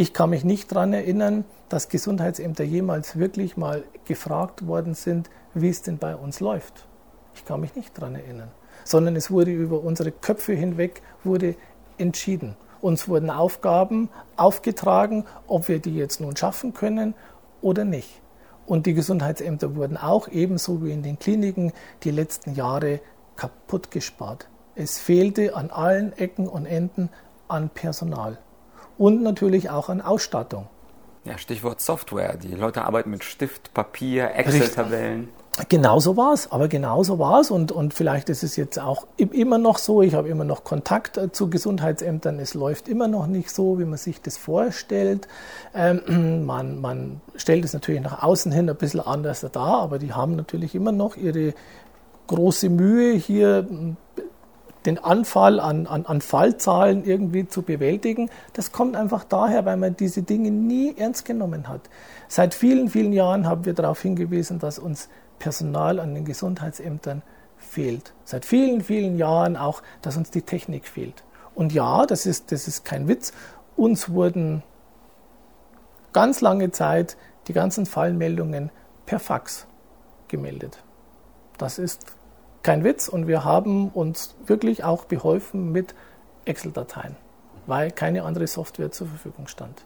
Ich 0.00 0.14
kann 0.14 0.30
mich 0.30 0.46
nicht 0.46 0.72
daran 0.72 0.94
erinnern, 0.94 1.44
dass 1.68 1.90
Gesundheitsämter 1.90 2.64
jemals 2.64 3.18
wirklich 3.18 3.58
mal 3.58 3.84
gefragt 4.06 4.66
worden 4.66 4.94
sind, 4.94 5.28
wie 5.52 5.68
es 5.68 5.82
denn 5.82 5.98
bei 5.98 6.16
uns 6.16 6.40
läuft. 6.40 6.86
Ich 7.34 7.44
kann 7.44 7.60
mich 7.60 7.76
nicht 7.76 7.98
daran 7.98 8.14
erinnern. 8.14 8.50
Sondern 8.82 9.14
es 9.14 9.30
wurde 9.30 9.50
über 9.50 9.82
unsere 9.82 10.10
Köpfe 10.10 10.54
hinweg 10.54 11.02
wurde 11.22 11.54
entschieden. 11.98 12.56
Uns 12.80 13.08
wurden 13.08 13.28
Aufgaben 13.28 14.08
aufgetragen, 14.38 15.26
ob 15.46 15.68
wir 15.68 15.80
die 15.80 15.96
jetzt 15.96 16.18
nun 16.18 16.34
schaffen 16.34 16.72
können 16.72 17.12
oder 17.60 17.84
nicht. 17.84 18.22
Und 18.64 18.86
die 18.86 18.94
Gesundheitsämter 18.94 19.76
wurden 19.76 19.98
auch 19.98 20.28
ebenso 20.28 20.82
wie 20.82 20.92
in 20.92 21.02
den 21.02 21.18
Kliniken 21.18 21.74
die 22.04 22.10
letzten 22.10 22.54
Jahre 22.54 23.00
kaputt 23.36 23.90
gespart. 23.90 24.48
Es 24.74 24.98
fehlte 24.98 25.54
an 25.54 25.68
allen 25.68 26.14
Ecken 26.14 26.48
und 26.48 26.64
Enden 26.64 27.10
an 27.48 27.68
Personal 27.68 28.38
und 29.00 29.22
natürlich 29.22 29.70
auch 29.70 29.88
an 29.88 30.02
Ausstattung. 30.02 30.66
Ja, 31.24 31.38
Stichwort 31.38 31.80
Software. 31.80 32.36
Die 32.36 32.54
Leute 32.54 32.84
arbeiten 32.84 33.10
mit 33.10 33.24
Stift, 33.24 33.72
Papier, 33.72 34.34
Excel-Tabellen. 34.34 35.30
Genau 35.70 36.00
so 36.00 36.16
war 36.16 36.34
es, 36.34 36.52
aber 36.52 36.68
genau 36.68 37.02
so 37.02 37.18
war 37.18 37.40
es 37.40 37.50
und, 37.50 37.72
und 37.72 37.92
vielleicht 37.92 38.28
ist 38.28 38.42
es 38.42 38.56
jetzt 38.56 38.78
auch 38.78 39.06
immer 39.16 39.58
noch 39.58 39.78
so, 39.78 40.00
ich 40.00 40.14
habe 40.14 40.28
immer 40.28 40.44
noch 40.44 40.64
Kontakt 40.64 41.16
äh, 41.18 41.32
zu 41.32 41.50
Gesundheitsämtern, 41.50 42.38
es 42.38 42.54
läuft 42.54 42.88
immer 42.88 43.08
noch 43.08 43.26
nicht 43.26 43.50
so, 43.50 43.78
wie 43.78 43.84
man 43.84 43.98
sich 43.98 44.22
das 44.22 44.36
vorstellt. 44.36 45.28
Ähm, 45.74 46.44
man, 46.46 46.80
man 46.80 47.20
stellt 47.36 47.64
es 47.64 47.72
natürlich 47.72 48.00
nach 48.00 48.22
außen 48.22 48.52
hin 48.52 48.70
ein 48.70 48.76
bisschen 48.76 49.00
anders 49.00 49.44
dar, 49.52 49.80
aber 49.80 49.98
die 49.98 50.12
haben 50.12 50.36
natürlich 50.36 50.74
immer 50.74 50.92
noch 50.92 51.16
ihre 51.16 51.54
große 52.28 52.68
Mühe, 52.68 53.14
hier 53.14 53.66
den 54.86 54.98
Anfall 54.98 55.60
an, 55.60 55.86
an, 55.86 56.06
an 56.06 56.20
Fallzahlen 56.20 57.04
irgendwie 57.04 57.46
zu 57.46 57.62
bewältigen. 57.62 58.30
Das 58.54 58.72
kommt 58.72 58.96
einfach 58.96 59.24
daher, 59.24 59.64
weil 59.64 59.76
man 59.76 59.96
diese 59.96 60.22
Dinge 60.22 60.50
nie 60.50 60.96
ernst 60.96 61.24
genommen 61.24 61.68
hat. 61.68 61.82
Seit 62.28 62.54
vielen, 62.54 62.88
vielen 62.88 63.12
Jahren 63.12 63.46
haben 63.46 63.64
wir 63.64 63.74
darauf 63.74 64.00
hingewiesen, 64.00 64.58
dass 64.58 64.78
uns 64.78 65.08
Personal 65.38 66.00
an 66.00 66.14
den 66.14 66.24
Gesundheitsämtern 66.24 67.22
fehlt. 67.58 68.14
Seit 68.24 68.44
vielen, 68.44 68.82
vielen 68.82 69.16
Jahren 69.16 69.56
auch, 69.56 69.82
dass 70.02 70.16
uns 70.16 70.30
die 70.30 70.42
Technik 70.42 70.86
fehlt. 70.86 71.22
Und 71.54 71.72
ja, 71.72 72.06
das 72.06 72.26
ist, 72.26 72.52
das 72.52 72.68
ist 72.68 72.84
kein 72.84 73.08
Witz, 73.08 73.32
uns 73.76 74.10
wurden 74.10 74.62
ganz 76.12 76.40
lange 76.40 76.70
Zeit 76.70 77.16
die 77.48 77.52
ganzen 77.52 77.86
Fallmeldungen 77.86 78.70
per 79.06 79.18
Fax 79.18 79.66
gemeldet. 80.28 80.82
Das 81.58 81.78
ist 81.78 82.04
kein 82.62 82.84
Witz. 82.84 83.08
Und 83.08 83.26
wir 83.26 83.44
haben 83.44 83.88
uns 83.88 84.36
wirklich 84.46 84.84
auch 84.84 85.04
beholfen 85.04 85.72
mit 85.72 85.94
Excel-Dateien, 86.44 87.16
weil 87.66 87.90
keine 87.90 88.24
andere 88.24 88.46
Software 88.46 88.90
zur 88.90 89.08
Verfügung 89.08 89.46
stand. 89.46 89.84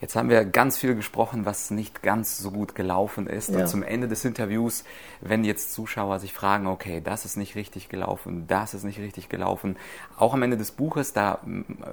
Jetzt 0.00 0.14
haben 0.14 0.28
wir 0.28 0.44
ganz 0.44 0.78
viel 0.78 0.94
gesprochen, 0.94 1.44
was 1.44 1.70
nicht 1.70 2.02
ganz 2.02 2.38
so 2.38 2.52
gut 2.52 2.74
gelaufen 2.74 3.26
ist. 3.26 3.50
Ja. 3.50 3.60
Und 3.60 3.68
zum 3.68 3.82
Ende 3.82 4.06
des 4.06 4.24
Interviews, 4.24 4.84
wenn 5.20 5.44
jetzt 5.44 5.72
Zuschauer 5.72 6.20
sich 6.20 6.32
fragen, 6.32 6.68
okay, 6.68 7.00
das 7.02 7.24
ist 7.24 7.36
nicht 7.36 7.56
richtig 7.56 7.88
gelaufen, 7.88 8.44
das 8.46 8.74
ist 8.74 8.84
nicht 8.84 9.00
richtig 9.00 9.28
gelaufen, 9.28 9.76
auch 10.16 10.34
am 10.34 10.42
Ende 10.42 10.56
des 10.56 10.70
Buches, 10.70 11.12
da 11.12 11.40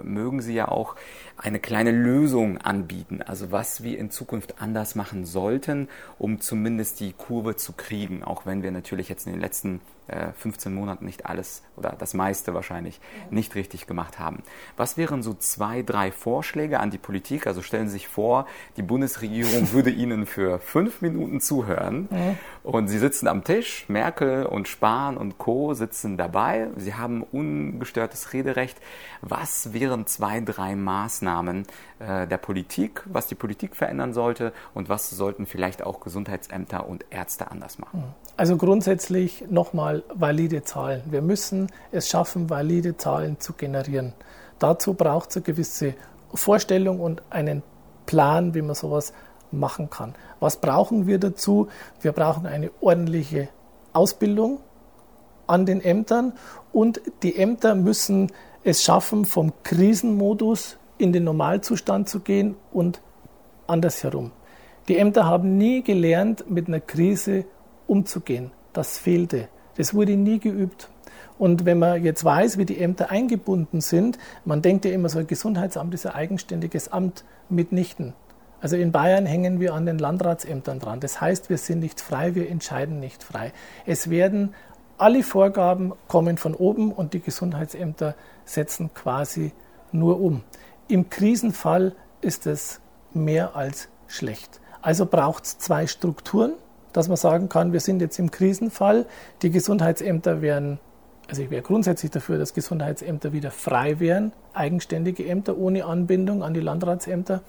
mögen 0.03 0.41
Sie 0.41 0.53
ja 0.53 0.67
auch 0.67 0.95
eine 1.37 1.59
kleine 1.59 1.91
Lösung 1.91 2.59
anbieten. 2.59 3.21
Also 3.23 3.51
was 3.51 3.81
wir 3.81 3.97
in 3.97 4.11
Zukunft 4.11 4.61
anders 4.61 4.95
machen 4.95 5.25
sollten, 5.25 5.89
um 6.19 6.39
zumindest 6.41 6.99
die 6.99 7.13
Kurve 7.13 7.55
zu 7.55 7.73
kriegen. 7.73 8.23
Auch 8.23 8.45
wenn 8.45 8.61
wir 8.61 8.71
natürlich 8.71 9.09
jetzt 9.09 9.25
in 9.25 9.33
den 9.33 9.41
letzten 9.41 9.81
15 10.37 10.71
äh, 10.71 10.75
Monaten 10.75 11.05
nicht 11.05 11.25
alles 11.25 11.63
oder 11.75 11.95
das 11.97 12.13
meiste 12.13 12.53
wahrscheinlich 12.53 12.99
nicht 13.29 13.55
richtig 13.55 13.87
gemacht 13.87 14.19
haben. 14.19 14.43
Was 14.77 14.97
wären 14.97 15.23
so 15.23 15.33
zwei, 15.33 15.81
drei 15.81 16.11
Vorschläge 16.11 16.79
an 16.79 16.91
die 16.91 16.97
Politik? 16.97 17.47
Also 17.47 17.61
stellen 17.61 17.87
Sie 17.87 17.93
sich 17.93 18.07
vor, 18.07 18.45
die 18.77 18.83
Bundesregierung 18.83 19.71
würde 19.73 19.89
Ihnen 19.89 20.25
für 20.25 20.59
fünf 20.59 21.01
Minuten 21.01 21.41
zuhören 21.41 22.07
und 22.63 22.87
Sie 22.87 22.99
sitzen 22.99 23.27
am 23.27 23.43
Tisch, 23.43 23.85
Merkel 23.87 24.45
und 24.45 24.67
Spahn 24.67 25.17
und 25.17 25.37
Co. 25.37 25.73
sitzen 25.73 26.17
dabei, 26.17 26.69
Sie 26.75 26.93
haben 26.93 27.23
ungestörtes 27.23 28.33
Rederecht. 28.33 28.77
Was 29.21 29.73
wären 29.73 30.05
zwei, 30.05 30.39
drei 30.41 30.75
Maßnahmen 30.75 31.65
äh, 31.99 32.27
der 32.27 32.37
Politik, 32.37 33.03
was 33.05 33.27
die 33.27 33.35
Politik 33.35 33.75
verändern 33.75 34.13
sollte 34.13 34.51
und 34.73 34.89
was 34.89 35.09
sollten 35.09 35.45
vielleicht 35.45 35.81
auch 35.81 36.01
Gesundheitsämter 36.01 36.87
und 36.87 37.05
Ärzte 37.09 37.51
anders 37.51 37.79
machen? 37.79 38.03
Also 38.35 38.57
grundsätzlich 38.57 39.45
nochmal 39.49 40.03
valide 40.13 40.63
Zahlen. 40.63 41.03
Wir 41.09 41.21
müssen 41.21 41.71
es 41.91 42.09
schaffen, 42.09 42.49
valide 42.49 42.97
Zahlen 42.97 43.39
zu 43.39 43.53
generieren. 43.53 44.13
Dazu 44.59 44.93
braucht 44.93 45.29
es 45.29 45.37
eine 45.37 45.43
gewisse 45.43 45.95
Vorstellung 46.33 46.99
und 46.99 47.23
einen 47.29 47.63
Plan, 48.05 48.53
wie 48.53 48.61
man 48.61 48.75
sowas 48.75 49.13
machen 49.51 49.89
kann. 49.89 50.15
Was 50.41 50.57
brauchen 50.57 51.07
wir 51.07 51.17
dazu? 51.17 51.69
Wir 52.01 52.11
brauchen 52.11 52.45
eine 52.45 52.71
ordentliche 52.81 53.47
Ausbildung 53.93 54.59
an 55.47 55.65
den 55.65 55.81
Ämtern 55.81 56.33
und 56.73 57.01
die 57.23 57.37
Ämter 57.37 57.75
müssen 57.75 58.31
es 58.63 58.83
schaffen, 58.83 59.25
vom 59.25 59.53
Krisenmodus 59.63 60.77
in 60.97 61.13
den 61.13 61.23
Normalzustand 61.23 62.09
zu 62.09 62.19
gehen 62.19 62.55
und 62.71 63.01
andersherum. 63.67 64.31
Die 64.87 64.97
Ämter 64.97 65.25
haben 65.25 65.57
nie 65.57 65.83
gelernt, 65.83 66.49
mit 66.49 66.67
einer 66.67 66.79
Krise 66.79 67.45
umzugehen. 67.87 68.51
Das 68.73 68.97
fehlte. 68.97 69.49
Das 69.77 69.93
wurde 69.93 70.15
nie 70.15 70.39
geübt. 70.39 70.89
Und 71.37 71.65
wenn 71.65 71.79
man 71.79 72.03
jetzt 72.03 72.23
weiß, 72.23 72.57
wie 72.57 72.65
die 72.65 72.79
Ämter 72.79 73.11
eingebunden 73.11 73.81
sind, 73.81 74.17
man 74.45 74.61
denkt 74.61 74.85
ja 74.85 74.91
immer 74.91 75.09
so, 75.09 75.19
ein 75.19 75.27
Gesundheitsamt 75.27 75.93
ist 75.93 76.05
ein 76.05 76.13
eigenständiges 76.13 76.91
Amt 76.91 77.25
mitnichten. 77.49 78.13
Also 78.61 78.77
in 78.77 78.91
Bayern 78.91 79.25
hängen 79.25 79.59
wir 79.59 79.73
an 79.73 79.85
den 79.85 79.97
Landratsämtern 79.97 80.79
dran. 80.79 80.99
Das 80.99 81.19
heißt, 81.19 81.49
wir 81.49 81.57
sind 81.57 81.79
nicht 81.79 81.99
frei, 81.99 82.35
wir 82.35 82.49
entscheiden 82.49 82.99
nicht 82.99 83.23
frei. 83.23 83.51
Es 83.85 84.09
werden 84.09 84.53
alle 84.97 85.23
Vorgaben 85.23 85.93
kommen 86.07 86.37
von 86.37 86.55
oben 86.55 86.91
und 86.91 87.13
die 87.13 87.19
Gesundheitsämter 87.19 88.15
setzen 88.45 88.93
quasi 88.93 89.51
nur 89.91 90.21
um. 90.21 90.41
Im 90.87 91.09
Krisenfall 91.09 91.95
ist 92.21 92.47
es 92.47 92.81
mehr 93.13 93.55
als 93.55 93.89
schlecht. 94.07 94.61
Also 94.81 95.05
braucht 95.05 95.45
es 95.45 95.57
zwei 95.57 95.87
Strukturen 95.87 96.53
dass 96.95 97.09
man 97.09 97.17
sagen 97.17 97.49
kann, 97.49 97.73
wir 97.73 97.81
sind 97.81 98.01
jetzt 98.01 98.19
im 98.19 98.31
Krisenfall, 98.31 99.05
die 99.41 99.51
Gesundheitsämter 99.51 100.41
werden, 100.41 100.79
also 101.27 101.41
ich 101.41 101.49
wäre 101.49 101.61
grundsätzlich 101.61 102.09
dafür, 102.11 102.37
dass 102.37 102.53
Gesundheitsämter 102.53 103.33
wieder 103.33 103.51
frei 103.51 103.99
wären, 103.99 104.31
eigenständige 104.53 105.27
Ämter 105.27 105.57
ohne 105.57 105.85
Anbindung 105.85 106.41
an 106.41 106.53
die 106.53 106.61
Landratsämter 106.61 107.41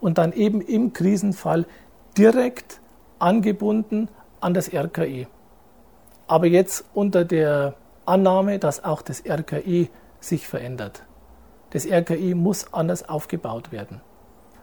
und 0.00 0.16
dann 0.16 0.32
eben 0.32 0.62
im 0.62 0.94
Krisenfall 0.94 1.66
direkt 2.16 2.80
angebunden 3.18 4.08
an 4.40 4.54
das 4.54 4.72
RKI. 4.72 5.26
Aber 6.26 6.46
jetzt 6.46 6.86
unter 6.94 7.26
der 7.26 7.74
Annahme, 8.06 8.58
dass 8.58 8.84
auch 8.84 9.02
das 9.02 9.22
RKI 9.26 9.90
sich 10.20 10.48
verändert. 10.48 11.02
Das 11.74 11.86
RKI 11.86 12.34
muss 12.34 12.72
anders 12.72 13.08
aufgebaut 13.08 13.72
werden. 13.72 14.00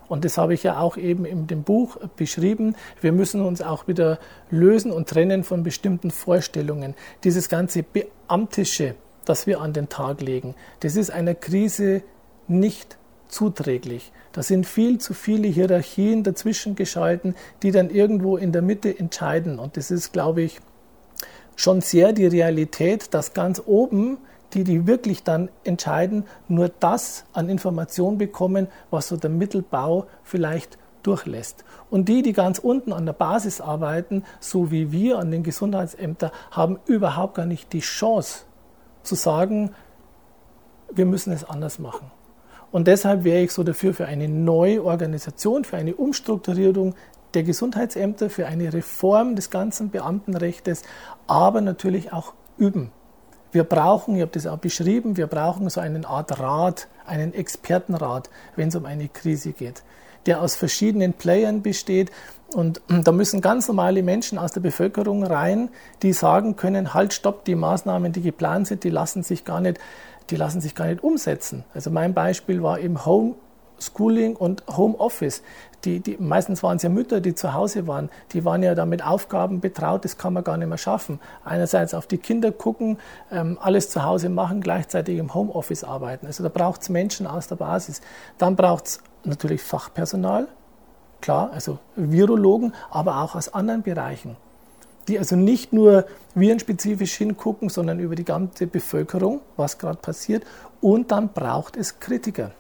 Und 0.08 0.26
das 0.26 0.38
habe 0.38 0.54
ich 0.54 0.64
ja 0.64 0.80
auch 0.80 0.96
eben 0.96 1.26
in 1.26 1.46
dem 1.46 1.64
Buch 1.64 1.98
beschrieben. 2.16 2.76
Wir 3.02 3.12
müssen 3.12 3.42
uns 3.42 3.62
auch 3.62 3.88
wieder 3.88 4.18
lösen 4.50 4.92
und 4.92 5.10
trennen 5.10 5.44
von 5.44 5.62
bestimmten 5.62 6.10
Vorstellungen. 6.10 6.96
Dieses 7.26 7.50
ganze 7.50 7.84
Beamtische, 7.84 8.96
das 9.26 9.46
wir 9.46 9.60
an 9.62 9.74
den 9.74 9.90
Tag 9.90 10.22
legen, 10.22 10.56
das 10.80 10.96
ist 10.96 11.12
einer 11.12 11.36
Krise 11.36 12.02
nicht 12.48 12.98
zuträglich. 13.28 14.14
Da 14.32 14.42
sind 14.42 14.66
viel 14.66 14.98
zu 14.98 15.14
viele 15.14 15.50
Hierarchien 15.50 16.24
dazwischen 16.24 16.76
geschalten, 16.76 17.36
die 17.62 17.72
dann 17.72 17.90
irgendwo 17.90 18.38
in 18.38 18.54
der 18.54 18.62
Mitte 18.62 18.98
entscheiden. 18.98 19.60
Und 19.60 19.76
das 19.76 19.92
ist, 19.92 20.14
glaube 20.14 20.44
ich, 20.44 20.62
schon 21.58 21.82
sehr 21.82 22.14
die 22.14 22.28
Realität, 22.28 23.14
dass 23.14 23.34
ganz 23.34 23.62
oben 23.66 24.18
die, 24.54 24.64
die 24.64 24.88
wirklich 24.88 25.24
dann 25.24 25.50
entscheiden, 25.64 26.26
nur 26.48 26.70
das 26.70 27.26
an 27.34 27.50
Information 27.50 28.18
bekommen, 28.18 28.68
was 28.90 29.08
so 29.08 29.18
der 29.18 29.30
Mittelbau 29.30 30.08
vielleicht 30.24 30.78
durchlässt. 31.04 31.64
Und 31.90 32.10
die, 32.10 32.22
die 32.22 32.34
ganz 32.34 32.60
unten 32.60 32.94
an 32.94 33.06
der 33.06 33.14
Basis 33.14 33.62
arbeiten, 33.62 34.24
so 34.40 34.72
wie 34.72 34.92
wir 34.92 35.20
an 35.20 35.32
den 35.32 35.44
Gesundheitsämtern, 35.44 36.32
haben 36.52 36.80
überhaupt 36.86 37.36
gar 37.36 37.46
nicht 37.46 37.74
die 37.74 37.80
Chance 37.80 38.46
zu 39.04 39.16
sagen, 39.16 39.72
wir 40.92 41.06
müssen 41.06 41.34
es 41.34 41.44
anders 41.44 41.80
machen. 41.80 42.12
Und 42.72 42.88
deshalb 42.88 43.24
wäre 43.24 43.42
ich 43.42 43.52
so 43.52 43.64
dafür 43.64 43.94
für 43.94 44.06
eine 44.06 44.30
neue 44.30 44.84
Organisation, 44.84 45.64
für 45.66 45.78
eine 45.78 45.96
Umstrukturierung 45.96 46.96
der 47.34 47.44
Gesundheitsämter, 47.44 48.30
für 48.30 48.48
eine 48.48 48.74
Reform 48.74 49.36
des 49.36 49.50
ganzen 49.50 49.90
Beamtenrechts, 49.90 50.84
aber 51.28 51.62
natürlich 51.62 52.14
auch 52.14 52.34
üben. 52.58 52.92
Wir 53.52 53.66
brauchen, 53.66 54.16
ich 54.16 54.22
habe 54.22 54.32
das 54.32 54.48
auch 54.48 54.58
beschrieben, 54.58 55.18
wir 55.18 55.28
brauchen 55.28 55.70
so 55.70 55.82
eine 55.82 56.08
Art 56.08 56.40
Rat, 56.40 56.88
einen 57.06 57.34
Expertenrat, 57.34 58.30
wenn 58.56 58.70
es 58.70 58.76
um 58.76 58.86
eine 58.86 59.10
Krise 59.10 59.52
geht, 59.52 59.84
der 60.26 60.42
aus 60.42 60.56
verschiedenen 60.56 61.14
Playern 61.14 61.62
besteht. 61.62 62.12
Und 62.54 62.82
da 62.88 63.12
müssen 63.12 63.42
ganz 63.42 63.68
normale 63.68 64.04
Menschen 64.04 64.38
aus 64.38 64.52
der 64.52 64.62
Bevölkerung 64.62 65.24
rein, 65.24 65.70
die 66.02 66.14
sagen 66.14 66.56
können, 66.56 66.94
halt, 66.94 67.14
stopp, 67.14 67.46
die 67.46 67.56
Maßnahmen, 67.56 68.12
die 68.12 68.22
geplant 68.22 68.68
sind, 68.68 68.84
die 68.84 68.90
lassen 68.90 69.24
sich 69.24 69.46
gar 69.46 69.60
nicht, 69.60 69.80
die 70.30 70.36
lassen 70.38 70.62
sich 70.62 70.76
gar 70.76 70.88
nicht 70.88 71.04
umsetzen. 71.04 71.66
Also 71.74 71.92
mein 71.92 72.14
Beispiel 72.14 72.64
war 72.64 72.80
eben 72.80 73.06
Homeschooling 73.06 74.36
und 74.36 74.64
Homeoffice 74.68 75.44
die, 75.86 76.00
die, 76.00 76.18
meistens 76.18 76.64
waren 76.64 76.78
es 76.78 76.84
ja 76.84 76.90
Mütter, 76.90 77.22
die 77.22 77.36
zu 77.36 77.54
Hause 77.54 77.88
waren, 77.88 78.10
die 78.34 78.46
waren 78.46 78.64
ja 78.64 78.76
damit 78.76 79.06
Aufgaben 79.06 79.62
betraut, 79.62 80.06
das 80.06 80.18
kann 80.18 80.34
man 80.34 80.44
gar 80.44 80.58
nicht 80.58 80.68
mehr 80.68 80.78
schaffen. 80.78 81.20
Einerseits 81.44 81.94
auf 81.94 82.08
die 82.08 82.18
Kinder 82.18 82.52
gucken, 82.52 82.98
ähm, 83.32 83.58
alles 83.62 83.90
zu 83.90 84.04
Hause 84.04 84.30
machen, 84.30 84.62
gleichzeitig 84.62 85.18
im 85.18 85.34
Homeoffice 85.34 85.84
arbeiten. 85.84 86.28
Also 86.28 86.44
da 86.44 86.50
braucht 86.50 86.82
es 86.82 86.90
Menschen 86.90 87.28
aus 87.28 87.48
der 87.48 87.56
Basis. 87.56 88.02
Dann 88.38 88.56
braucht 88.56 88.86
es 88.86 89.00
natürlich 89.24 89.62
Fachpersonal, 89.62 90.48
klar, 91.20 91.52
also 91.54 91.80
Virologen, 91.96 92.74
aber 92.90 93.22
auch 93.22 93.36
aus 93.36 93.54
anderen 93.54 93.84
Bereichen 93.84 94.38
die 95.08 95.18
also 95.18 95.36
nicht 95.36 95.74
nur 95.74 96.06
virenspezifisch 96.36 97.14
hingucken, 97.16 97.70
sondern 97.70 98.00
über 98.00 98.16
die 98.16 98.24
ganze 98.24 98.68
Bevölkerung, 98.68 99.42
was 99.58 99.78
gerade 99.78 99.98
passiert. 99.98 100.44
Und 100.80 101.12
dann 101.12 101.30
braucht 101.30 101.76
es 101.76 102.00
Kritiker. 102.00 102.52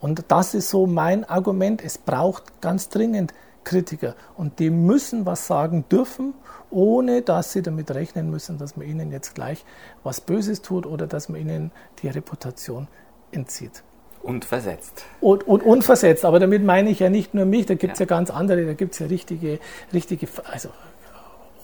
Und 0.00 0.24
das 0.28 0.54
ist 0.54 0.70
so 0.70 0.86
mein 0.86 1.24
Argument. 1.24 1.82
Es 1.82 1.98
braucht 1.98 2.60
ganz 2.60 2.88
dringend 2.88 3.32
Kritiker. 3.64 4.14
Und 4.36 4.58
die 4.58 4.70
müssen 4.70 5.26
was 5.26 5.46
sagen 5.46 5.84
dürfen, 5.90 6.34
ohne 6.70 7.22
dass 7.22 7.52
sie 7.52 7.62
damit 7.62 7.90
rechnen 7.90 8.30
müssen, 8.30 8.58
dass 8.58 8.76
man 8.76 8.86
ihnen 8.86 9.10
jetzt 9.10 9.34
gleich 9.34 9.64
was 10.02 10.20
Böses 10.20 10.62
tut 10.62 10.86
oder 10.86 11.06
dass 11.06 11.28
man 11.28 11.40
ihnen 11.40 11.72
die 12.02 12.08
Reputation 12.08 12.88
entzieht. 13.32 13.82
Und 14.22 14.44
versetzt. 14.44 15.04
Und, 15.20 15.46
und 15.46 15.62
unversetzt. 15.62 16.24
Aber 16.24 16.40
damit 16.40 16.64
meine 16.64 16.90
ich 16.90 16.98
ja 16.98 17.10
nicht 17.10 17.34
nur 17.34 17.44
mich, 17.44 17.66
da 17.66 17.74
gibt 17.74 17.94
es 17.94 17.98
ja. 17.98 18.04
ja. 18.04 18.08
ganz 18.08 18.30
andere, 18.30 18.64
da 18.66 18.74
gibt 18.74 18.94
es 18.94 18.98
ja 18.98 19.06
richtige, 19.06 19.60
richtige, 19.92 20.26
also 20.50 20.70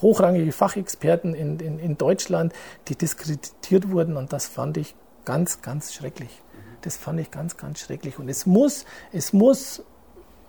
hochrangige 0.00 0.52
Fachexperten 0.52 1.34
in, 1.34 1.58
in, 1.58 1.78
in 1.78 1.98
Deutschland, 1.98 2.52
die 2.88 2.96
diskreditiert 2.96 3.90
wurden 3.90 4.16
und 4.16 4.32
das 4.32 4.46
fand 4.46 4.76
ich 4.76 4.94
ganz, 5.24 5.62
ganz 5.62 5.94
schrecklich. 5.94 6.42
Das 6.82 6.96
fand 6.96 7.20
ich 7.20 7.30
ganz, 7.30 7.56
ganz 7.56 7.80
schrecklich. 7.80 8.18
Und 8.18 8.28
es 8.28 8.46
muss, 8.46 8.84
es 9.12 9.32
muss, 9.32 9.82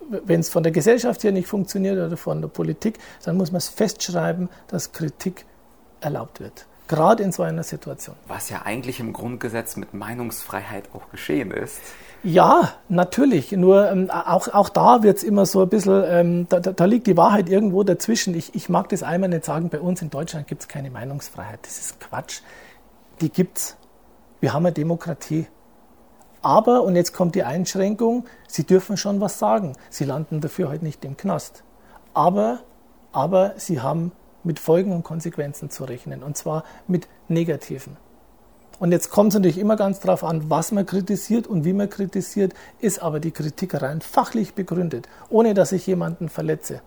wenn 0.08 0.40
es 0.40 0.48
von 0.48 0.62
der 0.62 0.72
Gesellschaft 0.72 1.22
hier 1.22 1.32
nicht 1.32 1.48
funktioniert 1.48 1.96
oder 1.96 2.16
von 2.16 2.40
der 2.40 2.48
Politik, 2.48 2.98
dann 3.24 3.36
muss 3.36 3.50
man 3.50 3.58
es 3.58 3.68
festschreiben, 3.68 4.48
dass 4.68 4.92
Kritik 4.92 5.46
erlaubt 6.00 6.40
wird. 6.40 6.66
Gerade 6.86 7.22
in 7.22 7.32
so 7.32 7.42
einer 7.42 7.62
Situation. 7.62 8.14
Was 8.28 8.50
ja 8.50 8.62
eigentlich 8.64 9.00
im 9.00 9.14
Grundgesetz 9.14 9.76
mit 9.76 9.94
Meinungsfreiheit 9.94 10.90
auch 10.92 11.10
geschehen 11.10 11.50
ist. 11.50 11.80
Ja, 12.22 12.72
natürlich. 12.90 13.52
Nur 13.52 13.90
ähm, 13.90 14.10
auch, 14.10 14.48
auch 14.48 14.68
da 14.68 15.02
wird 15.02 15.16
es 15.18 15.22
immer 15.22 15.46
so 15.46 15.62
ein 15.62 15.68
bisschen, 15.70 16.04
ähm, 16.06 16.46
da, 16.50 16.60
da, 16.60 16.84
liegt 16.84 17.06
die 17.06 17.16
Wahrheit 17.16 17.48
irgendwo 17.48 17.84
dazwischen. 17.84 18.34
Ich, 18.34 18.54
ich 18.54 18.68
mag 18.68 18.90
das 18.90 19.02
einmal 19.02 19.30
nicht 19.30 19.46
sagen, 19.46 19.70
bei 19.70 19.80
uns 19.80 20.02
in 20.02 20.10
Deutschland 20.10 20.46
gibt 20.46 20.62
es 20.62 20.68
keine 20.68 20.90
Meinungsfreiheit. 20.90 21.60
Das 21.62 21.78
ist 21.78 22.00
Quatsch. 22.00 22.40
Die 23.22 23.30
gibt 23.30 23.58
es. 23.58 23.76
Wir 24.40 24.52
haben 24.52 24.66
eine 24.66 24.72
Demokratie. 24.72 25.46
Aber, 26.44 26.82
und 26.82 26.94
jetzt 26.94 27.14
kommt 27.14 27.34
die 27.36 27.42
Einschränkung, 27.42 28.26
sie 28.46 28.64
dürfen 28.64 28.98
schon 28.98 29.18
was 29.22 29.38
sagen. 29.38 29.72
Sie 29.88 30.04
landen 30.04 30.42
dafür 30.42 30.68
halt 30.68 30.82
nicht 30.82 31.02
im 31.06 31.16
Knast. 31.16 31.64
Aber, 32.12 32.60
aber 33.12 33.54
sie 33.56 33.80
haben 33.80 34.12
mit 34.42 34.58
Folgen 34.58 34.92
und 34.92 35.04
Konsequenzen 35.04 35.70
zu 35.70 35.84
rechnen. 35.84 36.22
Und 36.22 36.36
zwar 36.36 36.64
mit 36.86 37.08
negativen. 37.28 37.96
Und 38.78 38.92
jetzt 38.92 39.08
kommt 39.08 39.28
es 39.28 39.36
natürlich 39.36 39.56
immer 39.56 39.76
ganz 39.76 40.00
darauf 40.00 40.22
an, 40.22 40.50
was 40.50 40.70
man 40.70 40.84
kritisiert 40.84 41.46
und 41.46 41.64
wie 41.64 41.72
man 41.72 41.88
kritisiert, 41.88 42.52
ist 42.78 43.00
aber 43.00 43.20
die 43.20 43.30
Kritik 43.30 43.80
rein 43.80 44.02
fachlich 44.02 44.52
begründet, 44.52 45.08
ohne 45.30 45.54
dass 45.54 45.72
ich 45.72 45.86
jemanden 45.86 46.28
verletze. 46.28 46.82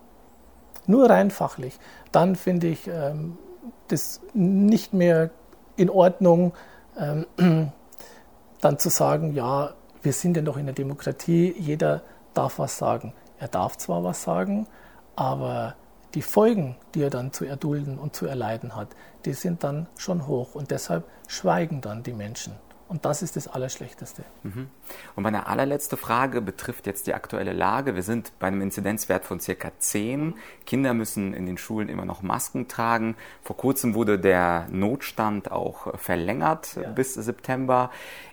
Nur 0.86 1.10
rein 1.10 1.32
fachlich. 1.32 1.80
Dann 2.12 2.36
finde 2.36 2.68
ich 2.68 2.86
ähm, 2.86 3.36
das 3.88 4.20
nicht 4.34 4.92
mehr 4.92 5.30
in 5.74 5.90
Ordnung. 5.90 6.52
Ähm, 6.96 7.72
dann 8.60 8.78
zu 8.78 8.88
sagen, 8.88 9.32
ja, 9.34 9.74
wir 10.02 10.12
sind 10.12 10.36
ja 10.36 10.42
noch 10.42 10.56
in 10.56 10.66
der 10.66 10.74
Demokratie, 10.74 11.54
jeder 11.58 12.02
darf 12.34 12.58
was 12.58 12.78
sagen. 12.78 13.14
Er 13.38 13.48
darf 13.48 13.76
zwar 13.76 14.04
was 14.04 14.22
sagen, 14.22 14.66
aber 15.16 15.74
die 16.14 16.22
Folgen, 16.22 16.76
die 16.94 17.02
er 17.02 17.10
dann 17.10 17.32
zu 17.32 17.44
erdulden 17.44 17.98
und 17.98 18.14
zu 18.16 18.26
erleiden 18.26 18.74
hat, 18.74 18.88
die 19.24 19.34
sind 19.34 19.62
dann 19.62 19.86
schon 19.96 20.26
hoch 20.26 20.54
und 20.54 20.70
deshalb 20.70 21.04
schweigen 21.26 21.80
dann 21.80 22.02
die 22.02 22.12
Menschen. 22.12 22.54
Und 22.88 23.04
das 23.04 23.20
ist 23.20 23.36
das 23.36 23.48
Allerschlechteste. 23.48 24.24
Mhm. 24.42 24.68
Und 25.14 25.22
meine 25.22 25.46
allerletzte 25.46 25.98
Frage 25.98 26.40
betrifft 26.40 26.86
jetzt 26.86 27.06
die 27.06 27.12
aktuelle 27.12 27.52
Lage. 27.52 27.94
Wir 27.94 28.02
sind 28.02 28.32
bei 28.38 28.46
einem 28.46 28.62
Inzidenzwert 28.62 29.26
von 29.26 29.40
circa 29.40 29.72
10. 29.78 30.34
Kinder 30.64 30.94
müssen 30.94 31.34
in 31.34 31.44
den 31.44 31.58
Schulen 31.58 31.90
immer 31.90 32.06
noch 32.06 32.22
Masken 32.22 32.66
tragen. 32.66 33.14
Vor 33.42 33.58
kurzem 33.58 33.94
wurde 33.94 34.18
der 34.18 34.68
Notstand 34.70 35.52
auch 35.52 35.98
verlängert 35.98 36.76
ja. 36.76 36.88
bis 36.88 37.12
September. 37.12 37.90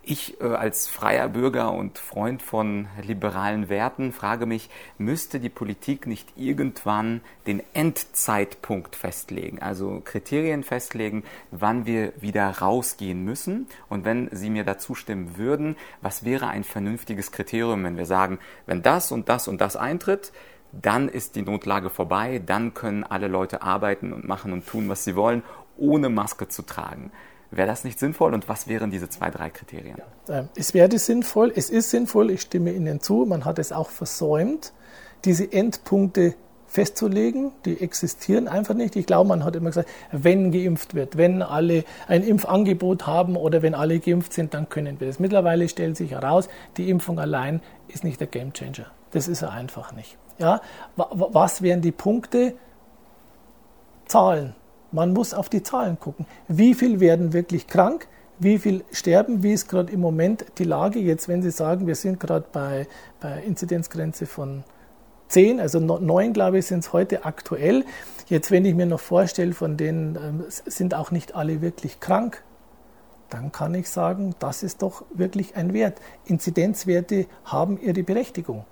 Ich 0.08 0.39
äh, 0.39 0.45
als 0.45 0.88
freier 0.88 1.30
Bürger 1.30 1.74
und 1.74 1.97
Freund 1.97 2.41
von 2.41 2.88
liberalen 3.01 3.70
Werten 3.70 4.14
frage 4.14 4.45
mich, 4.45 4.70
müsste 4.99 5.39
die 5.39 5.49
Politik 5.49 6.06
nicht 6.06 6.34
irgendwann 6.38 7.22
den 7.47 7.64
Endzeitpunkt 7.74 8.95
festlegen, 8.95 9.62
also 9.62 10.01
Kriterien 10.06 10.64
festlegen, 10.64 11.24
wann 11.49 11.88
wir 11.88 12.14
wieder 12.22 12.47
rausgehen 12.47 13.24
müssen? 13.24 13.68
Und 13.89 14.06
wenn 14.06 14.30
Sie 14.32 14.45
mir 14.50 14.64
dazu 14.64 14.96
stimmen 14.96 15.38
würden, 15.38 15.76
was 16.02 16.26
wäre 16.26 16.48
ein 16.48 16.64
vernünftiges 16.64 17.32
Kriterium, 17.32 17.84
wenn 17.84 17.98
wir 17.98 18.06
sagen, 18.06 18.39
wenn 18.66 18.82
das 18.82 19.12
und 19.12 19.30
das 19.30 19.48
und 19.48 19.62
das 19.62 19.76
eintritt, 19.76 20.32
dann 20.72 21.08
ist 21.08 21.36
die 21.36 21.41
Notlage 21.41 21.89
vorbei, 21.89 22.41
dann 22.46 22.74
können 22.74 23.04
alle 23.04 23.28
Leute 23.28 23.62
arbeiten 23.62 24.14
und 24.14 24.28
machen 24.28 24.52
und 24.54 24.68
tun, 24.68 24.89
was 24.89 25.04
sie 25.04 25.16
wollen, 25.16 25.43
ohne 25.78 26.10
Maske 26.10 26.48
zu 26.48 26.64
tragen. 26.64 27.12
Wäre 27.52 27.68
das 27.68 27.84
nicht 27.84 28.00
sinnvoll 28.00 28.34
und 28.34 28.50
was 28.50 28.68
wären 28.68 28.91
diese 28.91 29.08
zwei, 29.10 29.30
drei 29.30 29.50
Kriterien? 29.50 29.98
Ähm, 30.28 30.50
es 30.56 30.74
wäre 30.74 30.98
sinnvoll, 30.98 31.54
es 31.56 31.70
ist 31.70 31.89
sinnvoll, 31.89 32.32
ich 32.32 32.41
stimme 32.41 32.74
Ihnen 32.74 33.00
zu, 33.00 33.26
man 33.26 33.46
hat 33.46 33.60
es 33.60 33.72
auch 33.72 33.89
versäumt, 33.89 34.74
diese 35.24 35.52
Endpunkte 35.52 36.36
festzulegen, 36.76 37.54
die 37.64 37.80
existieren 37.80 38.50
einfach 38.50 38.76
nicht. 38.76 38.98
Ich 38.98 39.06
glaube, 39.06 39.30
man 39.30 39.46
hat 39.46 39.56
immer 39.56 39.70
gesagt, 39.70 39.88
wenn 40.12 40.52
geimpft 40.52 40.94
wird, 40.94 41.16
wenn 41.16 41.42
alle 41.42 41.86
ein 42.08 42.22
Impfangebot 42.22 43.08
haben 43.08 43.38
oder 43.38 43.62
wenn 43.62 43.74
alle 43.74 44.00
geimpft 44.00 44.34
sind, 44.34 44.54
dann 44.54 44.68
können 44.68 45.00
wir 45.00 45.08
das. 45.08 45.18
Mittlerweile 45.18 45.70
stellt 45.70 45.96
sich 45.96 46.12
heraus, 46.12 46.50
die 46.76 46.90
Impfung 46.90 47.18
allein 47.18 47.62
ist 47.88 48.04
nicht 48.04 48.20
der 48.20 48.28
Gamechanger. 48.28 48.88
Das 49.12 49.30
ist 49.30 49.42
er 49.42 49.52
einfach 49.52 49.94
nicht. 49.94 50.18
Ja, 50.38 50.60
was 50.98 51.62
wären 51.62 51.82
die 51.82 51.94
Punkte? 51.94 52.56
Zahlen. 54.06 54.54
Man 54.92 55.14
muss 55.14 55.34
auf 55.34 55.48
die 55.48 55.64
Zahlen 55.64 55.98
gucken. 55.98 56.26
Wie 56.50 56.74
viel 56.74 57.00
werden 57.00 57.32
wirklich 57.32 57.68
krank? 57.68 58.08
Wie 58.38 58.60
viel 58.60 58.84
sterben? 58.92 59.44
Wie 59.44 59.54
ist 59.54 59.70
gerade 59.70 59.94
im 59.94 60.02
Moment 60.02 60.46
die 60.58 60.66
Lage? 60.66 61.00
Jetzt, 61.00 61.30
wenn 61.30 61.42
Sie 61.42 61.52
sagen, 61.52 61.88
wir 61.88 61.96
sind 61.96 62.20
gerade 62.20 62.46
bei, 62.52 62.86
bei 63.22 63.42
Inzidenzgrenze 63.44 64.26
von 64.26 64.66
10, 65.30 65.60
also 65.60 65.80
9, 65.80 66.34
glaube 66.34 66.60
ich, 66.60 66.68
sind 66.68 66.80
es 66.80 66.94
heute 66.94 67.26
aktuell. 67.26 67.84
Jetzt, 68.28 68.52
wenn 68.52 68.66
ich 68.66 68.76
mir 68.76 68.86
noch 68.86 69.00
vorstelle, 69.00 69.54
von 69.54 69.78
denen 69.78 70.16
ähm, 70.16 70.44
sind 70.48 70.94
auch 70.94 71.12
nicht 71.12 71.36
alle 71.36 71.62
wirklich 71.62 72.00
krank, 72.00 72.44
dann 73.30 73.52
kann 73.52 73.74
ich 73.74 73.90
sagen, 73.90 74.36
das 74.40 74.64
ist 74.64 74.82
doch 74.82 75.04
wirklich 75.14 75.56
ein 75.56 75.74
Wert. 75.74 76.00
Inzidenzwerte 76.26 77.26
haben 77.44 77.80
ihre 77.80 78.04
Berechtigung. 78.04 78.66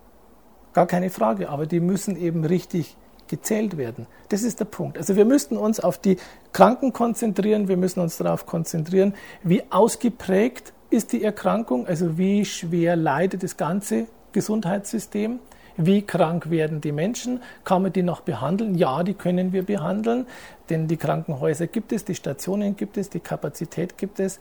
Gar 0.74 0.88
keine 0.88 1.10
Frage, 1.10 1.49
aber 1.49 1.66
die 1.66 1.80
müssen 1.80 2.16
eben 2.16 2.45
richtig 2.45 2.97
gezählt 3.28 3.78
werden. 3.78 4.08
Das 4.30 4.43
ist 4.43 4.60
der 4.60 4.66
Punkt. 4.66 4.97
Also 4.97 5.16
wir 5.16 5.26
müssten 5.26 5.58
uns 5.58 5.80
auf 5.80 5.97
die 5.97 6.18
Kranken 6.51 6.93
konzentrieren, 6.93 7.68
wir 7.68 7.78
müssen 7.78 7.99
uns 7.99 8.18
darauf 8.18 8.45
konzentrieren, 8.45 9.14
wie 9.43 9.64
ausgeprägt 9.72 10.74
ist 10.89 11.14
die 11.14 11.24
Erkrankung, 11.24 11.88
also 11.88 12.18
wie 12.18 12.45
schwer 12.45 12.95
leidet 12.95 13.43
das 13.43 13.58
ganze 13.58 14.06
Gesundheitssystem. 14.34 15.39
Wie 15.76 16.03
krank 16.03 16.49
werden 16.49 16.82
die 16.82 16.91
Menschen? 16.91 17.41
Kann 17.63 17.82
man 17.82 17.93
die 17.93 18.03
noch 18.03 18.21
behandeln? 18.21 18.76
Ja, 18.76 19.03
die 19.03 19.15
können 19.15 19.53
wir 19.53 19.63
behandeln, 19.63 20.28
denn 20.69 20.88
die 20.88 20.97
Krankenhäuser 20.97 21.67
gibt 21.67 21.91
es, 21.91 22.05
die 22.05 22.15
Stationen 22.15 22.76
gibt 22.76 22.97
es, 22.97 23.09
die 23.09 23.19
Kapazität 23.19 23.97
gibt 23.97 24.19
es. 24.19 24.39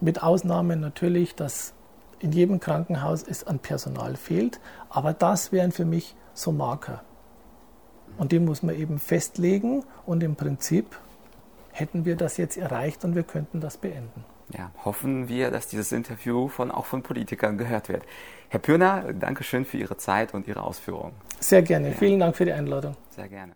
Mit 0.00 0.22
Ausnahme 0.22 0.76
natürlich, 0.76 1.34
dass 1.34 1.74
in 2.18 2.32
jedem 2.32 2.58
Krankenhaus 2.60 3.22
es 3.22 3.44
an 3.44 3.58
Personal 3.58 4.16
fehlt. 4.16 4.60
Aber 4.88 5.12
das 5.12 5.52
wären 5.52 5.72
für 5.72 5.84
mich 5.84 6.14
so 6.34 6.52
Marker. 6.52 7.02
Und 8.18 8.32
die 8.32 8.38
muss 8.38 8.62
man 8.62 8.74
eben 8.74 8.98
festlegen 8.98 9.84
und 10.06 10.22
im 10.22 10.36
Prinzip 10.36 10.98
hätten 11.70 12.04
wir 12.04 12.16
das 12.16 12.36
jetzt 12.36 12.56
erreicht 12.56 13.04
und 13.04 13.14
wir 13.14 13.22
könnten 13.22 13.60
das 13.60 13.76
beenden. 13.76 14.24
ja, 14.56 14.70
hoffen 14.84 15.28
wir, 15.28 15.50
dass 15.50 15.68
dieses 15.68 15.92
Interview 15.92 16.48
von, 16.48 16.70
auch 16.70 16.86
von 16.86 17.02
Politikern 17.02 17.56
gehört 17.56 17.88
wird. 17.88 18.02
Herr 18.52 18.58
Pürner, 18.58 19.12
danke 19.12 19.44
schön 19.44 19.64
für 19.64 19.76
Ihre 19.76 19.96
Zeit 19.96 20.34
und 20.34 20.48
Ihre 20.48 20.64
Ausführungen. 20.64 21.14
Sehr 21.38 21.62
gerne. 21.62 21.92
Vielen 21.92 22.18
Dank 22.18 22.36
für 22.36 22.44
die 22.44 22.52
Einladung. 22.52 22.96
Sehr 23.10 23.28
gerne. 23.28 23.52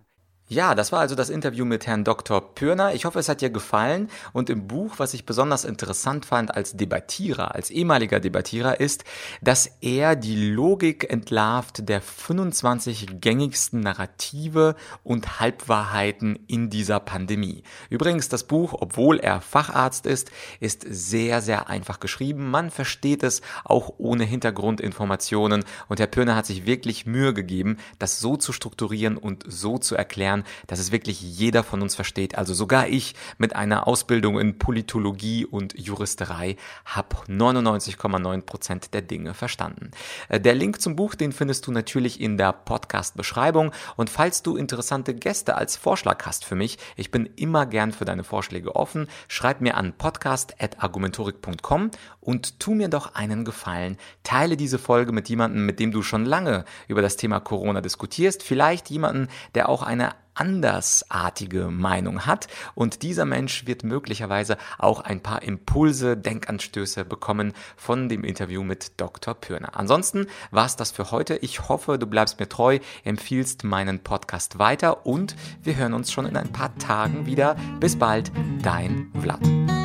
Ja, 0.47 0.75
das 0.75 0.93
war 0.93 1.01
also 1.01 1.15
das 1.15 1.31
Interview 1.31 1.65
mit 1.65 1.87
Herrn 1.87 2.05
Dr. 2.05 2.55
Pürner. 2.55 2.93
Ich 2.93 3.07
hoffe, 3.07 3.19
es 3.19 3.31
hat 3.31 3.41
dir 3.41 3.49
gefallen. 3.49 4.11
Und 4.35 4.51
im 4.51 4.67
Buch, 4.67 4.99
was 4.99 5.15
ich 5.15 5.25
besonders 5.25 5.65
interessant 5.65 6.27
fand 6.27 6.55
als 6.55 6.77
Debattierer, 6.77 7.55
als 7.55 7.71
ehemaliger 7.71 8.21
Debattierer, 8.21 8.79
ist, 8.79 9.05
dass 9.41 9.71
er 9.81 10.17
die 10.17 10.51
Logik 10.51 11.11
entlarvt 11.11 11.89
der 11.89 12.03
25 12.03 13.23
gängigsten 13.23 13.81
Narrative 13.81 14.77
und 15.03 15.41
Halbwahrheiten 15.41 16.39
in 16.47 16.69
dieser 16.69 17.01
Pandemie. 17.01 17.63
Übrigens, 17.89 18.29
das 18.29 18.45
Buch, 18.45 18.75
obwohl 18.79 19.21
er 19.21 19.41
Facharzt 19.41 20.05
ist, 20.05 20.31
ist 20.61 20.85
sehr, 20.87 21.41
sehr 21.41 21.71
einfach 21.71 22.01
geschrieben. 22.01 22.51
Man 22.51 22.71
versteht 22.71 23.23
es 23.23 23.41
auch 23.65 23.95
ohne 23.97 24.25
Hintergrundinformationen. 24.25 25.65
Und 25.89 26.01
Herr 26.01 26.07
Pürner 26.07 26.37
hat 26.37 26.45
sich 26.45 26.67
wirklich 26.67 27.07
Mühe 27.07 27.33
gegeben, 27.33 27.79
das 27.99 28.21
so 28.21 28.37
zu 28.37 28.53
strukturieren 28.53 29.17
und 29.17 29.43
so 29.49 29.79
zu 29.79 29.95
erklären, 29.95 30.34
erklären, 30.35 30.45
dass 30.67 30.79
es 30.79 30.93
wirklich 30.93 31.21
jeder 31.21 31.63
von 31.63 31.83
uns 31.83 31.95
versteht. 31.95 32.37
Also 32.37 32.55
sogar 32.55 32.89
ich 32.89 33.15
mit 33.39 33.55
einer 33.55 33.87
Ausbildung 33.87 34.41
in 34.41 34.59
Politologie 34.59 35.45
und 35.47 35.79
Juristerei 35.79 36.57
habe 36.85 37.17
99,9 37.29 38.41
Prozent 38.43 38.95
der 38.95 39.03
Dinge 39.03 39.35
verstanden. 39.35 39.91
Äh, 40.29 40.41
der 40.41 40.55
Link 40.55 40.81
zum 40.81 40.97
Buch, 40.97 41.15
den 41.15 41.33
findest 41.33 41.67
du 41.67 41.73
natürlich 41.73 42.21
in 42.21 42.37
der 42.37 42.53
Podcast-Beschreibung. 42.53 43.73
Und 43.97 44.11
falls 44.11 44.43
du 44.43 44.57
interessante 44.57 45.15
Gäste 45.15 45.55
als 45.57 45.77
Vorschlag 45.77 46.27
hast 46.27 46.45
für 46.45 46.57
mich, 46.57 46.79
ich 46.97 47.11
bin 47.11 47.29
immer 47.37 47.67
gern 47.67 47.93
für 47.93 48.05
deine 48.05 48.25
Vorschläge 48.25 48.75
offen, 48.75 49.09
schreib 49.29 49.61
mir 49.61 49.77
an 49.77 49.93
podcast.argumentorik.com 49.93 51.91
und 52.21 52.59
tu 52.61 52.75
mir 52.75 52.89
doch 52.89 53.15
einen 53.15 53.45
Gefallen. 53.45 53.99
Teile 54.23 54.57
diese 54.57 54.79
Folge 54.79 55.13
mit 55.13 55.29
jemandem, 55.29 55.67
mit 55.67 55.79
dem 55.79 55.93
du 55.93 56.03
schon 56.03 56.25
lange 56.25 56.65
über 56.89 57.03
das 57.03 57.17
Thema 57.17 57.41
Corona 57.41 57.81
diskutierst. 57.81 58.43
Vielleicht 58.43 58.91
jemanden, 58.91 59.29
der 59.55 59.69
auch 59.69 59.83
eine 59.83 60.15
andersartige 60.35 61.69
Meinung 61.69 62.27
hat 62.27 62.49
und 62.75 63.03
dieser 63.03 63.25
Mensch 63.25 63.67
wird 63.67 63.85
möglicherweise 63.85 64.57
auch 64.79 65.01
ein 65.01 65.21
paar 65.21 65.43
Impulse, 65.43 66.17
Denkanstöße 66.17 67.05
bekommen 67.05 67.53
von 67.77 68.09
dem 68.09 68.25
Interview 68.25 68.63
mit 68.63 69.01
Dr. 69.01 69.35
Pürner. 69.35 69.77
Ansonsten 69.77 70.27
war 70.51 70.67
es 70.67 70.77
das 70.77 70.91
für 70.91 71.11
heute. 71.11 71.37
Ich 71.37 71.69
hoffe, 71.69 71.99
du 71.99 72.07
bleibst 72.07 72.41
mir 72.41 72.49
treu, 72.49 72.79
empfiehlst 73.05 73.65
meinen 73.65 74.01
Podcast 74.01 74.59
weiter 74.59 75.07
und 75.07 75.37
wir 75.63 75.77
hören 75.77 75.95
uns 75.95 76.13
schon 76.13 76.27
in 76.27 76.37
ein 76.37 76.53
paar 76.53 76.77
Tagen 76.79 77.27
wieder. 77.27 77.57
Bis 77.81 77.97
bald, 77.97 78.33
dein 78.63 79.13
Vlad. 79.21 79.84